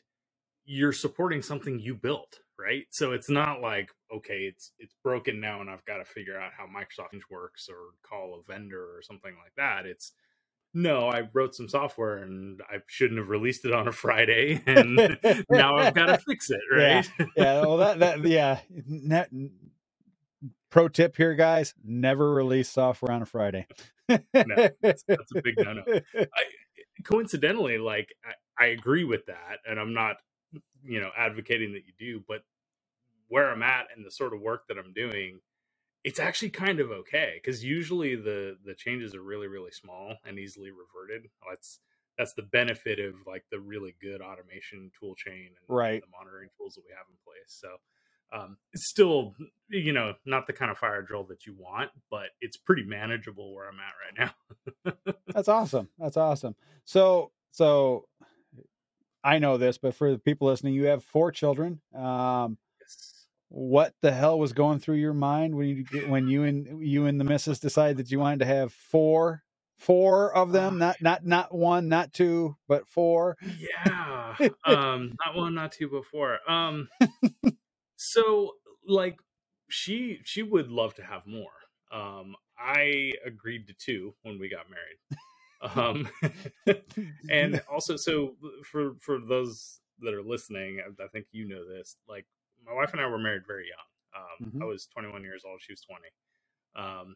you're 0.65 0.93
supporting 0.93 1.41
something 1.41 1.79
you 1.79 1.95
built, 1.95 2.39
right? 2.57 2.85
So 2.91 3.11
it's 3.11 3.29
not 3.29 3.61
like 3.61 3.89
okay, 4.13 4.41
it's 4.41 4.71
it's 4.79 4.95
broken 5.03 5.39
now, 5.39 5.61
and 5.61 5.69
I've 5.69 5.85
got 5.85 5.97
to 5.97 6.05
figure 6.05 6.39
out 6.39 6.51
how 6.57 6.65
Microsoft 6.65 7.19
works 7.29 7.67
or 7.69 7.77
call 8.07 8.39
a 8.39 8.51
vendor 8.51 8.95
or 8.95 9.01
something 9.01 9.33
like 9.43 9.53
that. 9.57 9.85
It's 9.85 10.11
no, 10.73 11.09
I 11.09 11.23
wrote 11.33 11.55
some 11.55 11.67
software 11.67 12.17
and 12.17 12.61
I 12.69 12.77
shouldn't 12.87 13.19
have 13.19 13.29
released 13.29 13.65
it 13.65 13.73
on 13.73 13.87
a 13.87 13.91
Friday, 13.91 14.61
and 14.67 15.17
now 15.49 15.77
I've 15.77 15.93
got 15.93 16.07
to 16.07 16.17
fix 16.27 16.49
it, 16.49 16.61
right? 16.71 17.09
Yeah, 17.19 17.25
yeah. 17.35 17.61
Well, 17.61 17.77
that 17.77 17.99
that 17.99 18.25
yeah 18.25 18.59
Net, 18.87 19.29
pro 20.69 20.87
tip 20.87 21.17
here, 21.17 21.35
guys: 21.35 21.73
never 21.83 22.33
release 22.33 22.69
software 22.69 23.11
on 23.11 23.21
a 23.21 23.25
Friday. 23.25 23.67
no, 24.09 24.19
that's, 24.81 25.03
that's, 25.07 25.31
a 25.35 25.41
big 25.41 25.55
no-no. 25.57 25.83
I, 26.15 26.43
coincidentally, 27.03 27.77
like 27.77 28.13
I, 28.25 28.65
I 28.65 28.67
agree 28.67 29.03
with 29.03 29.25
that, 29.27 29.59
and 29.67 29.79
I'm 29.79 29.93
not, 29.93 30.17
you 30.83 31.01
know, 31.01 31.11
advocating 31.17 31.73
that 31.73 31.83
you 31.85 31.93
do, 31.99 32.23
but 32.27 32.41
where 33.27 33.51
I'm 33.51 33.63
at 33.63 33.87
and 33.95 34.05
the 34.05 34.11
sort 34.11 34.33
of 34.33 34.41
work 34.41 34.63
that 34.67 34.77
I'm 34.77 34.93
doing, 34.93 35.39
it's 36.03 36.19
actually 36.19 36.49
kind 36.49 36.79
of 36.79 36.91
okay 36.91 37.33
because 37.35 37.63
usually 37.63 38.15
the 38.15 38.57
the 38.65 38.73
changes 38.73 39.13
are 39.13 39.21
really 39.21 39.47
really 39.47 39.71
small 39.71 40.15
and 40.25 40.39
easily 40.39 40.69
reverted. 40.71 41.29
That's 41.47 41.79
that's 42.17 42.33
the 42.33 42.43
benefit 42.43 42.99
of 42.99 43.15
like 43.25 43.45
the 43.49 43.59
really 43.59 43.95
good 44.01 44.21
automation 44.21 44.91
tool 44.99 45.15
chain 45.15 45.47
and 45.47 45.55
right. 45.67 46.01
the 46.01 46.07
monitoring 46.17 46.49
tools 46.57 46.75
that 46.75 46.83
we 46.85 46.91
have 46.91 47.05
in 47.09 47.15
place. 47.23 47.47
So 47.47 47.69
um, 48.31 48.57
it's 48.73 48.89
still, 48.89 49.35
you 49.69 49.93
know, 49.93 50.13
not 50.25 50.45
the 50.45 50.51
kind 50.51 50.69
of 50.69 50.77
fire 50.77 51.01
drill 51.01 51.23
that 51.25 51.45
you 51.45 51.55
want, 51.57 51.91
but 52.11 52.27
it's 52.41 52.57
pretty 52.57 52.83
manageable 52.83 53.55
where 53.55 53.69
I'm 53.69 53.79
at 53.79 54.19
right 54.19 54.33
now. 54.85 55.13
That's 55.33 55.47
awesome. 55.47 55.87
That's 55.97 56.17
awesome. 56.17 56.55
So, 56.83 57.31
so 57.51 58.07
I 59.23 59.39
know 59.39 59.57
this, 59.57 59.77
but 59.77 59.95
for 59.95 60.11
the 60.11 60.19
people 60.19 60.47
listening, 60.47 60.73
you 60.73 60.87
have 60.87 61.03
four 61.03 61.31
children. 61.31 61.79
Um. 61.95 62.57
What 63.49 63.93
the 64.01 64.11
hell 64.11 64.37
was 64.37 64.53
going 64.53 64.79
through 64.79 64.97
your 64.97 65.13
mind 65.13 65.55
when 65.55 65.67
you 65.67 65.85
when 66.07 66.27
you 66.27 66.43
and 66.43 66.85
you 66.85 67.05
and 67.05 67.19
the 67.19 67.23
missus 67.23 67.59
decided 67.59 67.97
that 67.97 68.11
you 68.11 68.19
wanted 68.19 68.39
to 68.39 68.45
have 68.45 68.71
four 68.71 69.43
four 69.77 70.35
of 70.35 70.51
them 70.51 70.77
not 70.77 71.01
not 71.01 71.25
not 71.25 71.55
one 71.55 71.87
not 71.87 72.11
two 72.11 72.55
but 72.67 72.85
four 72.85 73.37
yeah 73.57 74.35
um 74.65 75.15
not 75.25 75.35
one 75.35 75.55
not 75.55 75.71
two 75.71 75.87
but 75.87 76.05
four 76.05 76.37
um 76.49 76.89
so 77.95 78.51
like 78.85 79.17
she 79.69 80.19
she 80.23 80.43
would 80.43 80.69
love 80.69 80.95
to 80.95 81.03
have 81.03 81.25
more. 81.25 81.51
Um 81.91 82.35
I 82.57 83.13
agreed 83.25 83.67
to 83.67 83.73
two 83.73 84.15
when 84.23 84.39
we 84.39 84.49
got 84.49 84.65
married. 84.69 85.75
um 85.75 86.09
and 87.29 87.61
also 87.71 87.95
so 87.95 88.35
for 88.69 88.95
for 88.99 89.19
those 89.19 89.79
that 89.99 90.13
are 90.13 90.23
listening, 90.23 90.79
I, 90.79 91.03
I, 91.03 91.07
think 91.09 91.25
you 91.31 91.45
know 91.45 91.67
this, 91.67 91.97
like 92.07 92.25
my 92.65 92.73
wife 92.73 92.91
and 92.93 93.01
I 93.01 93.07
were 93.07 93.17
married 93.17 93.47
very 93.47 93.65
young. 93.67 94.23
Um 94.23 94.49
mm-hmm. 94.49 94.63
I 94.63 94.65
was 94.65 94.87
21 94.87 95.23
years 95.23 95.43
old, 95.45 95.61
she 95.61 95.73
was 95.73 95.81
20. 95.81 96.01
Um 96.75 97.15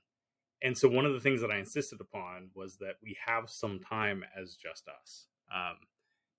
and 0.62 0.78
so 0.78 0.88
one 0.88 1.06
of 1.06 1.14
the 1.14 1.20
things 1.20 1.42
that 1.42 1.52
I 1.52 1.58
insisted 1.58 2.00
upon 2.00 2.50
was 2.56 2.78
that 2.78 2.96
we 3.04 3.18
have 3.26 3.50
some 3.50 3.80
time 3.80 4.24
as 4.40 4.56
just 4.56 4.88
us. 4.88 5.28
Um, 5.54 5.76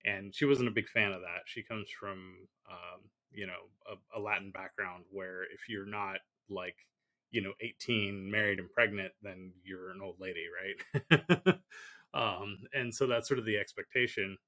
and 0.03 0.35
she 0.35 0.47
wasn't 0.47 0.69
a 0.69 0.73
big 0.73 0.89
fan 0.89 1.13
of 1.13 1.21
that. 1.21 1.43
She 1.45 1.63
comes 1.63 1.91
from 1.91 2.49
um, 2.71 3.11
you 3.35 3.47
know 3.47 3.69
a, 3.91 4.19
a 4.19 4.21
Latin 4.21 4.51
background 4.51 5.05
where 5.11 5.43
if 5.43 5.69
you're 5.69 5.87
not 5.87 6.19
like 6.49 6.77
you 7.31 7.43
know 7.43 7.53
18 7.61 8.31
married 8.31 8.61
and 8.61 8.71
pregnant 8.71 9.13
then 9.23 9.53
you're 9.65 9.91
an 9.91 10.01
old 10.01 10.17
lady 10.21 10.45
right 10.55 11.59
um 12.15 12.59
and 12.73 12.95
so 12.95 13.07
that's 13.07 13.27
sort 13.27 13.41
of 13.41 13.45
the 13.45 13.59
expectation 13.59 14.39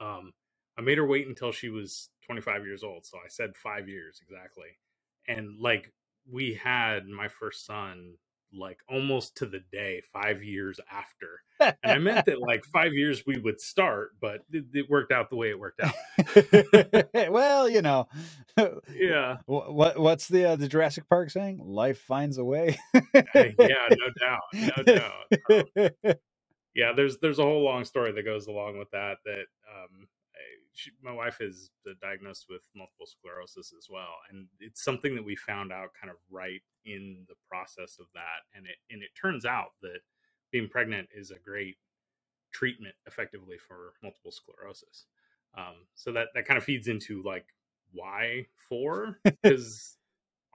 um 0.00 0.32
i 0.78 0.80
made 0.80 0.98
her 0.98 1.06
wait 1.06 1.26
until 1.26 1.52
she 1.52 1.68
was 1.68 2.10
25 2.26 2.64
years 2.64 2.82
old 2.82 3.04
so 3.04 3.18
i 3.18 3.28
said 3.28 3.56
five 3.56 3.88
years 3.88 4.20
exactly. 4.22 4.68
And 5.28 5.60
like 5.60 5.92
we 6.30 6.54
had 6.54 7.06
my 7.06 7.28
first 7.28 7.64
son 7.64 8.14
like 8.54 8.80
almost 8.88 9.36
to 9.38 9.46
the 9.46 9.60
day 9.72 10.02
five 10.12 10.42
years 10.42 10.78
after. 10.90 11.40
And 11.82 11.92
i 11.92 11.98
meant 11.98 12.26
that 12.26 12.40
like 12.40 12.64
five 12.72 12.92
years 12.92 13.22
we 13.26 13.38
would 13.38 13.60
start 13.60 14.10
but 14.20 14.40
it, 14.50 14.64
it 14.74 14.90
worked 14.90 15.12
out 15.12 15.30
the 15.30 15.36
way 15.36 15.50
it 15.50 15.58
worked 15.58 15.80
out. 15.80 15.94
Well 17.32 17.68
you 17.68 17.82
know 17.82 18.08
yeah. 18.94 19.38
what 19.46 19.98
what's 19.98 20.28
the 20.28 20.44
uh, 20.50 20.56
the 20.56 20.68
jurassic 20.68 21.08
park 21.08 21.30
saying? 21.30 21.60
Life 21.64 22.00
finds 22.00 22.38
a 22.38 22.44
way. 22.44 22.78
Yeah 22.94 23.88
no 23.90 24.08
doubt 24.20 24.42
no 24.76 24.82
doubt. 24.82 25.64
Um, 26.06 26.14
yeah, 26.74 26.92
there's 26.94 27.18
there's 27.18 27.38
a 27.38 27.44
whole 27.44 27.64
long 27.64 27.84
story 27.84 28.12
that 28.12 28.24
goes 28.24 28.46
along 28.46 28.78
with 28.78 28.90
that. 28.92 29.18
That 29.24 29.44
um, 29.70 30.08
she, 30.72 30.90
my 31.02 31.12
wife 31.12 31.40
is 31.40 31.70
diagnosed 32.00 32.46
with 32.48 32.62
multiple 32.74 33.06
sclerosis 33.06 33.72
as 33.76 33.88
well, 33.90 34.14
and 34.30 34.46
it's 34.60 34.84
something 34.84 35.14
that 35.14 35.24
we 35.24 35.36
found 35.36 35.72
out 35.72 35.90
kind 35.98 36.10
of 36.10 36.16
right 36.30 36.62
in 36.84 37.24
the 37.28 37.34
process 37.48 37.98
of 38.00 38.06
that. 38.14 38.42
And 38.54 38.66
it 38.66 38.76
and 38.90 39.02
it 39.02 39.10
turns 39.20 39.44
out 39.44 39.72
that 39.82 40.00
being 40.50 40.68
pregnant 40.68 41.08
is 41.14 41.30
a 41.30 41.38
great 41.38 41.76
treatment 42.52 42.94
effectively 43.06 43.56
for 43.58 43.94
multiple 44.02 44.32
sclerosis. 44.32 45.06
Um, 45.56 45.86
so 45.94 46.12
that 46.12 46.28
that 46.34 46.46
kind 46.46 46.58
of 46.58 46.64
feeds 46.64 46.88
into 46.88 47.22
like 47.22 47.46
why 47.92 48.46
four 48.68 49.18
because 49.24 49.96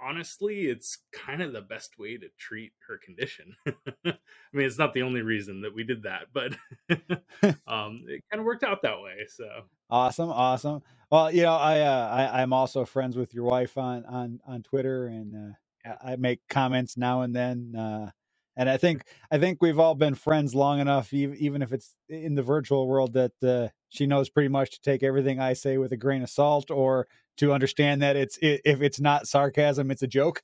honestly 0.01 0.67
it's 0.67 0.99
kind 1.11 1.41
of 1.41 1.53
the 1.53 1.61
best 1.61 1.97
way 1.97 2.17
to 2.17 2.27
treat 2.37 2.71
her 2.87 2.97
condition. 2.97 3.55
I 4.05 4.13
mean 4.53 4.65
it's 4.65 4.77
not 4.77 4.93
the 4.93 5.03
only 5.03 5.21
reason 5.21 5.61
that 5.61 5.73
we 5.73 5.83
did 5.83 6.03
that 6.03 6.27
but 6.33 6.53
um 7.67 8.03
it 8.07 8.23
kind 8.31 8.39
of 8.39 8.45
worked 8.45 8.63
out 8.63 8.81
that 8.83 9.01
way 9.01 9.25
so. 9.29 9.47
Awesome 9.89 10.29
awesome. 10.29 10.81
Well 11.11 11.31
you 11.31 11.43
know 11.43 11.55
i 11.55 11.79
uh 11.81 12.07
I, 12.09 12.41
i'm 12.41 12.53
also 12.53 12.85
friends 12.85 13.15
with 13.15 13.33
your 13.33 13.45
wife 13.45 13.77
on 13.77 14.05
on 14.05 14.39
on 14.45 14.63
twitter 14.63 15.07
and 15.07 15.55
uh 15.85 15.95
i 16.03 16.15
make 16.15 16.41
comments 16.49 16.97
now 16.97 17.21
and 17.21 17.35
then 17.35 17.75
uh 17.75 18.11
and 18.57 18.69
I 18.69 18.77
think 18.77 19.03
I 19.31 19.37
think 19.37 19.61
we've 19.61 19.77
all 19.79 19.93
been 19.93 20.15
friends 20.15 20.55
long 20.55 20.79
enough, 20.79 21.13
even 21.13 21.61
if 21.61 21.71
it's 21.71 21.95
in 22.09 22.33
the 22.33 22.41
virtual 22.41 22.87
world, 22.87 23.13
that 23.13 23.31
uh, 23.43 23.69
she 23.89 24.05
knows 24.05 24.29
pretty 24.29 24.49
much 24.49 24.71
to 24.71 24.81
take 24.81 25.03
everything 25.03 25.39
I 25.39 25.53
say 25.53 25.77
with 25.77 25.91
a 25.93 25.97
grain 25.97 26.23
of 26.23 26.29
salt, 26.29 26.71
or 26.71 27.07
to 27.37 27.53
understand 27.53 28.01
that 28.01 28.15
it's 28.15 28.37
if 28.41 28.81
it's 28.81 28.99
not 28.99 29.27
sarcasm, 29.27 29.91
it's 29.91 30.01
a 30.01 30.07
joke. 30.07 30.41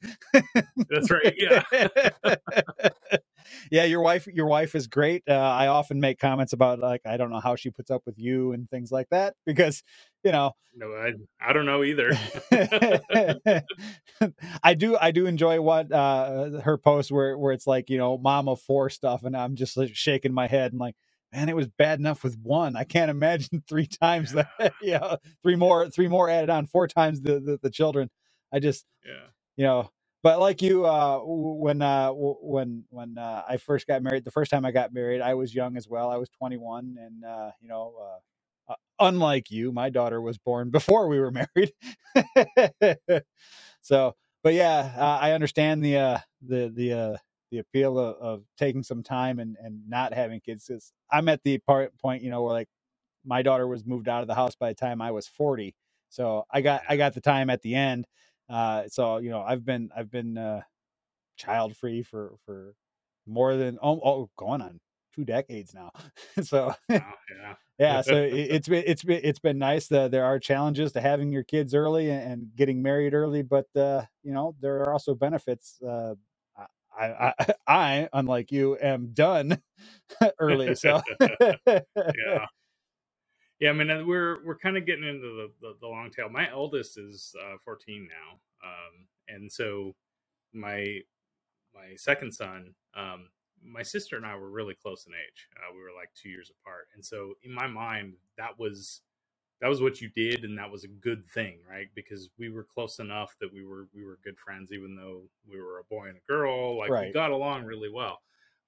That's 0.89 1.11
right. 1.11 1.35
Yeah. 1.37 1.63
yeah, 3.71 3.83
your 3.83 4.01
wife 4.01 4.27
your 4.27 4.45
wife 4.45 4.75
is 4.75 4.87
great. 4.87 5.23
Uh, 5.27 5.33
I 5.33 5.67
often 5.67 5.99
make 5.99 6.19
comments 6.19 6.53
about 6.53 6.79
like 6.79 7.01
I 7.05 7.17
don't 7.17 7.29
know 7.29 7.39
how 7.39 7.55
she 7.55 7.69
puts 7.71 7.91
up 7.91 8.03
with 8.05 8.17
you 8.17 8.53
and 8.53 8.69
things 8.69 8.91
like 8.91 9.09
that 9.09 9.35
because 9.45 9.83
you 10.23 10.31
know. 10.31 10.51
No, 10.75 10.87
I 10.87 11.13
I 11.41 11.53
don't 11.53 11.65
know 11.65 11.83
either. 11.83 12.11
I 14.63 14.73
do 14.73 14.97
I 14.99 15.11
do 15.11 15.25
enjoy 15.27 15.61
what 15.61 15.91
uh 15.91 16.61
her 16.61 16.77
post 16.77 17.11
where 17.11 17.37
where 17.37 17.51
it's 17.51 17.67
like 17.67 17.89
you 17.89 17.97
know 17.97 18.17
mom 18.17 18.47
of 18.47 18.61
four 18.61 18.89
stuff 18.89 19.23
and 19.23 19.35
I'm 19.35 19.55
just 19.55 19.77
like 19.77 19.93
shaking 19.93 20.33
my 20.33 20.47
head 20.47 20.71
and 20.71 20.79
like 20.79 20.95
man, 21.33 21.49
it 21.49 21.55
was 21.55 21.67
bad 21.67 21.99
enough 21.99 22.23
with 22.23 22.37
one. 22.39 22.75
I 22.75 22.83
can't 22.85 23.11
imagine 23.11 23.63
three 23.69 23.87
times 23.87 24.33
yeah. 24.33 24.45
that. 24.59 24.73
yeah, 24.81 25.15
three 25.43 25.55
more, 25.55 25.89
three 25.89 26.07
more 26.07 26.29
added 26.29 26.49
on, 26.49 26.67
four 26.67 26.87
times 26.87 27.21
the 27.21 27.39
the, 27.39 27.59
the 27.61 27.69
children. 27.69 28.09
I 28.53 28.59
just, 28.59 28.85
yeah, 29.05 29.27
you 29.57 29.65
know. 29.65 29.89
But 30.23 30.39
like 30.39 30.61
you, 30.61 30.85
uh, 30.85 31.19
when 31.23 31.81
uh, 31.81 32.11
when 32.11 32.85
when 32.89 33.17
uh, 33.17 33.43
I 33.47 33.57
first 33.57 33.87
got 33.87 34.03
married, 34.03 34.25
the 34.25 34.31
first 34.31 34.51
time 34.51 34.65
I 34.65 34.71
got 34.71 34.93
married, 34.93 35.21
I 35.21 35.33
was 35.33 35.53
young 35.53 35.77
as 35.77 35.89
well. 35.89 36.09
I 36.09 36.17
was 36.17 36.29
21, 36.29 36.97
and 36.99 37.25
uh, 37.25 37.51
you 37.61 37.67
know, 37.67 37.93
uh, 38.01 38.73
uh, 38.73 38.75
unlike 39.01 39.51
you, 39.51 39.73
my 39.73 39.89
daughter 39.89 40.21
was 40.21 40.37
born 40.37 40.69
before 40.71 41.09
we 41.09 41.19
were 41.19 41.31
married. 41.31 41.73
so, 43.81 44.15
but 44.43 44.53
yeah, 44.53 44.93
I 45.21 45.33
understand 45.33 45.83
the 45.83 45.97
uh, 45.97 46.17
the 46.41 46.71
the 46.73 46.93
uh, 46.93 47.17
the 47.53 47.59
appeal 47.59 47.99
of, 47.99 48.17
of 48.17 48.43
taking 48.57 48.83
some 48.83 49.03
time 49.03 49.39
and, 49.39 49.57
and 49.63 49.81
not 49.89 50.13
having 50.13 50.41
kids. 50.41 50.67
Cause 50.69 50.93
I'm 51.11 51.29
at 51.29 51.43
the 51.45 51.59
part 51.59 51.97
point, 51.99 52.23
you 52.23 52.31
know, 52.31 52.43
where 52.43 52.53
like 52.53 52.69
my 53.25 53.43
daughter 53.43 53.67
was 53.67 53.85
moved 53.85 54.09
out 54.09 54.23
of 54.23 54.27
the 54.27 54.35
house 54.35 54.55
by 54.55 54.69
the 54.69 54.75
time 54.75 55.01
I 55.01 55.11
was 55.11 55.27
40. 55.27 55.75
So 56.09 56.45
I 56.51 56.61
got, 56.61 56.83
I 56.89 56.97
got 56.97 57.15
the 57.15 57.21
time 57.21 57.49
at 57.51 57.61
the 57.63 57.75
end. 57.75 58.07
Uh, 58.49 58.85
so, 58.89 59.19
you 59.19 59.31
know, 59.31 59.43
I've 59.43 59.65
been, 59.65 59.91
I've 59.95 60.11
been, 60.11 60.37
uh, 60.37 60.61
child 61.37 61.77
free 61.77 62.03
for, 62.03 62.35
for 62.45 62.75
more 63.27 63.55
than, 63.57 63.79
oh, 63.83 64.01
oh 64.03 64.29
going 64.37 64.61
on 64.61 64.79
two 65.15 65.23
decades 65.25 65.73
now. 65.73 65.91
so 66.43 66.73
yeah, 66.89 67.01
yeah. 67.79 68.01
So 68.01 68.15
it, 68.23 68.33
it's 68.33 68.67
been 68.67 68.83
it's 68.85 69.03
been 69.03 69.21
it's 69.23 69.39
been 69.39 69.59
nice. 69.59 69.87
that 69.87 70.11
there 70.11 70.25
are 70.25 70.39
challenges 70.39 70.91
to 70.93 71.01
having 71.01 71.31
your 71.31 71.43
kids 71.43 71.73
early 71.73 72.09
and, 72.11 72.47
getting 72.55 72.81
married 72.81 73.13
early, 73.13 73.41
but 73.41 73.67
uh, 73.75 74.03
you 74.23 74.33
know 74.33 74.55
there 74.61 74.77
are 74.81 74.93
also 74.93 75.15
benefits 75.15 75.81
uh, 75.83 76.15
I, 76.99 77.05
I, 77.05 77.33
I, 77.67 78.09
unlike 78.13 78.51
you, 78.51 78.77
am 78.81 79.11
done 79.13 79.61
early. 80.39 80.75
So 80.75 81.01
yeah, 81.67 82.45
yeah. 83.59 83.69
I 83.69 83.73
mean, 83.73 84.07
we're 84.07 84.45
we're 84.45 84.57
kind 84.57 84.77
of 84.77 84.85
getting 84.85 85.03
into 85.03 85.21
the, 85.21 85.51
the, 85.61 85.75
the 85.81 85.87
long 85.87 86.09
tail. 86.09 86.29
My 86.29 86.49
eldest 86.49 86.97
is 86.97 87.35
uh, 87.41 87.57
14 87.63 88.07
now, 88.07 88.39
um, 88.67 89.07
and 89.27 89.51
so 89.51 89.93
my 90.53 90.99
my 91.73 91.95
second 91.95 92.33
son, 92.33 92.73
um, 92.95 93.29
my 93.63 93.83
sister 93.83 94.17
and 94.17 94.25
I 94.25 94.35
were 94.35 94.49
really 94.49 94.75
close 94.75 95.05
in 95.07 95.13
age. 95.13 95.47
Uh, 95.57 95.73
we 95.73 95.81
were 95.81 95.97
like 95.97 96.09
two 96.15 96.29
years 96.29 96.51
apart, 96.61 96.87
and 96.95 97.03
so 97.03 97.33
in 97.43 97.53
my 97.53 97.67
mind, 97.67 98.13
that 98.37 98.57
was 98.57 99.01
that 99.63 99.69
was 99.69 99.81
what 99.81 100.01
you 100.01 100.09
did 100.09 100.43
and 100.43 100.57
that 100.57 100.69
was 100.69 100.83
a 100.83 100.89
good 100.89 101.25
thing 101.29 101.59
right? 101.69 101.87
Because 101.95 102.29
we 102.37 102.49
were 102.49 102.65
close 102.65 102.99
enough 102.99 103.33
that 103.39 103.51
we 103.51 103.63
were 103.63 103.87
we 103.95 104.03
were 104.03 104.19
good 104.21 104.37
friends 104.37 104.73
even 104.73 104.93
though 104.93 105.21
we 105.49 105.57
were 105.57 105.79
a 105.79 105.85
boy 105.85 106.09
and 106.09 106.17
a 106.17 106.27
girl 106.27 106.77
like 106.77 106.89
right. 106.89 107.07
we 107.07 107.13
got 107.13 107.31
along 107.31 107.63
really 107.63 107.89
well. 107.89 108.21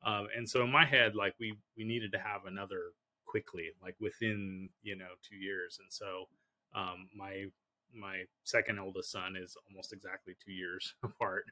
Um, 0.06 0.28
and 0.38 0.50
so 0.50 0.64
in 0.64 0.72
my 0.72 0.86
head 0.86 1.14
like 1.14 1.36
we 1.38 1.58
we 1.78 1.84
needed 1.84 2.14
to 2.14 2.20
have 2.20 2.46
another 2.46 2.94
quickly 3.26 3.72
like 3.84 3.96
within 4.00 4.70
you 4.84 4.96
know 4.96 5.10
two 5.22 5.36
years. 5.36 5.80
And 5.82 5.92
so 5.92 6.30
um, 6.74 7.10
my 7.14 7.48
my 7.94 8.24
second 8.46 8.80
oldest 8.80 9.12
son 9.12 9.36
is 9.36 9.58
almost 9.70 9.92
exactly 9.92 10.34
two 10.44 10.54
years 10.54 10.94
apart. 11.04 11.46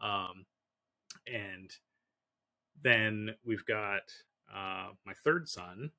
Um, 0.00 0.44
and 1.26 1.70
then 2.82 3.30
we've 3.44 3.64
got 3.64 4.02
uh, 4.54 4.90
my 5.04 5.14
third 5.24 5.48
son 5.48 5.90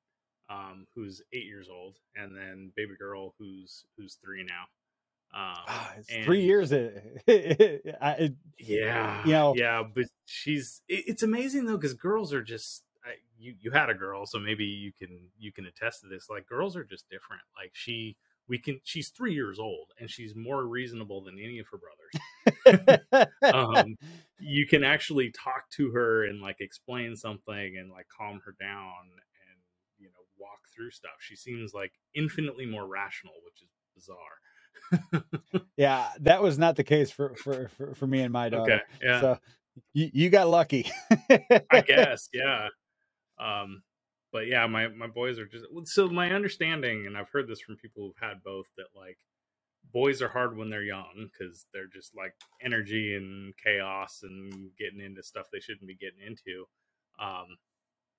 um, 0.48 0.86
who's 0.94 1.22
eight 1.32 1.46
years 1.46 1.68
old, 1.70 1.96
and 2.14 2.36
then 2.36 2.72
baby 2.76 2.94
girl 2.98 3.34
who's 3.38 3.84
who's 3.96 4.18
three 4.22 4.44
now. 4.44 4.64
Um, 5.34 5.56
ah, 5.68 5.92
it's 5.98 6.24
three 6.24 6.44
years. 6.44 6.72
It, 7.28 8.34
yeah, 8.58 9.24
you 9.24 9.32
know, 9.32 9.54
yeah, 9.56 9.82
but 9.82 10.04
she's. 10.24 10.82
It, 10.88 11.04
it's 11.08 11.22
amazing 11.22 11.66
though 11.66 11.76
because 11.76 11.94
girls 11.94 12.32
are 12.32 12.42
just. 12.42 12.84
I, 13.04 13.10
you 13.38 13.54
you 13.60 13.70
had 13.70 13.90
a 13.90 13.94
girl, 13.94 14.26
so 14.26 14.38
maybe 14.38 14.64
you 14.64 14.92
can 14.92 15.28
you 15.38 15.52
can 15.52 15.66
attest 15.66 16.02
to 16.02 16.08
this. 16.08 16.28
Like 16.30 16.46
girls 16.46 16.76
are 16.76 16.84
just 16.84 17.08
different. 17.10 17.42
Like 17.60 17.72
she, 17.74 18.16
we 18.48 18.58
can. 18.58 18.80
She's 18.84 19.08
three 19.08 19.34
years 19.34 19.58
old, 19.58 19.88
and 19.98 20.08
she's 20.08 20.34
more 20.34 20.64
reasonable 20.64 21.22
than 21.22 21.38
any 21.38 21.58
of 21.58 21.66
her 21.68 21.78
brothers. 21.78 23.28
um, 23.52 23.96
you 24.38 24.66
can 24.66 24.84
actually 24.84 25.30
talk 25.30 25.68
to 25.72 25.90
her 25.90 26.24
and 26.24 26.40
like 26.40 26.56
explain 26.60 27.16
something 27.16 27.76
and 27.78 27.90
like 27.90 28.06
calm 28.16 28.40
her 28.44 28.54
down 28.58 28.92
walk 30.38 30.60
through 30.74 30.90
stuff. 30.90 31.16
She 31.20 31.36
seems 31.36 31.72
like 31.74 31.92
infinitely 32.14 32.66
more 32.66 32.86
rational, 32.86 33.34
which 33.44 33.62
is 33.62 33.68
bizarre. 33.94 35.62
yeah, 35.76 36.08
that 36.20 36.42
was 36.42 36.58
not 36.58 36.76
the 36.76 36.84
case 36.84 37.10
for 37.10 37.34
for 37.34 37.68
for, 37.76 37.94
for 37.94 38.06
me 38.06 38.20
and 38.20 38.32
my 38.32 38.48
daughter. 38.48 38.74
Okay, 38.74 38.82
yeah. 39.02 39.20
So 39.20 39.38
you, 39.92 40.10
you 40.12 40.30
got 40.30 40.48
lucky. 40.48 40.90
I 41.70 41.80
guess, 41.86 42.28
yeah. 42.32 42.68
Um, 43.38 43.82
but 44.32 44.46
yeah, 44.46 44.66
my 44.66 44.88
my 44.88 45.06
boys 45.06 45.38
are 45.38 45.46
just 45.46 45.66
so 45.84 46.08
my 46.08 46.30
understanding, 46.30 47.06
and 47.06 47.16
I've 47.16 47.30
heard 47.30 47.48
this 47.48 47.60
from 47.60 47.76
people 47.76 48.04
who've 48.04 48.28
had 48.28 48.42
both 48.44 48.66
that 48.76 48.86
like 48.94 49.18
boys 49.92 50.20
are 50.20 50.28
hard 50.28 50.56
when 50.56 50.68
they're 50.68 50.82
young 50.82 51.30
because 51.32 51.66
they're 51.72 51.86
just 51.86 52.14
like 52.16 52.34
energy 52.62 53.14
and 53.14 53.54
chaos 53.56 54.20
and 54.22 54.70
getting 54.78 55.00
into 55.00 55.22
stuff 55.22 55.46
they 55.52 55.60
shouldn't 55.60 55.86
be 55.86 55.94
getting 55.94 56.20
into. 56.26 56.64
Um, 57.18 57.56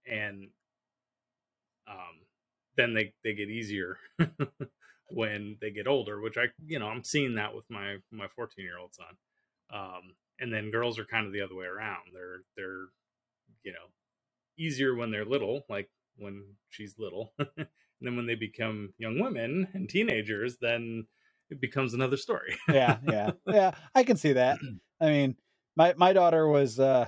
and 0.09 0.47
um, 1.89 2.21
then 2.75 2.93
they 2.93 3.13
they 3.23 3.33
get 3.33 3.49
easier 3.49 3.97
when 5.09 5.57
they 5.61 5.71
get 5.71 5.88
older 5.88 6.19
which 6.19 6.38
i 6.38 6.45
you 6.65 6.79
know 6.79 6.88
i'm 6.88 7.03
seeing 7.03 7.35
that 7.35 7.55
with 7.55 7.65
my 7.69 7.97
my 8.11 8.27
14 8.35 8.63
year 8.63 8.77
old 8.77 8.93
son 8.93 9.15
um, 9.73 10.13
and 10.39 10.53
then 10.53 10.71
girls 10.71 10.99
are 10.99 11.05
kind 11.05 11.25
of 11.25 11.33
the 11.33 11.41
other 11.41 11.55
way 11.55 11.65
around. 11.65 12.03
They're 12.13 12.41
they're 12.55 12.85
you 13.63 13.71
know 13.71 13.88
easier 14.57 14.95
when 14.95 15.11
they're 15.11 15.25
little 15.25 15.63
like 15.69 15.89
when 16.17 16.43
she's 16.69 16.95
little 16.97 17.33
and 17.39 17.67
then 18.01 18.15
when 18.15 18.25
they 18.25 18.35
become 18.35 18.93
young 18.97 19.19
women 19.19 19.67
and 19.73 19.88
teenagers 19.88 20.57
then 20.59 21.05
it 21.49 21.61
becomes 21.61 21.93
another 21.93 22.17
story. 22.17 22.55
Yeah 22.69 22.97
yeah 23.07 23.31
yeah 23.47 23.71
i 23.95 24.03
can 24.03 24.17
see 24.17 24.33
that. 24.33 24.59
I 25.01 25.05
mean 25.05 25.35
my 25.75 25.93
my 25.97 26.13
daughter 26.13 26.47
was 26.47 26.79
uh 26.79 27.07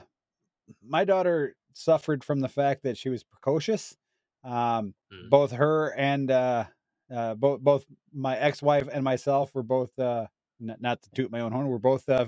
my 0.86 1.06
daughter 1.06 1.56
suffered 1.74 2.24
from 2.24 2.40
the 2.40 2.50
fact 2.50 2.84
that 2.84 2.98
she 2.98 3.10
was 3.10 3.24
precocious 3.24 3.96
um, 4.44 4.94
mm. 5.14 5.30
Both 5.30 5.52
her 5.54 5.94
and 5.98 6.32
uh, 6.32 6.66
uh, 7.14 7.36
both 7.36 7.62
both 7.62 7.86
my 8.14 8.38
ex-wife 8.38 8.88
and 8.92 9.04
myself 9.04 9.54
were 9.54 9.64
both 9.64 9.98
uh, 10.00 10.28
n- 10.62 10.78
not 10.80 11.02
to 11.04 11.10
toot 11.12 11.32
my 11.32 11.42
own 11.42 11.52
horn. 11.52 11.68
We're 11.68 11.78
both 11.80 12.08
uh, 12.10 12.28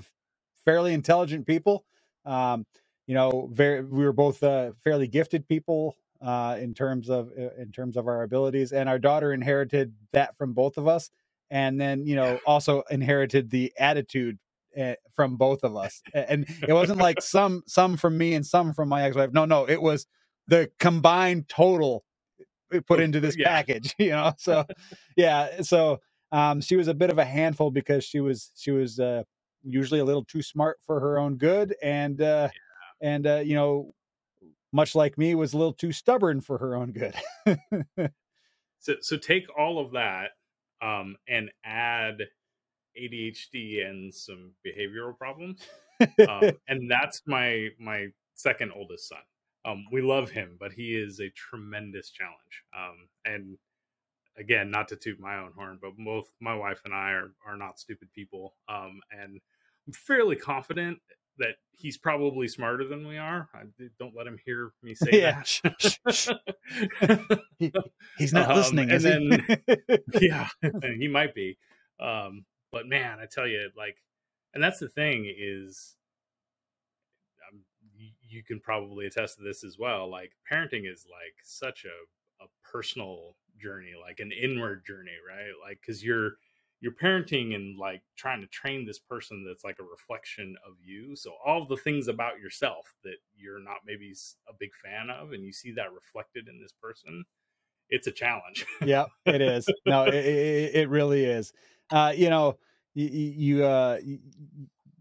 fairly 0.65 0.93
intelligent 0.93 1.47
people. 1.47 1.85
Um, 2.25 2.65
you 3.07 3.15
know, 3.15 3.49
very 3.51 3.81
we 3.83 4.03
were 4.03 4.13
both 4.13 4.43
uh, 4.43 4.71
fairly 4.83 5.07
gifted 5.07 5.47
people 5.47 5.97
uh, 6.21 6.57
in 6.59 6.73
terms 6.73 7.09
of 7.09 7.31
uh, 7.37 7.49
in 7.61 7.71
terms 7.71 7.97
of 7.97 8.07
our 8.07 8.23
abilities, 8.23 8.73
and 8.73 8.89
our 8.89 8.99
daughter 8.99 9.33
inherited 9.33 9.93
that 10.13 10.37
from 10.37 10.53
both 10.53 10.77
of 10.77 10.87
us, 10.87 11.09
and 11.49 11.79
then 11.81 12.05
you 12.05 12.15
know 12.15 12.39
also 12.45 12.83
inherited 12.91 13.49
the 13.49 13.73
attitude 13.79 14.37
uh, 14.79 14.93
from 15.15 15.37
both 15.37 15.63
of 15.63 15.75
us. 15.77 16.01
And 16.13 16.45
it 16.67 16.73
wasn't 16.73 16.99
like 16.99 17.21
some 17.23 17.63
some 17.67 17.97
from 17.97 18.17
me 18.17 18.33
and 18.35 18.45
some 18.45 18.73
from 18.73 18.89
my 18.89 19.03
ex-wife. 19.03 19.31
No, 19.33 19.45
no, 19.45 19.65
it 19.69 19.81
was 19.81 20.07
the 20.51 20.71
combined 20.79 21.49
total 21.49 22.05
put 22.87 22.99
into 23.01 23.19
this 23.19 23.37
Yeah. 23.37 23.47
package, 23.49 23.95
you 23.99 24.11
know. 24.11 24.33
So 24.37 24.65
yeah, 25.17 25.61
so 25.63 25.99
um 26.31 26.61
she 26.61 26.75
was 26.77 26.87
a 26.89 26.93
bit 26.93 27.09
of 27.09 27.17
a 27.19 27.25
handful 27.25 27.71
because 27.71 28.03
she 28.05 28.19
was 28.21 28.51
she 28.55 28.71
was 28.71 28.99
uh 28.99 29.23
usually 29.63 29.99
a 30.01 30.05
little 30.05 30.25
too 30.25 30.43
smart 30.43 30.79
for 30.85 30.99
her 30.99 31.19
own 31.19 31.37
good 31.37 31.75
and 31.83 32.21
uh 32.21 32.49
and 33.01 33.27
uh 33.27 33.37
you 33.37 33.55
know 33.55 33.93
much 34.73 34.95
like 34.95 35.17
me 35.17 35.35
was 35.35 35.53
a 35.53 35.57
little 35.57 35.73
too 35.73 35.91
stubborn 35.91 36.41
for 36.41 36.57
her 36.59 36.75
own 36.75 36.93
good. 36.93 37.15
So 38.79 38.95
so 39.01 39.17
take 39.17 39.45
all 39.57 39.79
of 39.79 39.91
that 39.91 40.31
um, 40.81 41.17
and 41.27 41.51
add 41.63 42.17
ADHD 42.99 43.85
and 43.87 44.13
some 44.13 44.53
behavioral 44.65 45.17
problems, 45.17 45.61
um, 46.27 46.57
and 46.67 46.89
that's 46.89 47.21
my 47.27 47.69
my 47.79 48.07
second 48.35 48.71
oldest 48.75 49.07
son. 49.09 49.19
Um, 49.65 49.85
we 49.91 50.01
love 50.01 50.31
him, 50.31 50.57
but 50.59 50.71
he 50.73 50.95
is 50.95 51.19
a 51.19 51.29
tremendous 51.29 52.09
challenge. 52.09 52.63
Um, 52.75 53.07
and 53.25 53.57
again, 54.37 54.71
not 54.71 54.87
to 54.89 54.95
toot 54.95 55.19
my 55.19 55.37
own 55.37 55.51
horn, 55.55 55.77
but 55.81 55.91
both 55.97 56.31
my 56.39 56.55
wife 56.55 56.81
and 56.85 56.93
I 56.93 57.11
are 57.11 57.31
are 57.45 57.57
not 57.57 57.79
stupid 57.79 58.11
people, 58.13 58.55
um, 58.67 59.01
and 59.11 59.39
I'm 59.87 59.93
fairly 59.93 60.35
confident 60.35 60.99
that 61.37 61.55
he's 61.71 61.97
probably 61.97 62.47
smarter 62.47 62.87
than 62.87 63.07
we 63.07 63.17
are. 63.17 63.49
I, 63.53 63.61
don't 63.99 64.15
let 64.15 64.27
him 64.27 64.37
hear 64.45 64.73
me 64.83 64.93
say 64.95 65.09
Yeah. 65.21 65.43
That. 65.63 66.39
He's 68.17 68.33
not 68.33 68.49
Um, 68.51 68.57
listening, 68.57 68.91
and 68.91 69.05
is 69.05 69.05
he? 70.19 70.27
yeah, 70.27 70.49
he 70.97 71.07
might 71.07 71.33
be. 71.33 71.57
Um, 71.99 72.45
but 72.71 72.87
man, 72.87 73.19
I 73.19 73.25
tell 73.25 73.47
you, 73.47 73.69
like, 73.75 73.97
and 74.53 74.63
that's 74.63 74.79
the 74.79 74.89
thing 74.89 75.31
is, 75.35 75.95
you 78.31 78.43
can 78.43 78.59
probably 78.59 79.05
attest 79.05 79.37
to 79.37 79.43
this 79.43 79.63
as 79.63 79.77
well. 79.77 80.09
Like, 80.09 80.31
parenting 80.49 80.91
is 80.91 81.05
like 81.09 81.35
such 81.43 81.85
a 81.85 82.43
a 82.43 82.47
personal 82.63 83.35
journey, 83.59 83.91
like 83.99 84.19
an 84.19 84.31
inward 84.31 84.83
journey, 84.85 85.11
right? 85.27 85.51
Like, 85.63 85.79
because 85.81 86.03
you're 86.03 86.31
you're 86.81 86.93
parenting 86.93 87.53
and 87.53 87.77
like 87.77 88.01
trying 88.15 88.41
to 88.41 88.47
train 88.47 88.85
this 88.85 88.97
person 88.97 89.45
that's 89.47 89.63
like 89.63 89.77
a 89.79 89.83
reflection 89.83 90.55
of 90.65 90.73
you. 90.83 91.15
So 91.15 91.33
all 91.45 91.65
the 91.67 91.77
things 91.77 92.07
about 92.07 92.39
yourself 92.39 92.95
that 93.03 93.17
you're 93.37 93.59
not 93.59 93.77
maybe 93.85 94.13
a 94.49 94.53
big 94.59 94.71
fan 94.83 95.11
of, 95.11 95.31
and 95.31 95.43
you 95.43 95.53
see 95.53 95.71
that 95.73 95.93
reflected 95.93 96.47
in 96.47 96.59
this 96.59 96.73
person, 96.73 97.23
it's 97.89 98.07
a 98.07 98.11
challenge. 98.11 98.65
yeah, 98.83 99.05
it 99.25 99.41
is. 99.41 99.69
No, 99.85 100.05
it, 100.05 100.15
it, 100.15 100.75
it 100.75 100.89
really 100.89 101.23
is. 101.25 101.53
Uh, 101.91 102.13
you 102.15 102.29
know, 102.31 102.57
you 102.95 103.05
you 103.05 103.63
uh, 103.63 103.99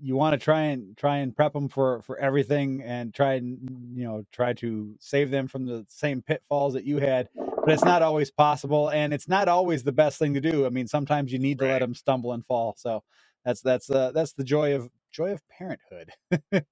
you, 0.03 0.17
want 0.17 0.35
to 0.35 0.45
try 0.45 0.63
and 0.63 0.97
try 0.97 1.19
and 1.19 1.35
prep 1.35 1.53
them 1.53 1.69
for 1.69 2.03
for 2.03 2.19
everything, 2.19 2.83
and 2.83 3.15
try 3.15 3.35
and 3.35 3.59
you 3.95 4.05
know 4.05 4.25
try 4.33 4.53
to 4.55 4.95
save 5.01 5.31
them 5.31 5.49
from 5.49 5.67
the 5.67 5.87
same 5.89 6.23
pitfalls 6.23 6.75
that 6.75 6.85
you 6.85 6.99
had. 6.99 7.29
But 7.35 7.73
it's 7.75 7.85
not 7.85 8.03
always 8.03 8.31
possible, 8.31 8.91
and 8.91 9.13
it's 9.13 9.29
not 9.29 9.49
always 9.49 9.83
the 9.83 9.93
best 9.93 10.19
thing 10.19 10.35
to 10.35 10.41
do. 10.41 10.67
I 10.67 10.71
mean, 10.71 10.89
sometimes 10.89 11.33
you 11.33 11.39
need 11.39 11.59
to 11.59 11.67
let 11.67 11.81
them 11.81 11.95
stumble 11.95 12.33
and 12.33 12.45
fall. 12.47 12.75
So 12.79 13.03
that's 13.45 13.61
that's 13.61 13.91
uh, 13.91 14.13
that's 14.13 14.33
the 14.33 14.45
joy 14.45 14.75
of 14.75 14.91
joy 15.13 15.33
of 15.33 15.47
parenthood. 15.49 16.13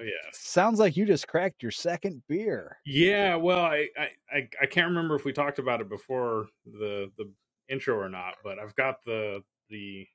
Oh 0.00 0.02
yeah 0.02 0.30
Sounds 0.32 0.78
like 0.80 0.96
you 0.96 1.04
just 1.04 1.28
cracked 1.28 1.62
your 1.62 1.70
second 1.70 2.22
beer. 2.28 2.78
Yeah, 2.86 3.36
well, 3.36 3.60
I, 3.64 3.88
I 3.98 4.08
I 4.32 4.48
I 4.62 4.66
can't 4.66 4.88
remember 4.88 5.14
if 5.14 5.24
we 5.24 5.32
talked 5.32 5.58
about 5.58 5.80
it 5.80 5.88
before 5.88 6.46
the 6.64 7.10
the 7.18 7.30
intro 7.68 7.96
or 7.96 8.08
not, 8.08 8.36
but 8.42 8.58
I've 8.58 8.74
got 8.74 8.96
the 9.04 9.42
the 9.70 10.06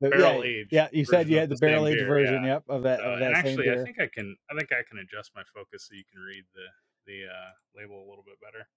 The- 0.00 0.10
Barrel 0.10 0.44
yeah, 0.44 0.50
aged 0.50 0.72
yeah, 0.72 0.88
you 0.92 1.04
said 1.04 1.28
you 1.28 1.38
had 1.38 1.48
the 1.48 1.54
the 1.54 1.60
barrel 1.60 1.86
age 1.86 1.96
beer, 1.96 2.06
version. 2.08 2.42
yeah. 2.44 2.54
Yep, 2.54 2.64
of 2.68 2.82
that 2.82 3.00
uh, 3.00 3.04
of 3.04 3.18
that 3.20 3.32
actually 3.32 3.70
I 3.70 3.76
think 3.84 4.00
I 4.00 4.06
can 4.06 4.36
I 4.50 4.54
think 4.56 4.70
I 4.72 4.82
can 4.88 4.98
adjust 4.98 5.30
my 5.34 5.42
focus 5.54 5.86
so 5.88 5.94
you 5.94 6.04
can 6.12 6.20
read 6.20 6.44
the 6.54 6.66
the 7.06 7.26
uh, 7.26 7.50
label 7.76 7.98
a 8.04 8.06
little 8.08 8.24
bit 8.26 8.38
better. 8.40 8.68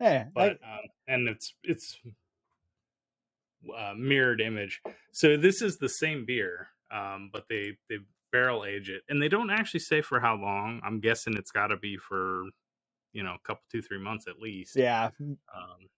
Yeah, 0.00 0.24
I- 0.24 0.30
But 0.34 0.52
um, 0.64 0.80
and 1.06 1.28
it's 1.28 1.54
it's 1.62 2.00
uh, 3.76 3.94
mirrored 3.96 4.40
image. 4.40 4.80
So 5.12 5.36
this 5.36 5.62
is 5.62 5.78
the 5.78 5.88
same 5.88 6.24
beer, 6.24 6.68
um, 6.90 7.30
but 7.32 7.44
they 7.48 7.76
they 7.88 7.98
barrel 8.32 8.64
age 8.64 8.88
it, 8.90 9.02
and 9.08 9.22
they 9.22 9.28
don't 9.28 9.50
actually 9.50 9.80
say 9.80 10.00
for 10.02 10.18
how 10.18 10.34
long. 10.34 10.80
I'm 10.84 10.98
guessing 11.00 11.36
it's 11.36 11.50
got 11.52 11.68
to 11.68 11.76
be 11.76 11.96
for 11.96 12.44
you 13.12 13.22
know 13.22 13.34
a 13.34 13.46
couple 13.46 13.62
two 13.70 13.82
three 13.82 13.98
months 14.00 14.26
at 14.28 14.38
least. 14.40 14.76
yeah, 14.76 15.10
Um, 15.20 15.88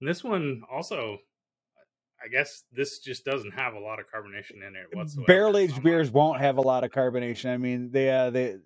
this 0.00 0.24
one 0.24 0.62
also, 0.70 1.18
I 2.24 2.28
guess 2.28 2.64
this 2.72 3.00
just 3.00 3.24
doesn't 3.24 3.52
have 3.52 3.74
a 3.74 3.78
lot 3.80 3.98
of 3.98 4.06
carbonation 4.06 4.66
in 4.66 4.76
it 4.76 4.86
whatsoever. 4.94 5.26
Barrel 5.26 5.56
aged 5.56 5.82
beers 5.82 6.10
won't 6.10 6.40
have 6.40 6.58
a 6.58 6.60
lot 6.62 6.84
of 6.84 6.90
carbonation. 6.90 7.52
I 7.52 7.56
mean, 7.56 7.90
they 7.90 8.10
uh, 8.10 8.30
they 8.30 8.56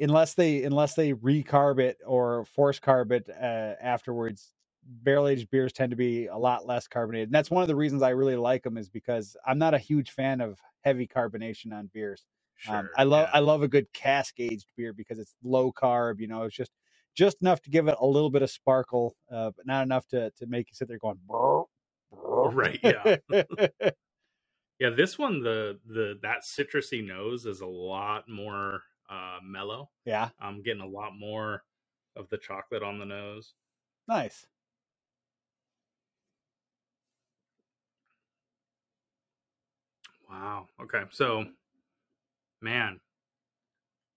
unless 0.00 0.34
they 0.34 0.64
unless 0.64 0.94
they 0.94 1.12
recarb 1.14 1.80
it 1.80 1.98
or 2.06 2.44
force 2.44 2.78
carb 2.80 3.12
it 3.12 3.28
uh, 3.30 3.74
afterwards. 3.82 4.52
Barrel 5.02 5.28
aged 5.28 5.50
beers 5.50 5.72
tend 5.72 5.90
to 5.90 5.96
be 5.96 6.26
a 6.26 6.36
lot 6.36 6.66
less 6.66 6.88
carbonated, 6.88 7.28
and 7.28 7.34
that's 7.34 7.50
one 7.50 7.62
of 7.62 7.68
the 7.68 7.76
reasons 7.76 8.02
I 8.02 8.10
really 8.10 8.36
like 8.36 8.62
them. 8.62 8.78
Is 8.78 8.88
because 8.88 9.36
I'm 9.46 9.58
not 9.58 9.74
a 9.74 9.78
huge 9.78 10.10
fan 10.12 10.40
of 10.40 10.58
heavy 10.82 11.06
carbonation 11.06 11.72
on 11.72 11.90
beers. 11.92 12.24
um, 12.68 12.74
Sure, 12.74 12.90
I 12.96 13.04
love 13.04 13.28
yeah. 13.28 13.36
I 13.36 13.40
love 13.40 13.62
a 13.62 13.68
good 13.68 13.92
cask 13.92 14.40
aged 14.40 14.66
beer 14.76 14.92
because 14.92 15.18
it's 15.18 15.34
low 15.42 15.72
carb. 15.72 16.20
You 16.20 16.28
know, 16.28 16.44
it's 16.44 16.56
just 16.56 16.72
just 17.14 17.38
enough 17.42 17.60
to 17.62 17.70
give 17.70 17.88
it 17.88 17.96
a 18.00 18.06
little 18.06 18.30
bit 18.30 18.42
of 18.42 18.50
sparkle, 18.50 19.14
uh, 19.30 19.50
but 19.56 19.66
not 19.66 19.82
enough 19.82 20.06
to 20.08 20.30
to 20.38 20.46
make 20.46 20.70
you 20.70 20.74
sit 20.74 20.88
there 20.88 20.98
going. 20.98 21.18
Right, 22.46 22.80
yeah. 22.82 23.16
Yeah, 24.78 24.90
this 24.90 25.18
one 25.18 25.42
the 25.42 25.78
the 25.86 26.18
that 26.22 26.44
citrusy 26.44 27.04
nose 27.04 27.46
is 27.46 27.60
a 27.60 27.66
lot 27.66 28.28
more 28.28 28.82
uh 29.10 29.38
mellow. 29.42 29.90
yeah, 30.04 30.28
I'm 30.40 30.62
getting 30.62 30.82
a 30.82 30.86
lot 30.86 31.18
more 31.18 31.64
of 32.14 32.28
the 32.28 32.38
chocolate 32.38 32.82
on 32.82 32.98
the 32.98 33.04
nose. 33.04 33.54
nice. 34.06 34.46
Wow. 40.30 40.68
Okay. 40.80 41.02
So 41.10 41.46
man, 42.60 43.00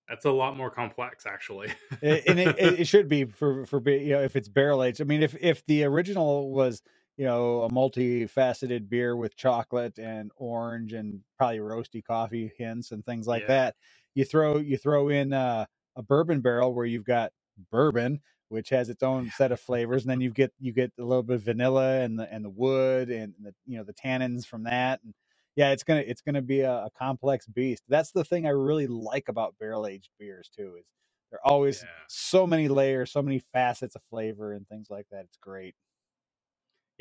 that's 0.07 0.25
a 0.25 0.31
lot 0.31 0.57
more 0.57 0.69
complex 0.69 1.25
actually. 1.25 1.69
And 2.03 2.39
it, 2.39 2.59
it, 2.59 2.87
should 2.87 3.07
be 3.07 3.25
for 3.25 3.65
for 3.65 3.81
you 3.89 4.13
know 4.13 4.21
if 4.21 4.35
it's 4.35 4.49
barrel 4.49 4.83
aged. 4.83 5.01
I 5.01 5.05
mean, 5.05 5.23
if 5.23 5.35
if 5.41 5.65
the 5.65 5.85
original 5.85 6.51
was 6.51 6.83
you 7.21 7.27
know 7.27 7.63
a 7.63 7.69
multifaceted 7.71 8.89
beer 8.89 9.15
with 9.15 9.37
chocolate 9.37 9.99
and 9.99 10.31
orange 10.37 10.93
and 10.93 11.21
probably 11.37 11.59
roasty 11.59 12.03
coffee 12.05 12.51
hints 12.57 12.91
and 12.93 13.05
things 13.05 13.27
like 13.27 13.43
Yeah. 13.43 13.49
that, 13.49 13.77
you 14.15 14.25
throw 14.25 14.57
you 14.59 14.77
throw 14.77 15.09
in 15.09 15.33
uh, 15.33 15.67
a 15.97 16.03
bourbon 16.03 16.41
barrel 16.41 16.75
where 16.75 16.87
you've 16.87 17.05
got 17.05 17.33
bourbon 17.71 18.21
which 18.49 18.69
has 18.71 18.89
its 18.89 19.03
own 19.03 19.31
set 19.37 19.53
of 19.53 19.61
flavors 19.61 20.03
and 20.03 20.11
then 20.11 20.21
you 20.21 20.31
get 20.31 20.53
you 20.59 20.73
get 20.73 20.91
a 20.99 21.03
little 21.03 21.23
bit 21.23 21.37
of 21.37 21.43
vanilla 21.43 22.01
and 22.01 22.19
the 22.19 22.33
and 22.33 22.45
the 22.45 22.51
wood 22.51 23.11
and 23.11 23.35
the 23.43 23.55
you 23.67 23.77
know 23.77 23.85
the 23.85 23.93
tannins 23.95 24.45
from 24.47 24.63
that 24.65 25.01
and 25.05 25.13
yeah 25.57 25.71
it's 25.71 25.83
gonna 25.83 26.03
it's 26.07 26.21
gonna 26.21 26.43
be 26.43 26.61
a, 26.61 26.71
a 26.85 26.91
complex 26.99 27.47
beast 27.47 27.83
that's 27.89 28.11
the 28.11 28.25
thing 28.25 28.47
i 28.47 28.51
really 28.51 28.87
like 28.87 29.29
about 29.29 29.55
barrel 29.59 29.87
aged 29.87 30.09
beers 30.19 30.49
too 30.55 30.75
is 30.79 30.85
there 31.31 31.39
are 31.45 31.51
always 31.53 31.81
Yeah. 31.83 31.87
so 32.07 32.47
many 32.47 32.69
layers 32.69 33.11
so 33.13 33.23
many 33.23 33.39
facets 33.53 33.95
of 33.95 34.03
flavor 34.09 34.53
and 34.53 34.67
things 34.69 34.89
like 34.91 35.07
that 35.11 35.25
it's 35.25 35.37
great 35.41 35.75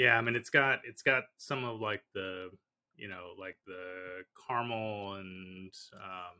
Yeah, 0.00 0.18
I 0.18 0.22
mean 0.22 0.36
it's 0.36 0.50
got 0.50 0.80
it's 0.84 1.02
got 1.02 1.24
some 1.38 1.64
of 1.64 1.80
like 1.80 2.02
the 2.14 2.50
you 2.96 3.08
know 3.08 3.32
like 3.38 3.58
the 3.68 4.24
caramel 4.48 5.14
and 5.16 5.72
um, 5.94 6.36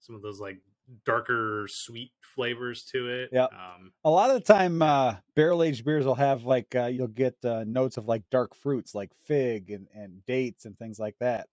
some 0.00 0.16
of 0.16 0.22
those 0.22 0.40
like 0.40 0.58
darker 1.06 1.66
sweet 1.70 2.12
flavors 2.22 2.84
to 2.92 3.08
it. 3.08 3.30
Yep. 3.32 3.52
Um, 3.52 3.92
a 4.04 4.10
lot 4.10 4.30
of 4.30 4.36
the 4.36 4.54
time 4.54 4.82
uh 4.82 5.16
barrel 5.36 5.62
aged 5.62 5.84
beers 5.84 6.06
will 6.06 6.16
have 6.16 6.44
like 6.44 6.74
uh, 6.76 6.86
you'll 6.86 7.08
get 7.08 7.36
uh, 7.44 7.64
notes 7.66 7.98
of 7.98 8.06
like 8.08 8.22
dark 8.30 8.54
fruits 8.54 8.94
like 8.94 9.12
fig 9.26 9.70
and, 9.70 9.88
and 9.94 10.24
dates 10.26 10.66
and 10.66 10.78
things 10.78 10.98
like 10.98 11.16
that 11.20 11.48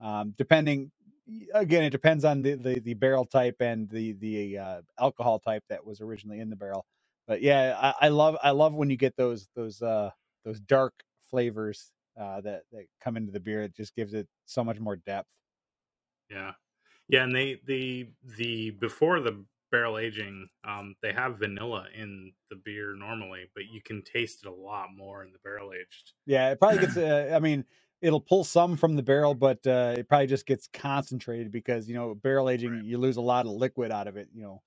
um 0.00 0.34
depending 0.38 0.90
again 1.54 1.84
it 1.84 1.90
depends 1.90 2.24
on 2.24 2.42
the 2.42 2.54
the, 2.54 2.80
the 2.80 2.94
barrel 2.94 3.26
type 3.26 3.56
and 3.60 3.88
the 3.90 4.12
the 4.14 4.58
uh, 4.58 4.82
alcohol 5.00 5.40
type 5.40 5.64
that 5.70 5.84
was 5.86 6.00
originally 6.02 6.40
in 6.40 6.50
the 6.50 6.56
barrel 6.56 6.86
but 7.28 7.42
yeah 7.42 7.76
I, 8.00 8.06
I 8.06 8.08
love 8.10 8.36
i 8.42 8.50
love 8.52 8.74
when 8.74 8.90
you 8.90 8.96
get 8.98 9.16
those 9.16 9.48
those 9.56 9.82
uh 9.82 10.10
those 10.46 10.60
dark 10.60 10.94
flavors 11.30 11.92
uh 12.20 12.40
that 12.42 12.64
that 12.72 12.86
come 13.02 13.18
into 13.18 13.32
the 13.32 13.40
beer 13.40 13.64
it 13.64 13.76
just 13.76 13.96
gives 13.96 14.14
it 14.14 14.28
so 14.46 14.64
much 14.64 14.80
more 14.80 14.96
depth 14.96 15.28
yeah, 16.30 16.52
yeah, 17.08 17.24
and 17.24 17.34
they 17.34 17.60
the 17.66 18.10
the 18.38 18.70
before 18.72 19.20
the 19.20 19.44
barrel 19.72 19.98
aging, 19.98 20.48
um, 20.64 20.96
they 21.02 21.12
have 21.12 21.38
vanilla 21.38 21.86
in 21.96 22.32
the 22.50 22.56
beer 22.56 22.94
normally, 22.96 23.46
but 23.54 23.66
you 23.66 23.82
can 23.82 24.02
taste 24.02 24.44
it 24.44 24.48
a 24.48 24.52
lot 24.54 24.88
more 24.96 25.24
in 25.24 25.32
the 25.32 25.38
barrel 25.44 25.72
aged. 25.74 26.14
Yeah, 26.26 26.50
it 26.50 26.58
probably 26.58 26.78
gets. 26.78 26.96
Uh, 26.96 27.32
I 27.34 27.38
mean, 27.40 27.64
it'll 28.00 28.20
pull 28.20 28.44
some 28.44 28.76
from 28.76 28.96
the 28.96 29.02
barrel, 29.02 29.34
but 29.34 29.66
uh, 29.66 29.94
it 29.98 30.08
probably 30.08 30.26
just 30.28 30.46
gets 30.46 30.68
concentrated 30.72 31.50
because 31.52 31.88
you 31.88 31.94
know 31.94 32.14
barrel 32.14 32.48
aging, 32.50 32.72
Right. 32.72 32.84
you 32.84 32.98
lose 32.98 33.16
a 33.16 33.20
lot 33.22 33.46
of 33.46 33.52
liquid 33.52 33.90
out 33.90 34.06
of 34.08 34.16
it. 34.16 34.28
You 34.34 34.42
know, 34.42 34.62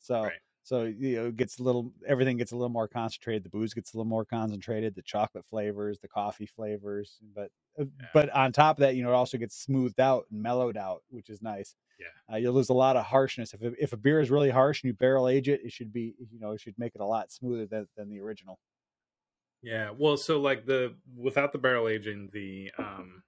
so 0.00 0.24
Right. 0.24 0.40
So 0.64 0.82
you 0.84 1.16
know 1.16 1.26
it 1.26 1.36
gets 1.36 1.58
a 1.60 1.62
little. 1.62 1.92
Everything 2.06 2.36
gets 2.38 2.50
a 2.52 2.56
little 2.56 2.68
more 2.70 2.88
concentrated. 2.88 3.44
The 3.44 3.50
booze 3.50 3.72
gets 3.74 3.94
a 3.94 3.96
little 3.96 4.08
more 4.08 4.24
concentrated. 4.24 4.94
The 4.96 5.02
chocolate 5.02 5.44
flavors, 5.48 6.00
the 6.00 6.08
coffee 6.08 6.46
flavors, 6.46 7.18
but 7.34 7.50
uh, 7.78 7.84
Yeah. 8.00 8.08
but 8.12 8.30
on 8.30 8.50
top 8.50 8.78
of 8.78 8.80
that, 8.80 8.96
you 8.96 9.02
know, 9.04 9.10
it 9.10 9.14
also 9.14 9.38
gets 9.38 9.56
smoothed 9.56 10.00
out 10.00 10.26
and 10.32 10.42
mellowed 10.42 10.76
out, 10.76 11.02
which 11.10 11.28
is 11.30 11.40
nice. 11.42 11.76
Yeah. 12.00 12.34
uh, 12.34 12.38
you'll 12.38 12.54
lose 12.54 12.70
a 12.70 12.74
lot 12.74 12.96
of 12.96 13.04
harshness. 13.04 13.54
If 13.54 13.62
a, 13.62 13.72
if 13.80 13.92
a 13.92 13.96
beer 13.96 14.20
is 14.20 14.28
really 14.30 14.50
harsh 14.50 14.82
and 14.82 14.88
you 14.88 14.94
barrel 14.94 15.28
age 15.28 15.48
it, 15.48 15.60
it 15.62 15.70
should 15.70 15.92
be 15.92 16.14
you 16.32 16.40
know 16.40 16.50
it 16.52 16.60
should 16.60 16.78
make 16.78 16.94
it 16.96 17.00
a 17.00 17.06
lot 17.06 17.30
smoother 17.30 17.66
than, 17.66 17.86
than 17.96 18.08
the 18.08 18.18
original. 18.20 18.58
Yeah. 19.62 19.90
Well, 19.96 20.16
so 20.16 20.40
like 20.40 20.66
the 20.66 20.96
without 21.16 21.52
the 21.52 21.58
barrel 21.58 21.88
aging, 21.88 22.30
the 22.32 22.70
um 22.78 23.22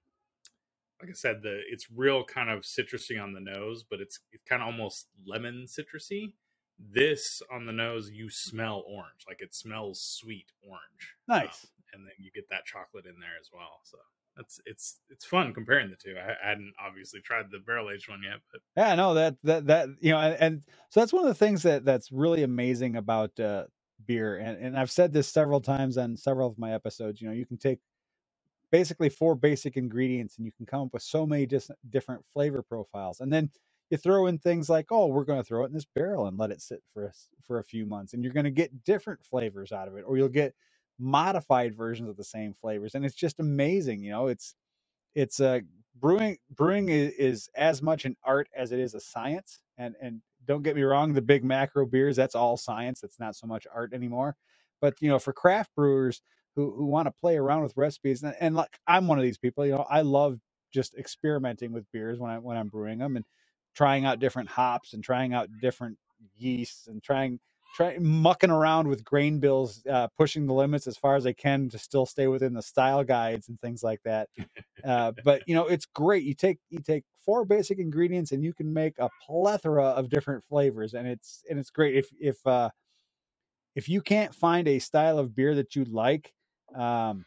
like 1.00 1.10
I 1.10 1.12
said, 1.12 1.42
the 1.42 1.60
it's 1.70 1.90
real 1.94 2.24
kind 2.24 2.48
of 2.50 2.62
citrusy 2.62 3.22
on 3.22 3.34
the 3.34 3.40
nose, 3.40 3.84
but 3.88 4.00
it's 4.00 4.20
it's 4.32 4.44
kind 4.44 4.62
of 4.62 4.66
almost 4.68 5.08
lemon 5.26 5.66
citrusy. 5.66 6.32
This 6.78 7.42
on 7.52 7.66
the 7.66 7.72
nose, 7.72 8.10
you 8.10 8.30
smell 8.30 8.84
orange, 8.86 9.24
like 9.28 9.40
it 9.40 9.54
smells 9.54 10.02
sweet 10.02 10.52
orange. 10.62 11.16
Um, 11.42 11.50
Nice. 11.50 11.66
and 11.92 12.04
then 12.04 12.12
you 12.18 12.30
get 12.32 12.50
that 12.50 12.66
chocolate 12.66 13.06
in 13.06 13.20
there 13.20 13.38
as 13.40 13.50
well. 13.52 13.80
So 13.84 13.98
that's 14.36 14.60
it's 14.66 15.00
it's 15.10 15.24
fun 15.24 15.54
comparing 15.54 15.90
the 15.90 15.96
two. 15.96 16.16
I, 16.18 16.32
I 16.44 16.50
hadn't 16.50 16.74
obviously 16.80 17.20
tried 17.20 17.50
the 17.50 17.60
barrel 17.60 17.90
aged 17.90 18.08
one 18.08 18.22
yet, 18.22 18.40
but 18.52 18.60
Yeah, 18.76 18.94
no, 18.94 19.14
that 19.14 19.36
that 19.44 19.66
that 19.66 19.88
you 20.00 20.12
know, 20.12 20.18
and, 20.20 20.36
and 20.40 20.62
so 20.90 21.00
that's 21.00 21.12
one 21.12 21.22
of 21.24 21.28
the 21.28 21.34
things 21.34 21.62
that 21.64 21.84
that's 21.84 22.10
really 22.12 22.42
amazing 22.42 22.96
about 22.96 23.38
uh, 23.38 23.66
beer, 24.06 24.38
and 24.38 24.58
and 24.58 24.78
I've 24.78 24.90
said 24.90 25.12
this 25.12 25.28
several 25.28 25.60
times 25.60 25.98
on 25.98 26.16
several 26.16 26.48
of 26.48 26.58
my 26.58 26.72
episodes. 26.72 27.20
You 27.20 27.28
know, 27.28 27.34
you 27.34 27.46
can 27.46 27.58
take 27.58 27.80
basically 28.72 29.10
four 29.10 29.34
basic 29.36 29.76
ingredients, 29.76 30.38
and 30.38 30.46
you 30.46 30.52
can 30.52 30.66
come 30.66 30.82
up 30.82 30.94
with 30.94 31.02
so 31.02 31.26
many 31.26 31.46
dis- 31.46 31.70
different 31.90 32.24
flavor 32.32 32.62
profiles, 32.62 33.20
and 33.20 33.32
then 33.32 33.50
you 33.90 33.98
throw 33.98 34.26
in 34.26 34.38
things 34.38 34.68
like, 34.70 34.86
oh, 34.90 35.06
we're 35.06 35.24
going 35.24 35.40
to 35.40 35.44
throw 35.44 35.64
it 35.64 35.68
in 35.68 35.74
this 35.74 35.86
barrel 35.94 36.26
and 36.26 36.38
let 36.38 36.50
it 36.50 36.62
sit 36.62 36.82
for 36.94 37.06
a, 37.06 37.12
for 37.46 37.58
a 37.60 37.64
few 37.64 37.86
months, 37.86 38.14
and 38.14 38.24
you're 38.24 38.32
going 38.34 38.44
to 38.44 38.50
get 38.50 38.84
different 38.84 39.24
flavors 39.24 39.72
out 39.72 39.88
of 39.88 39.96
it, 39.96 40.04
or 40.06 40.16
you'll 40.18 40.28
get 40.28 40.54
modified 40.98 41.76
versions 41.76 42.08
of 42.08 42.16
the 42.16 42.24
same 42.24 42.54
flavors, 42.60 42.94
and 42.94 43.04
it's 43.04 43.16
just 43.16 43.40
amazing. 43.40 44.02
You 44.02 44.12
know, 44.12 44.28
it's 44.28 44.46
it's 45.16 45.40
uh 45.40 45.60
brewing 46.00 46.38
brewing 46.56 46.90
is, 46.90 47.12
is 47.14 47.50
as 47.56 47.82
much 47.82 48.06
an 48.06 48.16
art 48.24 48.48
as 48.56 48.72
it 48.72 48.80
is 48.80 48.94
a 48.94 49.00
science 49.00 49.60
and 49.78 49.96
and 50.02 50.22
don't 50.46 50.64
get 50.64 50.76
me 50.76 50.82
wrong 50.84 51.14
the 51.14 51.22
big 51.22 51.44
macro 51.44 51.86
beers 51.86 52.16
that's 52.16 52.36
all 52.36 52.58
science 52.58 53.02
That's 53.02 53.20
not 53.20 53.36
so 53.36 53.48
much 53.48 53.68
art 53.74 53.94
anymore 53.94 54.36
but 54.82 54.96
you 55.02 55.10
know 55.10 55.20
for 55.20 55.34
craft 55.34 55.72
brewers 55.76 56.22
who 56.56 56.74
who 56.76 56.86
want 56.86 57.08
to 57.08 57.12
play 57.12 57.38
around 57.38 57.62
with 57.64 57.74
recipes 57.78 58.24
and, 58.24 58.36
and 58.40 58.56
like 58.56 58.78
i'm 58.88 59.08
one 59.08 59.18
of 59.20 59.24
these 59.24 59.38
people 59.38 59.66
you 59.66 59.74
know 59.74 59.86
i 59.90 60.02
love 60.02 60.40
just 60.74 60.96
experimenting 60.96 61.72
with 61.74 61.86
beers 61.92 62.20
when 62.20 62.32
i 62.32 62.38
when 62.40 62.58
i'm 62.58 62.70
brewing 62.70 63.00
them 63.00 63.16
and 63.16 63.26
trying 63.76 64.06
out 64.06 64.20
different 64.20 64.50
hops 64.50 64.94
and 64.94 65.04
trying 65.04 65.34
out 65.34 65.50
different 65.62 65.98
yeasts 66.36 66.88
and 66.88 67.02
trying 67.04 67.40
trying 67.76 68.04
mucking 68.04 68.50
around 68.50 68.88
with 68.88 69.04
grain 69.04 69.40
bills 69.40 69.82
uh, 69.90 70.08
pushing 70.18 70.46
the 70.46 70.54
limits 70.54 70.88
as 70.88 70.98
far 70.98 71.16
as 71.16 71.26
i 71.26 71.32
can 71.34 71.70
to 71.70 71.78
still 71.78 72.06
stay 72.06 72.28
within 72.28 72.54
the 72.54 72.62
style 72.62 73.04
guides 73.04 73.48
and 73.50 73.60
things 73.62 73.84
like 73.84 74.02
that. 74.04 74.28
Uh, 74.84 75.12
but 75.24 75.42
you 75.46 75.54
know 75.54 75.66
it's 75.66 75.86
great 75.86 76.24
you 76.24 76.34
take 76.34 76.58
you 76.70 76.78
take 76.80 77.04
four 77.24 77.44
basic 77.44 77.78
ingredients 77.80 78.32
and 78.32 78.44
you 78.44 78.54
can 78.54 78.72
make 78.72 78.94
a 78.98 79.10
plethora 79.26 79.86
of 79.86 80.08
different 80.10 80.44
flavors 80.44 80.94
and 80.94 81.08
it's 81.08 81.42
and 81.50 81.58
it's 81.58 81.70
great. 81.70 81.96
If 81.96 82.08
if 82.20 82.46
uh 82.46 82.70
if 83.76 83.88
you 83.88 84.02
can't 84.02 84.34
find 84.34 84.68
a 84.68 84.80
style 84.80 85.18
of 85.18 85.34
beer 85.36 85.56
that 85.56 85.76
you 85.76 85.84
like 85.86 86.32
um 86.76 87.26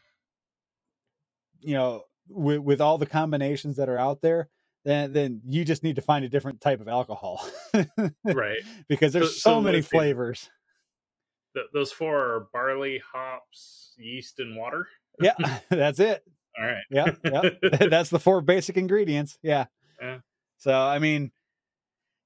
you 1.60 1.74
know 1.74 2.04
with 2.28 2.60
with 2.60 2.80
all 2.82 2.98
the 2.98 3.06
combinations 3.06 3.76
that 3.76 3.88
are 3.90 3.98
out 3.98 4.20
there 4.22 4.48
then 4.84 5.12
then 5.12 5.40
you 5.46 5.64
just 5.64 5.82
need 5.82 5.96
to 5.96 6.02
find 6.02 6.24
a 6.24 6.28
different 6.28 6.60
type 6.60 6.80
of 6.80 6.88
alcohol 6.88 7.46
right. 8.24 8.58
because 8.88 9.12
there's 9.12 9.30
So- 9.42 9.50
so, 9.50 9.54
so 9.56 9.60
many 9.60 9.82
flavors 9.82 10.48
Th- 11.54 11.66
those 11.74 11.90
four 11.90 12.16
are 12.16 12.46
barley, 12.52 13.02
hops, 13.12 13.92
yeast, 13.98 14.38
and 14.38 14.56
water. 14.56 14.86
yeah 15.20 15.34
that's 15.68 15.98
it 16.00 16.22
All 16.58 16.64
right. 16.66 16.82
yeah 16.90 17.12
yeah 17.24 17.50
that's 17.88 18.10
the 18.10 18.18
four 18.20 18.40
basic 18.40 18.76
ingredients 18.76 19.38
yeah 19.42 19.66
Yeah. 20.00 20.18
so 20.58 20.72
i 20.72 20.98
mean 20.98 21.30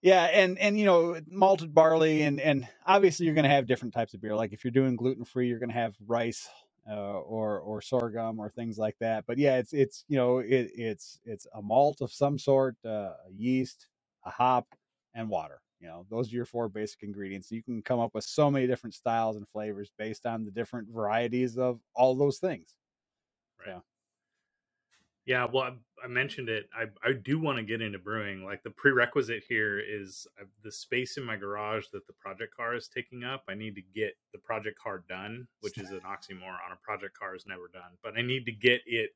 yeah 0.02 0.24
and 0.24 0.59
and 0.59 0.78
you 0.78 0.84
know 0.84 1.18
malted 1.26 1.74
barley 1.74 2.22
and 2.22 2.38
and 2.40 2.68
obviously 2.86 3.24
you're 3.26 3.34
going 3.34 3.44
to 3.48 3.50
have 3.50 3.66
different 3.66 3.94
types 3.94 4.12
of 4.14 4.20
beer 4.20 4.34
like 4.36 4.52
if 4.52 4.62
you're 4.64 4.70
doing 4.70 4.96
gluten 4.96 5.24
free 5.24 5.48
you're 5.48 5.59
going 5.59 5.70
to 5.70 5.74
have 5.74 5.94
rice 6.07 6.46
uh, 6.91 7.20
or 7.20 7.61
or 7.61 7.80
sorghum 7.80 8.39
or 8.39 8.51
things 8.51 8.78
like 8.78 8.97
that 9.01 9.24
but 9.26 9.39
yeah 9.39 9.57
it's 9.57 9.72
it's 9.72 10.05
you 10.09 10.16
know 10.16 10.39
it, 10.39 10.70
it's 10.74 11.20
it's 11.24 11.47
a 11.55 11.62
malt 11.62 12.01
of 12.01 12.12
some 12.12 12.39
sort 12.39 12.76
uh, 12.85 13.12
a 13.28 13.32
yeast 13.35 13.89
a 14.26 14.30
hop 14.30 14.66
and 15.14 15.28
water 15.28 15.61
you 15.80 15.89
know 15.89 16.05
those 16.11 16.32
are 16.32 16.37
your 16.37 16.45
four 16.45 16.68
basic 16.68 17.03
ingredients 17.03 17.51
you 17.51 17.62
can 17.62 17.82
come 17.82 18.01
up 18.01 18.11
with 18.14 18.24
so 18.24 18.51
many 18.51 18.66
different 18.66 18.95
styles 18.95 19.37
and 19.37 19.49
flavors 19.49 19.91
based 19.99 20.26
on 20.26 20.45
the 20.45 20.51
different 20.51 20.89
varieties 20.89 21.57
of 21.57 21.80
all 21.95 22.14
those 22.14 22.39
things 22.39 22.76
Yeah, 25.26 25.46
well, 25.50 25.62
I, 25.64 26.04
I 26.04 26.06
mentioned 26.06 26.50
it. 26.50 26.68
I, 26.76 26.84
I 27.02 27.14
do 27.14 27.38
want 27.40 27.56
to 27.56 27.64
get 27.64 27.80
into 27.80 27.98
brewing. 27.98 28.44
Like 28.44 28.62
the 28.62 28.70
prerequisite 28.70 29.42
here 29.48 29.80
is 29.80 30.26
uh, 30.38 30.44
the 30.62 30.70
space 30.70 31.16
in 31.16 31.24
my 31.24 31.36
garage 31.36 31.86
that 31.92 32.06
the 32.06 32.12
project 32.12 32.54
car 32.54 32.74
is 32.74 32.88
taking 32.88 33.24
up. 33.24 33.42
I 33.48 33.54
need 33.54 33.74
to 33.76 33.82
get 33.94 34.12
the 34.32 34.38
project 34.38 34.78
car 34.78 35.02
done, 35.08 35.48
which 35.62 35.78
is 35.78 35.90
an 35.90 36.00
oxymoron. 36.00 36.72
A 36.72 36.76
project 36.82 37.18
car 37.18 37.34
is 37.34 37.46
never 37.46 37.68
done, 37.72 37.92
but 38.02 38.18
I 38.18 38.22
need 38.22 38.44
to 38.46 38.52
get 38.52 38.82
it 38.84 39.10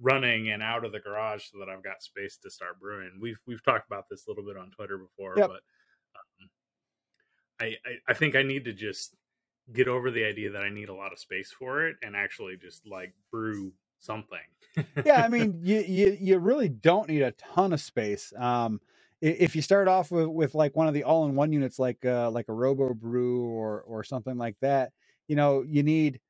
running 0.00 0.50
and 0.50 0.64
out 0.64 0.84
of 0.84 0.90
the 0.90 0.98
garage 0.98 1.44
so 1.52 1.58
that 1.60 1.68
I've 1.68 1.84
got 1.84 2.02
space 2.02 2.36
to 2.38 2.50
start 2.50 2.80
brewing. 2.80 3.18
We've 3.20 3.38
we've 3.46 3.62
talked 3.62 3.86
about 3.86 4.08
this 4.10 4.26
a 4.26 4.30
little 4.30 4.44
bit 4.44 4.56
on 4.56 4.70
Twitter 4.72 4.98
before, 4.98 5.34
Yep. 5.36 5.48
but 5.48 5.60
um, 6.16 6.50
I, 7.60 7.66
I 7.86 7.98
I 8.08 8.14
think 8.14 8.34
I 8.34 8.42
need 8.42 8.64
to 8.64 8.72
just 8.72 9.14
get 9.72 9.86
over 9.86 10.10
the 10.10 10.24
idea 10.24 10.50
that 10.50 10.64
I 10.64 10.70
need 10.70 10.88
a 10.88 10.94
lot 10.94 11.12
of 11.12 11.20
space 11.20 11.52
for 11.56 11.86
it 11.86 11.96
and 12.02 12.16
actually 12.16 12.56
just 12.56 12.84
like 12.84 13.14
brew 13.30 13.72
something. 14.04 14.38
yeah, 15.04 15.22
I 15.24 15.28
mean, 15.28 15.60
you, 15.62 15.80
you 15.80 16.16
you 16.20 16.38
really 16.38 16.68
don't 16.68 17.08
need 17.08 17.22
a 17.22 17.32
ton 17.32 17.72
of 17.72 17.80
space. 17.80 18.32
Um, 18.38 18.80
if 19.20 19.56
you 19.56 19.62
start 19.62 19.88
off 19.88 20.10
with, 20.10 20.26
with 20.28 20.54
like 20.54 20.76
one 20.76 20.88
of 20.88 20.94
the 20.94 21.04
all-in-one 21.04 21.52
units, 21.52 21.78
like 21.78 22.04
uh, 22.04 22.30
like 22.30 22.48
a 22.48 22.52
Robo 22.52 22.94
Brew 22.94 23.44
or 23.44 23.82
or 23.82 24.04
something 24.04 24.38
like 24.38 24.56
that, 24.62 24.92
you 25.28 25.36
know, 25.36 25.62
you 25.66 25.82
need, 25.82 26.20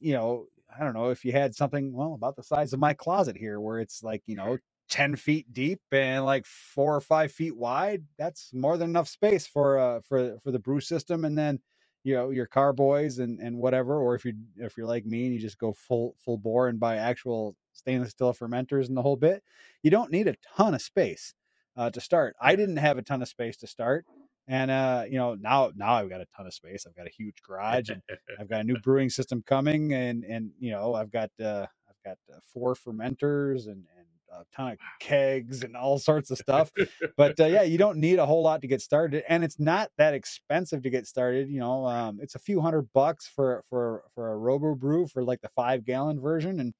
you 0.00 0.14
know, 0.14 0.46
I 0.76 0.84
don't 0.84 0.94
know 0.94 1.10
if 1.10 1.24
you 1.24 1.32
had 1.32 1.54
something 1.54 1.92
well 1.92 2.14
about 2.14 2.36
the 2.36 2.42
size 2.42 2.72
of 2.72 2.80
my 2.80 2.94
closet 2.94 3.36
here, 3.36 3.60
where 3.60 3.80
it's 3.80 4.02
like 4.02 4.22
you 4.26 4.36
know 4.36 4.58
ten 4.88 5.16
feet 5.16 5.52
deep 5.52 5.80
and 5.92 6.24
like 6.24 6.46
four 6.46 6.96
or 6.96 7.00
five 7.00 7.32
feet 7.32 7.56
wide. 7.56 8.04
That's 8.18 8.50
more 8.54 8.76
than 8.76 8.90
enough 8.90 9.08
space 9.08 9.46
for 9.46 9.78
uh 9.78 10.00
for 10.08 10.38
for 10.44 10.50
the 10.52 10.58
brew 10.58 10.80
system, 10.80 11.24
and 11.24 11.36
then 11.38 11.60
you 12.04 12.14
know 12.14 12.30
your 12.30 12.46
carboys 12.46 13.18
and 13.18 13.38
and 13.40 13.56
whatever 13.58 13.98
or 14.00 14.14
if 14.14 14.24
you 14.24 14.34
if 14.56 14.76
you're 14.76 14.86
like 14.86 15.06
me 15.06 15.24
and 15.26 15.34
you 15.34 15.40
just 15.40 15.58
go 15.58 15.72
full 15.72 16.14
full 16.24 16.38
bore 16.38 16.68
and 16.68 16.80
buy 16.80 16.96
actual 16.96 17.56
stainless 17.72 18.10
steel 18.10 18.32
fermenters 18.34 18.88
and 18.88 18.96
the 18.96 19.02
whole 19.02 19.16
bit 19.16 19.42
you 19.82 19.90
don't 19.90 20.12
need 20.12 20.28
a 20.28 20.36
ton 20.56 20.74
of 20.74 20.82
space 20.82 21.34
uh, 21.76 21.90
to 21.90 22.00
start. 22.00 22.36
I 22.42 22.56
didn't 22.56 22.78
have 22.78 22.98
a 22.98 23.02
ton 23.02 23.22
of 23.22 23.28
space 23.28 23.56
to 23.58 23.66
start 23.66 24.06
and 24.48 24.70
uh 24.70 25.04
you 25.08 25.18
know 25.18 25.34
now 25.36 25.70
now 25.76 25.94
i've 25.94 26.10
got 26.10 26.20
a 26.22 26.26
ton 26.36 26.46
of 26.46 26.54
space. 26.54 26.86
I've 26.86 26.96
got 26.96 27.06
a 27.06 27.10
huge 27.10 27.42
garage 27.46 27.90
and 27.90 28.02
i've 28.40 28.48
got 28.50 28.60
a 28.62 28.64
new 28.64 28.78
brewing 28.78 29.10
system 29.10 29.42
coming 29.46 29.92
and 29.94 30.24
and 30.24 30.50
you 30.60 30.72
know 30.72 30.94
i've 30.94 31.10
got 31.12 31.30
uh 31.42 31.66
i've 31.88 32.04
got 32.04 32.18
uh, 32.34 32.40
four 32.52 32.74
fermenters 32.74 33.66
and 33.66 33.84
and 33.98 33.99
a 34.32 34.44
ton 34.54 34.72
of 34.72 34.78
kegs 35.00 35.62
and 35.62 35.76
all 35.76 35.98
sorts 35.98 36.30
of 36.30 36.38
stuff 36.38 36.70
but 37.16 37.38
uh, 37.38 37.46
yeah, 37.46 37.62
you 37.62 37.78
don't 37.78 37.98
need 37.98 38.18
a 38.18 38.26
whole 38.26 38.42
lot 38.42 38.62
to 38.62 38.66
get 38.66 38.80
started, 38.80 39.24
and 39.28 39.44
it's 39.44 39.58
not 39.58 39.90
that 39.98 40.14
expensive 40.14 40.82
to 40.82 40.90
get 40.90 41.06
started. 41.06 41.48
You 41.50 41.60
know, 41.60 41.86
um, 41.86 42.18
it's 42.22 42.34
a 42.34 42.38
few 42.38 42.60
hundred 42.60 42.90
bucks 42.94 43.26
for 43.28 43.62
for 43.68 44.04
for 44.14 44.32
a 44.32 44.36
Robo 44.38 44.74
Brew 44.74 45.06
for 45.06 45.22
like 45.24 45.40
the 45.42 45.50
five 45.50 45.84
gallon 45.84 46.20
version, 46.20 46.60
and 46.60 46.72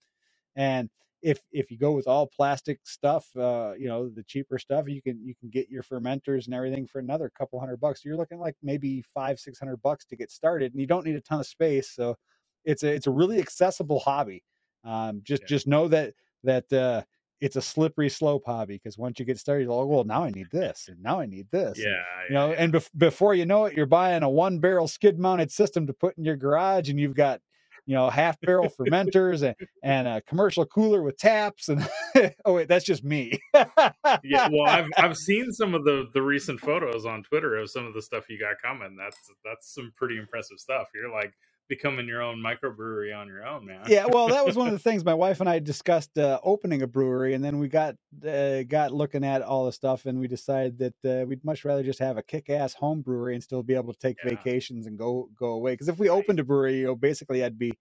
and 0.57 0.91
if 1.23 1.41
if 1.53 1.71
you 1.71 1.79
go 1.79 1.93
with 1.93 2.07
all 2.07 2.27
plastic 2.27 2.81
stuff, 2.85 3.29
uh, 3.37 3.75
you 3.79 3.89
know, 3.89 4.09
the 4.09 4.25
cheaper 4.25 4.59
stuff, 4.59 4.89
you 4.89 5.03
can 5.03 5.23
you 5.25 5.35
can 5.35 5.51
get 5.51 5.69
your 5.69 5.83
fermenters 5.83 6.47
and 6.47 6.55
everything 6.55 6.87
for 6.87 6.99
another 6.99 7.31
couple 7.31 7.61
hundred 7.61 7.79
bucks. 7.81 8.05
You're 8.05 8.17
looking 8.17 8.39
like 8.39 8.57
maybe 8.63 9.03
five 9.15 9.39
six 9.39 9.59
hundred 9.59 9.83
bucks 9.83 10.07
to 10.07 10.17
get 10.17 10.31
started, 10.31 10.73
and 10.73 10.81
you 10.81 10.87
don't 10.87 11.05
need 11.05 11.17
a 11.17 11.21
ton 11.21 11.41
of 11.41 11.47
space. 11.47 11.91
So 11.91 12.17
it's 12.65 12.83
a 12.83 12.93
it's 12.93 13.07
a 13.07 13.11
really 13.11 13.39
accessible 13.39 14.01
hobby. 14.01 14.45
Um, 14.85 15.21
just 15.25 15.43
Yeah. 15.43 15.49
just 15.49 15.67
know 15.67 15.89
that 15.89 16.15
that 16.45 16.73
uh, 16.73 17.03
it's 17.41 17.57
a 17.57 17.63
slippery 17.63 18.09
slope 18.09 18.45
hobby 18.47 18.75
because 18.75 18.99
once 18.99 19.19
you 19.19 19.25
get 19.25 19.39
started, 19.39 19.65
you're 19.65 19.75
like, 19.75 19.89
well, 19.89 20.05
now 20.05 20.25
I 20.25 20.31
need 20.31 20.49
this, 20.53 20.89
and 20.89 21.03
now 21.03 21.21
I 21.21 21.27
need 21.27 21.51
this. 21.51 21.79
and, 21.79 21.87
yeah, 21.87 22.03
you 22.29 22.35
know, 22.35 22.51
yeah, 22.51 22.57
and 22.59 22.73
bef- 22.73 22.91
before 22.97 23.35
you 23.35 23.47
know 23.47 23.65
it, 23.65 23.75
you're 23.75 23.87
buying 23.87 24.23
a 24.23 24.29
one 24.29 24.59
barrel 24.59 24.89
skid 24.89 25.19
mounted 25.19 25.51
system 25.51 25.87
to 25.87 25.93
put 25.93 26.17
in 26.19 26.25
your 26.25 26.37
garage, 26.37 26.91
and 26.91 27.01
you've 27.01 27.15
got, 27.15 27.41
you 27.87 27.95
know, 27.95 28.11
half 28.11 28.39
barrel 28.41 28.69
fermenters 28.69 29.43
and, 29.43 29.57
and 29.83 30.07
a 30.07 30.21
commercial 30.23 30.67
cooler 30.67 31.03
with 31.03 31.17
taps. 31.17 31.69
And 31.69 31.89
oh, 32.45 32.55
wait, 32.55 32.69
that's 32.69 32.85
just 32.85 33.05
me. 33.05 33.41
yeah, 33.55 34.49
well, 34.53 34.67
I've 34.67 34.89
I've 34.99 35.17
seen 35.17 35.51
some 35.53 35.75
of 35.75 35.85
the 35.85 36.09
the 36.13 36.23
recent 36.23 36.61
photos 36.61 37.07
on 37.07 37.23
Twitter 37.23 37.57
of 37.57 37.71
some 37.71 37.87
of 37.87 37.95
the 37.95 38.03
stuff 38.03 38.29
you 38.29 38.39
got 38.39 38.61
coming. 38.63 38.97
That's 38.97 39.17
that's 39.45 39.75
some 39.75 39.93
pretty 39.97 40.19
impressive 40.19 40.59
stuff. 40.59 40.89
You're 40.95 41.11
like 41.11 41.33
becoming 41.71 42.07
your 42.07 42.21
own 42.21 42.37
microbrewery 42.43 43.17
on 43.17 43.29
your 43.29 43.47
own, 43.47 43.65
man. 43.65 43.87
yeah, 43.89 44.05
well, 44.07 44.29
that 44.29 44.45
was 44.45 44.57
one 44.57 44.67
of 44.67 44.75
the 44.75 44.79
things 44.91 45.05
my 45.05 45.15
wife 45.15 45.41
and 45.41 45.49
I 45.49 45.59
discussed 45.61 46.19
uh, 46.19 46.39
opening 46.43 46.83
a 46.83 46.87
brewery, 46.87 47.33
and 47.33 47.43
then 47.43 47.59
we 47.59 47.69
got 47.69 47.97
uh, 48.27 48.65
got 48.65 48.93
looking 48.93 49.25
at 49.25 49.41
all 49.41 49.65
the 49.65 49.73
stuff, 49.73 50.05
and 50.05 50.21
we 50.21 50.29
decided 50.29 50.79
that 50.79 51.23
uh, 51.23 51.25
we'd 51.27 51.45
much 51.45 51.65
rather 51.65 51.83
just 51.83 52.01
have 52.01 52.19
a 52.19 52.23
kick-ass 52.23 52.75
home 52.75 53.01
brewery 53.01 53.35
and 53.35 53.43
still 53.43 53.63
be 53.63 53.75
able 53.75 53.95
to 53.95 53.99
take 53.99 54.19
Yeah. 54.23 54.31
vacations 54.31 54.87
and 54.87 54.99
go 54.99 55.31
go 55.39 55.53
away. 55.53 55.73
Because 55.73 55.89
if 55.89 55.99
we 55.99 56.11
opened 56.11 56.41
a 56.41 56.45
brewery, 56.45 56.81
you 56.81 56.87
know, 56.87 56.97
basically 56.97 57.43
I'd 57.45 57.59
be 57.59 57.73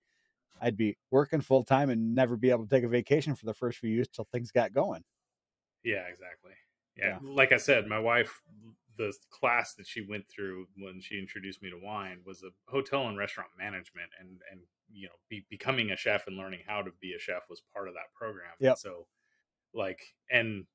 I'd 0.61 0.77
be 0.77 0.97
working 1.11 1.41
full 1.41 1.63
time 1.63 1.89
and 1.89 2.15
never 2.15 2.37
be 2.37 2.51
able 2.51 2.65
to 2.65 2.69
take 2.69 2.83
a 2.83 2.89
vacation 2.89 3.35
for 3.35 3.45
the 3.45 3.53
first 3.53 3.79
few 3.79 3.89
years 3.89 4.07
till 4.07 4.27
things 4.31 4.51
got 4.51 4.73
going. 4.73 5.03
yeah, 5.83 6.03
exactly. 6.11 6.51
yeah, 6.97 7.19
like 7.23 7.51
I 7.51 7.57
said, 7.57 7.87
my 7.87 7.99
wife, 7.99 8.41
the 8.99 9.13
class 9.31 9.73
that 9.75 9.87
she 9.87 10.01
went 10.01 10.25
through 10.29 10.67
when 10.77 10.99
she 11.01 11.17
introduced 11.17 11.63
me 11.63 11.69
to 11.69 11.79
wine 11.81 12.19
was 12.25 12.43
a 12.43 12.49
hotel 12.69 13.07
and 13.07 13.17
restaurant 13.17 13.49
management, 13.57 14.09
and 14.19 14.41
and 14.51 14.59
you 14.91 15.07
know, 15.07 15.13
be, 15.29 15.45
becoming 15.49 15.91
a 15.91 15.95
chef 15.95 16.27
and 16.27 16.37
learning 16.37 16.59
how 16.67 16.81
to 16.81 16.91
be 17.01 17.13
a 17.13 17.19
chef 17.19 17.43
was 17.49 17.61
part 17.73 17.87
of 17.87 17.93
that 17.93 18.13
program. 18.13 18.51
Yeah. 18.59 18.73
So, 18.73 19.07
like, 19.73 20.01
and 20.29 20.65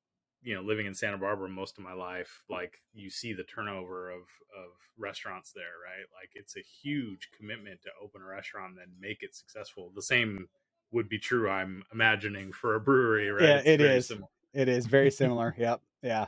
you 0.41 0.55
know, 0.55 0.61
living 0.61 0.85
in 0.85 0.95
Santa 0.95 1.17
Barbara 1.17 1.49
most 1.49 1.77
of 1.77 1.83
my 1.83 1.93
life, 1.93 2.43
like 2.49 2.81
you 2.93 3.09
see 3.09 3.33
the 3.33 3.43
turnover 3.43 4.09
of 4.09 4.21
of 4.57 4.71
restaurants 4.97 5.51
there, 5.53 5.75
right? 5.83 6.05
Like 6.19 6.31
it's 6.33 6.57
a 6.57 6.61
huge 6.81 7.29
commitment 7.37 7.81
to 7.83 7.89
open 8.03 8.21
a 8.21 8.25
restaurant 8.25 8.71
and 8.71 8.77
then 8.79 8.93
make 8.99 9.21
it 9.21 9.35
successful. 9.35 9.91
The 9.95 10.01
same 10.01 10.47
would 10.91 11.09
be 11.09 11.19
true, 11.19 11.49
I'm 11.49 11.83
imagining, 11.93 12.51
for 12.51 12.75
a 12.75 12.79
brewery, 12.79 13.29
right? 13.29 13.43
Yeah, 13.43 13.61
it 13.65 13.81
is 13.81 14.07
similar. 14.07 14.27
it 14.53 14.69
is 14.69 14.85
very 14.87 15.11
similar. 15.11 15.55
yep. 15.57 15.81
Yeah. 16.01 16.27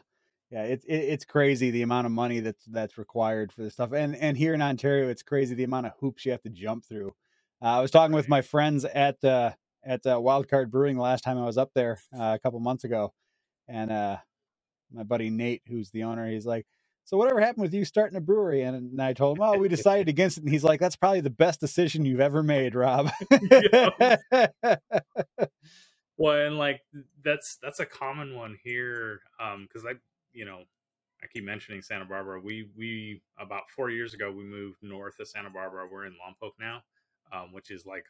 Yeah. 0.52 0.64
It's 0.64 0.86
it, 0.86 0.96
it's 0.96 1.26
crazy 1.26 1.72
the 1.72 1.82
amount 1.84 2.06
of 2.06 2.12
money 2.12 2.40
that's 2.40 2.64
that's 2.66 2.98
required 2.98 3.52
for 3.52 3.64
this 3.64 3.74
stuff. 3.74 3.92
And 3.94 4.16
and 4.16 4.38
here 4.38 4.54
in 4.54 4.62
Ontario, 4.62 5.10
it's 5.10 5.24
crazy 5.24 5.56
the 5.56 5.64
amount 5.64 5.88
of 5.88 5.94
hoops 6.00 6.26
you 6.26 6.32
have 6.32 6.42
to 6.44 6.50
jump 6.50 6.86
through. 6.86 7.14
Uh, 7.62 7.80
I 7.80 7.82
was 7.82 7.92
talking 7.92 8.16
with 8.16 8.30
my 8.30 8.42
friends 8.42 8.86
at 8.86 9.24
uh, 9.24 9.52
at 9.84 10.06
uh, 10.06 10.18
Wildcard 10.18 10.70
Brewing 10.70 10.96
the 10.98 11.02
last 11.02 11.24
time 11.24 11.38
I 11.38 11.46
was 11.46 11.58
up 11.58 11.72
there 11.74 12.00
uh, 12.18 12.34
a 12.36 12.40
couple 12.40 12.60
months 12.60 12.84
ago, 12.84 13.14
and 13.68 13.92
uh, 13.92 14.18
my 14.92 15.04
buddy 15.04 15.30
Nate, 15.30 15.64
who's 15.68 15.90
the 15.92 16.04
owner, 16.04 16.30
he's 16.30 16.46
like, 16.46 16.66
"So 17.06 17.18
whatever 17.18 17.40
happened 17.42 17.64
with 17.64 17.74
you 17.74 17.86
starting 17.86 18.18
a 18.18 18.22
brewery?" 18.22 18.62
And, 18.64 18.76
and 18.76 19.02
I 19.02 19.14
told 19.14 19.38
him, 19.38 19.44
"Oh, 19.44 19.58
we 19.58 19.68
decided 19.70 20.08
against 20.10 20.38
it." 20.38 20.44
And 20.44 20.52
he's 20.52 20.64
like, 20.64 20.80
"That's 20.80 20.96
probably 20.96 21.22
the 21.22 21.30
best 21.32 21.60
decision 21.60 22.06
you've 22.06 22.20
ever 22.22 22.44
made, 22.44 22.76
Rob." 22.76 23.10
Well, 26.18 26.48
and 26.48 26.58
like 26.58 26.82
that's 27.24 27.58
that's 27.62 27.80
a 27.80 27.86
common 27.86 28.36
one 28.36 28.58
here, 28.64 29.22
um, 29.40 29.68
because 29.68 29.86
I, 29.86 29.94
you 30.38 30.46
know, 30.46 30.62
I 31.24 31.28
keep 31.28 31.44
mentioning 31.44 31.82
Santa 31.82 32.06
Barbara. 32.06 32.40
We 32.40 32.70
we 32.78 33.22
about 33.40 33.70
four 33.76 33.90
years 33.90 34.14
ago 34.14 34.32
we 34.32 34.44
moved 34.44 34.78
north 34.84 35.20
of 35.20 35.28
Santa 35.28 35.50
Barbara. 35.50 35.88
We're 35.92 36.06
in 36.06 36.14
Lompoc 36.14 36.52
now, 36.60 36.84
um, 37.34 37.52
which 37.52 37.72
is 37.72 37.88
like 37.88 38.06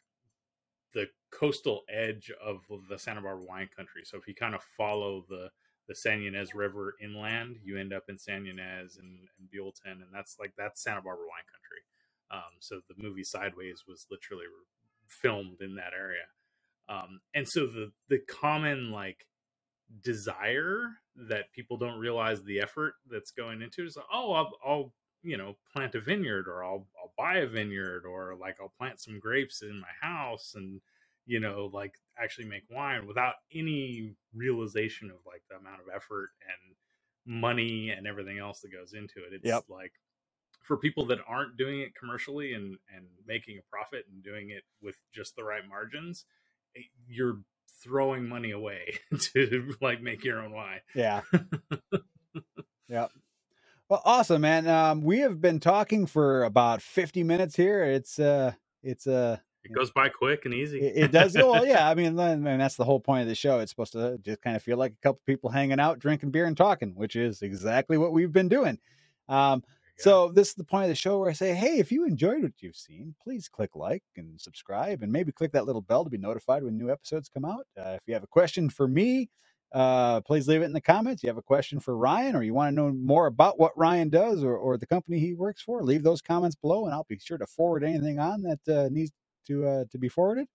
the 0.92 1.06
coastal 1.30 1.82
edge 1.88 2.30
of 2.44 2.60
the 2.88 2.98
Santa 2.98 3.22
Barbara 3.22 3.44
wine 3.44 3.70
country. 3.74 4.02
So 4.04 4.18
if 4.18 4.28
you 4.28 4.34
kind 4.34 4.54
of 4.54 4.62
follow 4.76 5.24
the 5.28 5.50
the 5.88 5.94
San 5.94 6.20
Ynez 6.20 6.54
River 6.54 6.96
inland, 7.02 7.56
you 7.64 7.78
end 7.78 7.94
up 7.94 8.04
in 8.10 8.18
San 8.18 8.44
Ynez 8.44 8.98
and, 8.98 9.20
and 9.38 9.48
Buellton, 9.50 10.02
and 10.02 10.12
that's 10.12 10.36
like 10.38 10.52
that's 10.58 10.82
Santa 10.82 11.00
Barbara 11.00 11.24
wine 11.24 11.48
country. 11.50 11.80
Um, 12.30 12.58
so 12.60 12.80
the 12.88 13.02
movie 13.02 13.24
Sideways 13.24 13.84
was 13.88 14.06
literally 14.10 14.44
filmed 15.08 15.62
in 15.62 15.76
that 15.76 15.94
area. 15.98 16.26
Um, 16.90 17.20
and 17.34 17.48
so 17.48 17.66
the 17.66 17.92
the 18.08 18.18
common 18.18 18.90
like 18.90 19.26
desire 20.02 20.98
that 21.16 21.52
people 21.52 21.76
don't 21.76 21.98
realize 21.98 22.44
the 22.44 22.60
effort 22.60 22.94
that's 23.06 23.30
going 23.30 23.62
into 23.62 23.84
is 23.84 23.96
oh 24.12 24.32
I'll, 24.32 24.58
I'll 24.64 24.94
you 25.22 25.36
know 25.36 25.56
plant 25.72 25.94
a 25.94 26.00
vineyard 26.00 26.46
or 26.46 26.62
I'll 26.62 26.86
I'll 27.00 27.12
buy 27.16 27.38
a 27.38 27.46
vineyard 27.46 28.04
or 28.06 28.36
like 28.36 28.58
I'll 28.60 28.68
plant 28.68 29.00
some 29.00 29.18
grapes 29.18 29.62
in 29.62 29.80
my 29.80 29.88
house 30.00 30.54
and 30.54 30.80
you 31.26 31.40
know 31.40 31.66
like 31.72 31.94
actually 32.18 32.46
make 32.46 32.64
wine 32.70 33.06
without 33.06 33.36
any 33.52 34.14
realization 34.34 35.10
of 35.10 35.18
like 35.26 35.42
the 35.48 35.56
amount 35.56 35.80
of 35.80 35.88
effort 35.94 36.30
and 36.42 36.76
money 37.24 37.90
and 37.90 38.06
everything 38.06 38.38
else 38.38 38.60
that 38.60 38.72
goes 38.72 38.92
into 38.94 39.24
it 39.24 39.32
it's 39.32 39.62
Yep. 39.62 39.66
like 39.68 39.92
for 40.62 40.76
people 40.76 41.06
that 41.06 41.18
aren't 41.26 41.56
doing 41.56 41.80
it 41.80 41.94
commercially 41.94 42.52
and 42.54 42.78
and 42.94 43.08
making 43.26 43.58
a 43.58 43.62
profit 43.62 44.06
and 44.10 44.22
doing 44.22 44.50
it 44.50 44.64
with 44.80 44.96
just 45.12 45.36
the 45.36 45.44
right 45.44 45.66
margins 45.66 46.26
eh, 46.76 46.82
you're 47.06 47.42
throwing 47.82 48.28
money 48.28 48.50
away 48.50 48.94
to 49.34 49.74
like 49.80 50.00
make 50.02 50.24
your 50.24 50.40
own 50.42 50.52
wine 50.52 50.80
Yeah. 50.94 51.22
yep. 52.88 53.10
Well, 53.88 54.02
awesome, 54.04 54.42
man. 54.42 54.66
Um, 54.68 55.02
we 55.02 55.20
have 55.20 55.40
been 55.40 55.60
talking 55.60 56.06
for 56.06 56.44
about 56.44 56.82
50 56.82 57.22
minutes 57.22 57.56
here. 57.56 57.84
It's 57.84 58.18
uh 58.18 58.52
it's 58.82 59.06
uh 59.06 59.38
it 59.64 59.72
goes 59.72 59.90
by 59.90 60.08
quick 60.08 60.44
and 60.44 60.54
easy 60.54 60.80
it, 60.80 61.04
it 61.04 61.12
does 61.12 61.34
well, 61.34 61.66
yeah. 61.66 61.88
I 61.88 61.94
mean, 61.94 62.14
then- 62.16 62.46
and 62.46 62.60
that's 62.60 62.76
the 62.76 62.84
whole 62.84 63.00
point 63.00 63.22
of 63.22 63.28
the 63.28 63.34
show. 63.34 63.60
It's 63.60 63.70
supposed 63.72 63.92
to 63.92 64.18
just 64.18 64.40
kind 64.42 64.56
of 64.56 64.62
feel 64.62 64.76
like 64.76 64.92
a 64.92 65.02
couple 65.02 65.20
people 65.26 65.50
hanging 65.50 65.80
out, 65.80 65.98
drinking 65.98 66.30
beer 66.30 66.46
and 66.46 66.56
talking, 66.56 66.94
which 66.96 67.16
is 67.16 67.42
exactly 67.42 67.96
what 67.98 68.12
we've 68.12 68.32
been 68.32 68.48
doing. 68.48 68.78
Um, 69.28 69.60
go. 69.60 69.66
So 69.98 70.30
this 70.32 70.48
is 70.48 70.54
the 70.54 70.64
point 70.64 70.84
of 70.84 70.88
the 70.90 70.94
show 70.94 71.18
where 71.18 71.30
I 71.30 71.32
say, 71.32 71.54
hey, 71.54 71.78
if 71.78 71.90
you 71.90 72.06
enjoyed 72.06 72.42
what 72.42 72.52
you've 72.60 72.76
seen, 72.76 73.14
please 73.22 73.48
click 73.48 73.74
like 73.74 74.02
and 74.16 74.40
subscribe, 74.40 75.02
and 75.02 75.12
maybe 75.12 75.32
click 75.32 75.52
that 75.52 75.66
little 75.66 75.82
bell 75.82 76.04
to 76.04 76.10
be 76.10 76.18
notified 76.18 76.62
when 76.62 76.78
new 76.78 76.90
episodes 76.90 77.28
come 77.28 77.44
out. 77.44 77.66
Uh, 77.76 77.90
if 77.90 78.00
you 78.06 78.14
have 78.14 78.22
a 78.22 78.28
question 78.28 78.70
for 78.70 78.86
me, 78.86 79.28
uh, 79.72 80.20
please 80.22 80.48
leave 80.48 80.62
it 80.62 80.66
in 80.66 80.72
the 80.72 80.80
comments. 80.80 81.22
You 81.22 81.28
have 81.28 81.36
a 81.36 81.42
question 81.42 81.78
for 81.78 81.96
Ryan, 81.96 82.36
or 82.36 82.42
you 82.42 82.54
want 82.54 82.70
to 82.70 82.74
know 82.74 82.90
more 82.90 83.26
about 83.26 83.58
what 83.58 83.76
Ryan 83.76 84.08
does 84.08 84.42
or, 84.42 84.56
or 84.56 84.78
the 84.78 84.86
company 84.86 85.18
he 85.18 85.34
works 85.34 85.62
for, 85.62 85.82
leave 85.82 86.02
those 86.02 86.22
comments 86.22 86.56
below, 86.56 86.86
and 86.86 86.94
I'll 86.94 87.06
be 87.08 87.18
sure 87.18 87.38
to 87.38 87.46
forward 87.46 87.84
anything 87.84 88.18
on 88.18 88.42
that 88.42 88.68
uh, 88.68 88.88
needs 88.90 89.10
to 89.46 89.66
uh, 89.66 89.84
to 89.90 89.98
be 89.98 90.08
forwarded. 90.08 90.46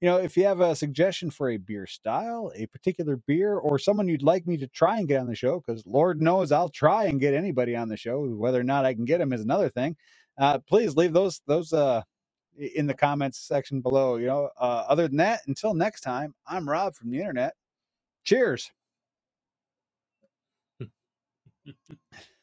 You 0.00 0.08
know, 0.08 0.18
if 0.18 0.36
you 0.36 0.44
have 0.46 0.60
a 0.60 0.76
suggestion 0.76 1.30
for 1.32 1.50
a 1.50 1.58
beer 1.58 1.88
style, 1.88 2.52
a 2.54 2.66
particular 2.68 3.16
beer, 3.16 3.56
or 3.58 3.80
someone 3.80 4.08
you'd 4.08 4.22
like 4.22 4.46
me 4.46 4.56
to 4.58 4.68
try 4.68 4.98
and 4.98 5.08
get 5.08 5.20
on 5.20 5.26
the 5.26 5.36
show, 5.36 5.60
because 5.60 5.84
Lord 5.86 6.22
knows 6.22 6.52
I'll 6.52 6.70
try 6.70 7.06
and 7.06 7.20
get 7.20 7.34
anybody 7.34 7.76
on 7.76 7.88
the 7.88 7.98
show. 7.98 8.24
Whether 8.24 8.60
or 8.60 8.64
not 8.64 8.86
I 8.86 8.94
can 8.94 9.06
get 9.06 9.18
them 9.18 9.34
is 9.34 9.42
another 9.42 9.70
thing. 9.70 9.96
Uh, 10.38 10.60
please 10.60 10.96
leave 10.96 11.12
those 11.14 11.42
those 11.48 11.72
uh, 11.72 12.02
in 12.58 12.86
the 12.86 12.94
comments 12.94 13.40
section 13.40 13.80
below. 13.80 14.16
You 14.16 14.28
know, 14.28 14.50
uh, 14.60 14.84
other 14.88 15.08
than 15.08 15.18
that, 15.18 15.42
until 15.48 15.74
next 15.74 16.02
time, 16.02 16.34
I'm 16.46 16.68
Rob 16.68 16.94
from 16.94 17.10
the 17.10 17.18
internet. 17.20 17.54
Cheers. 18.24 18.70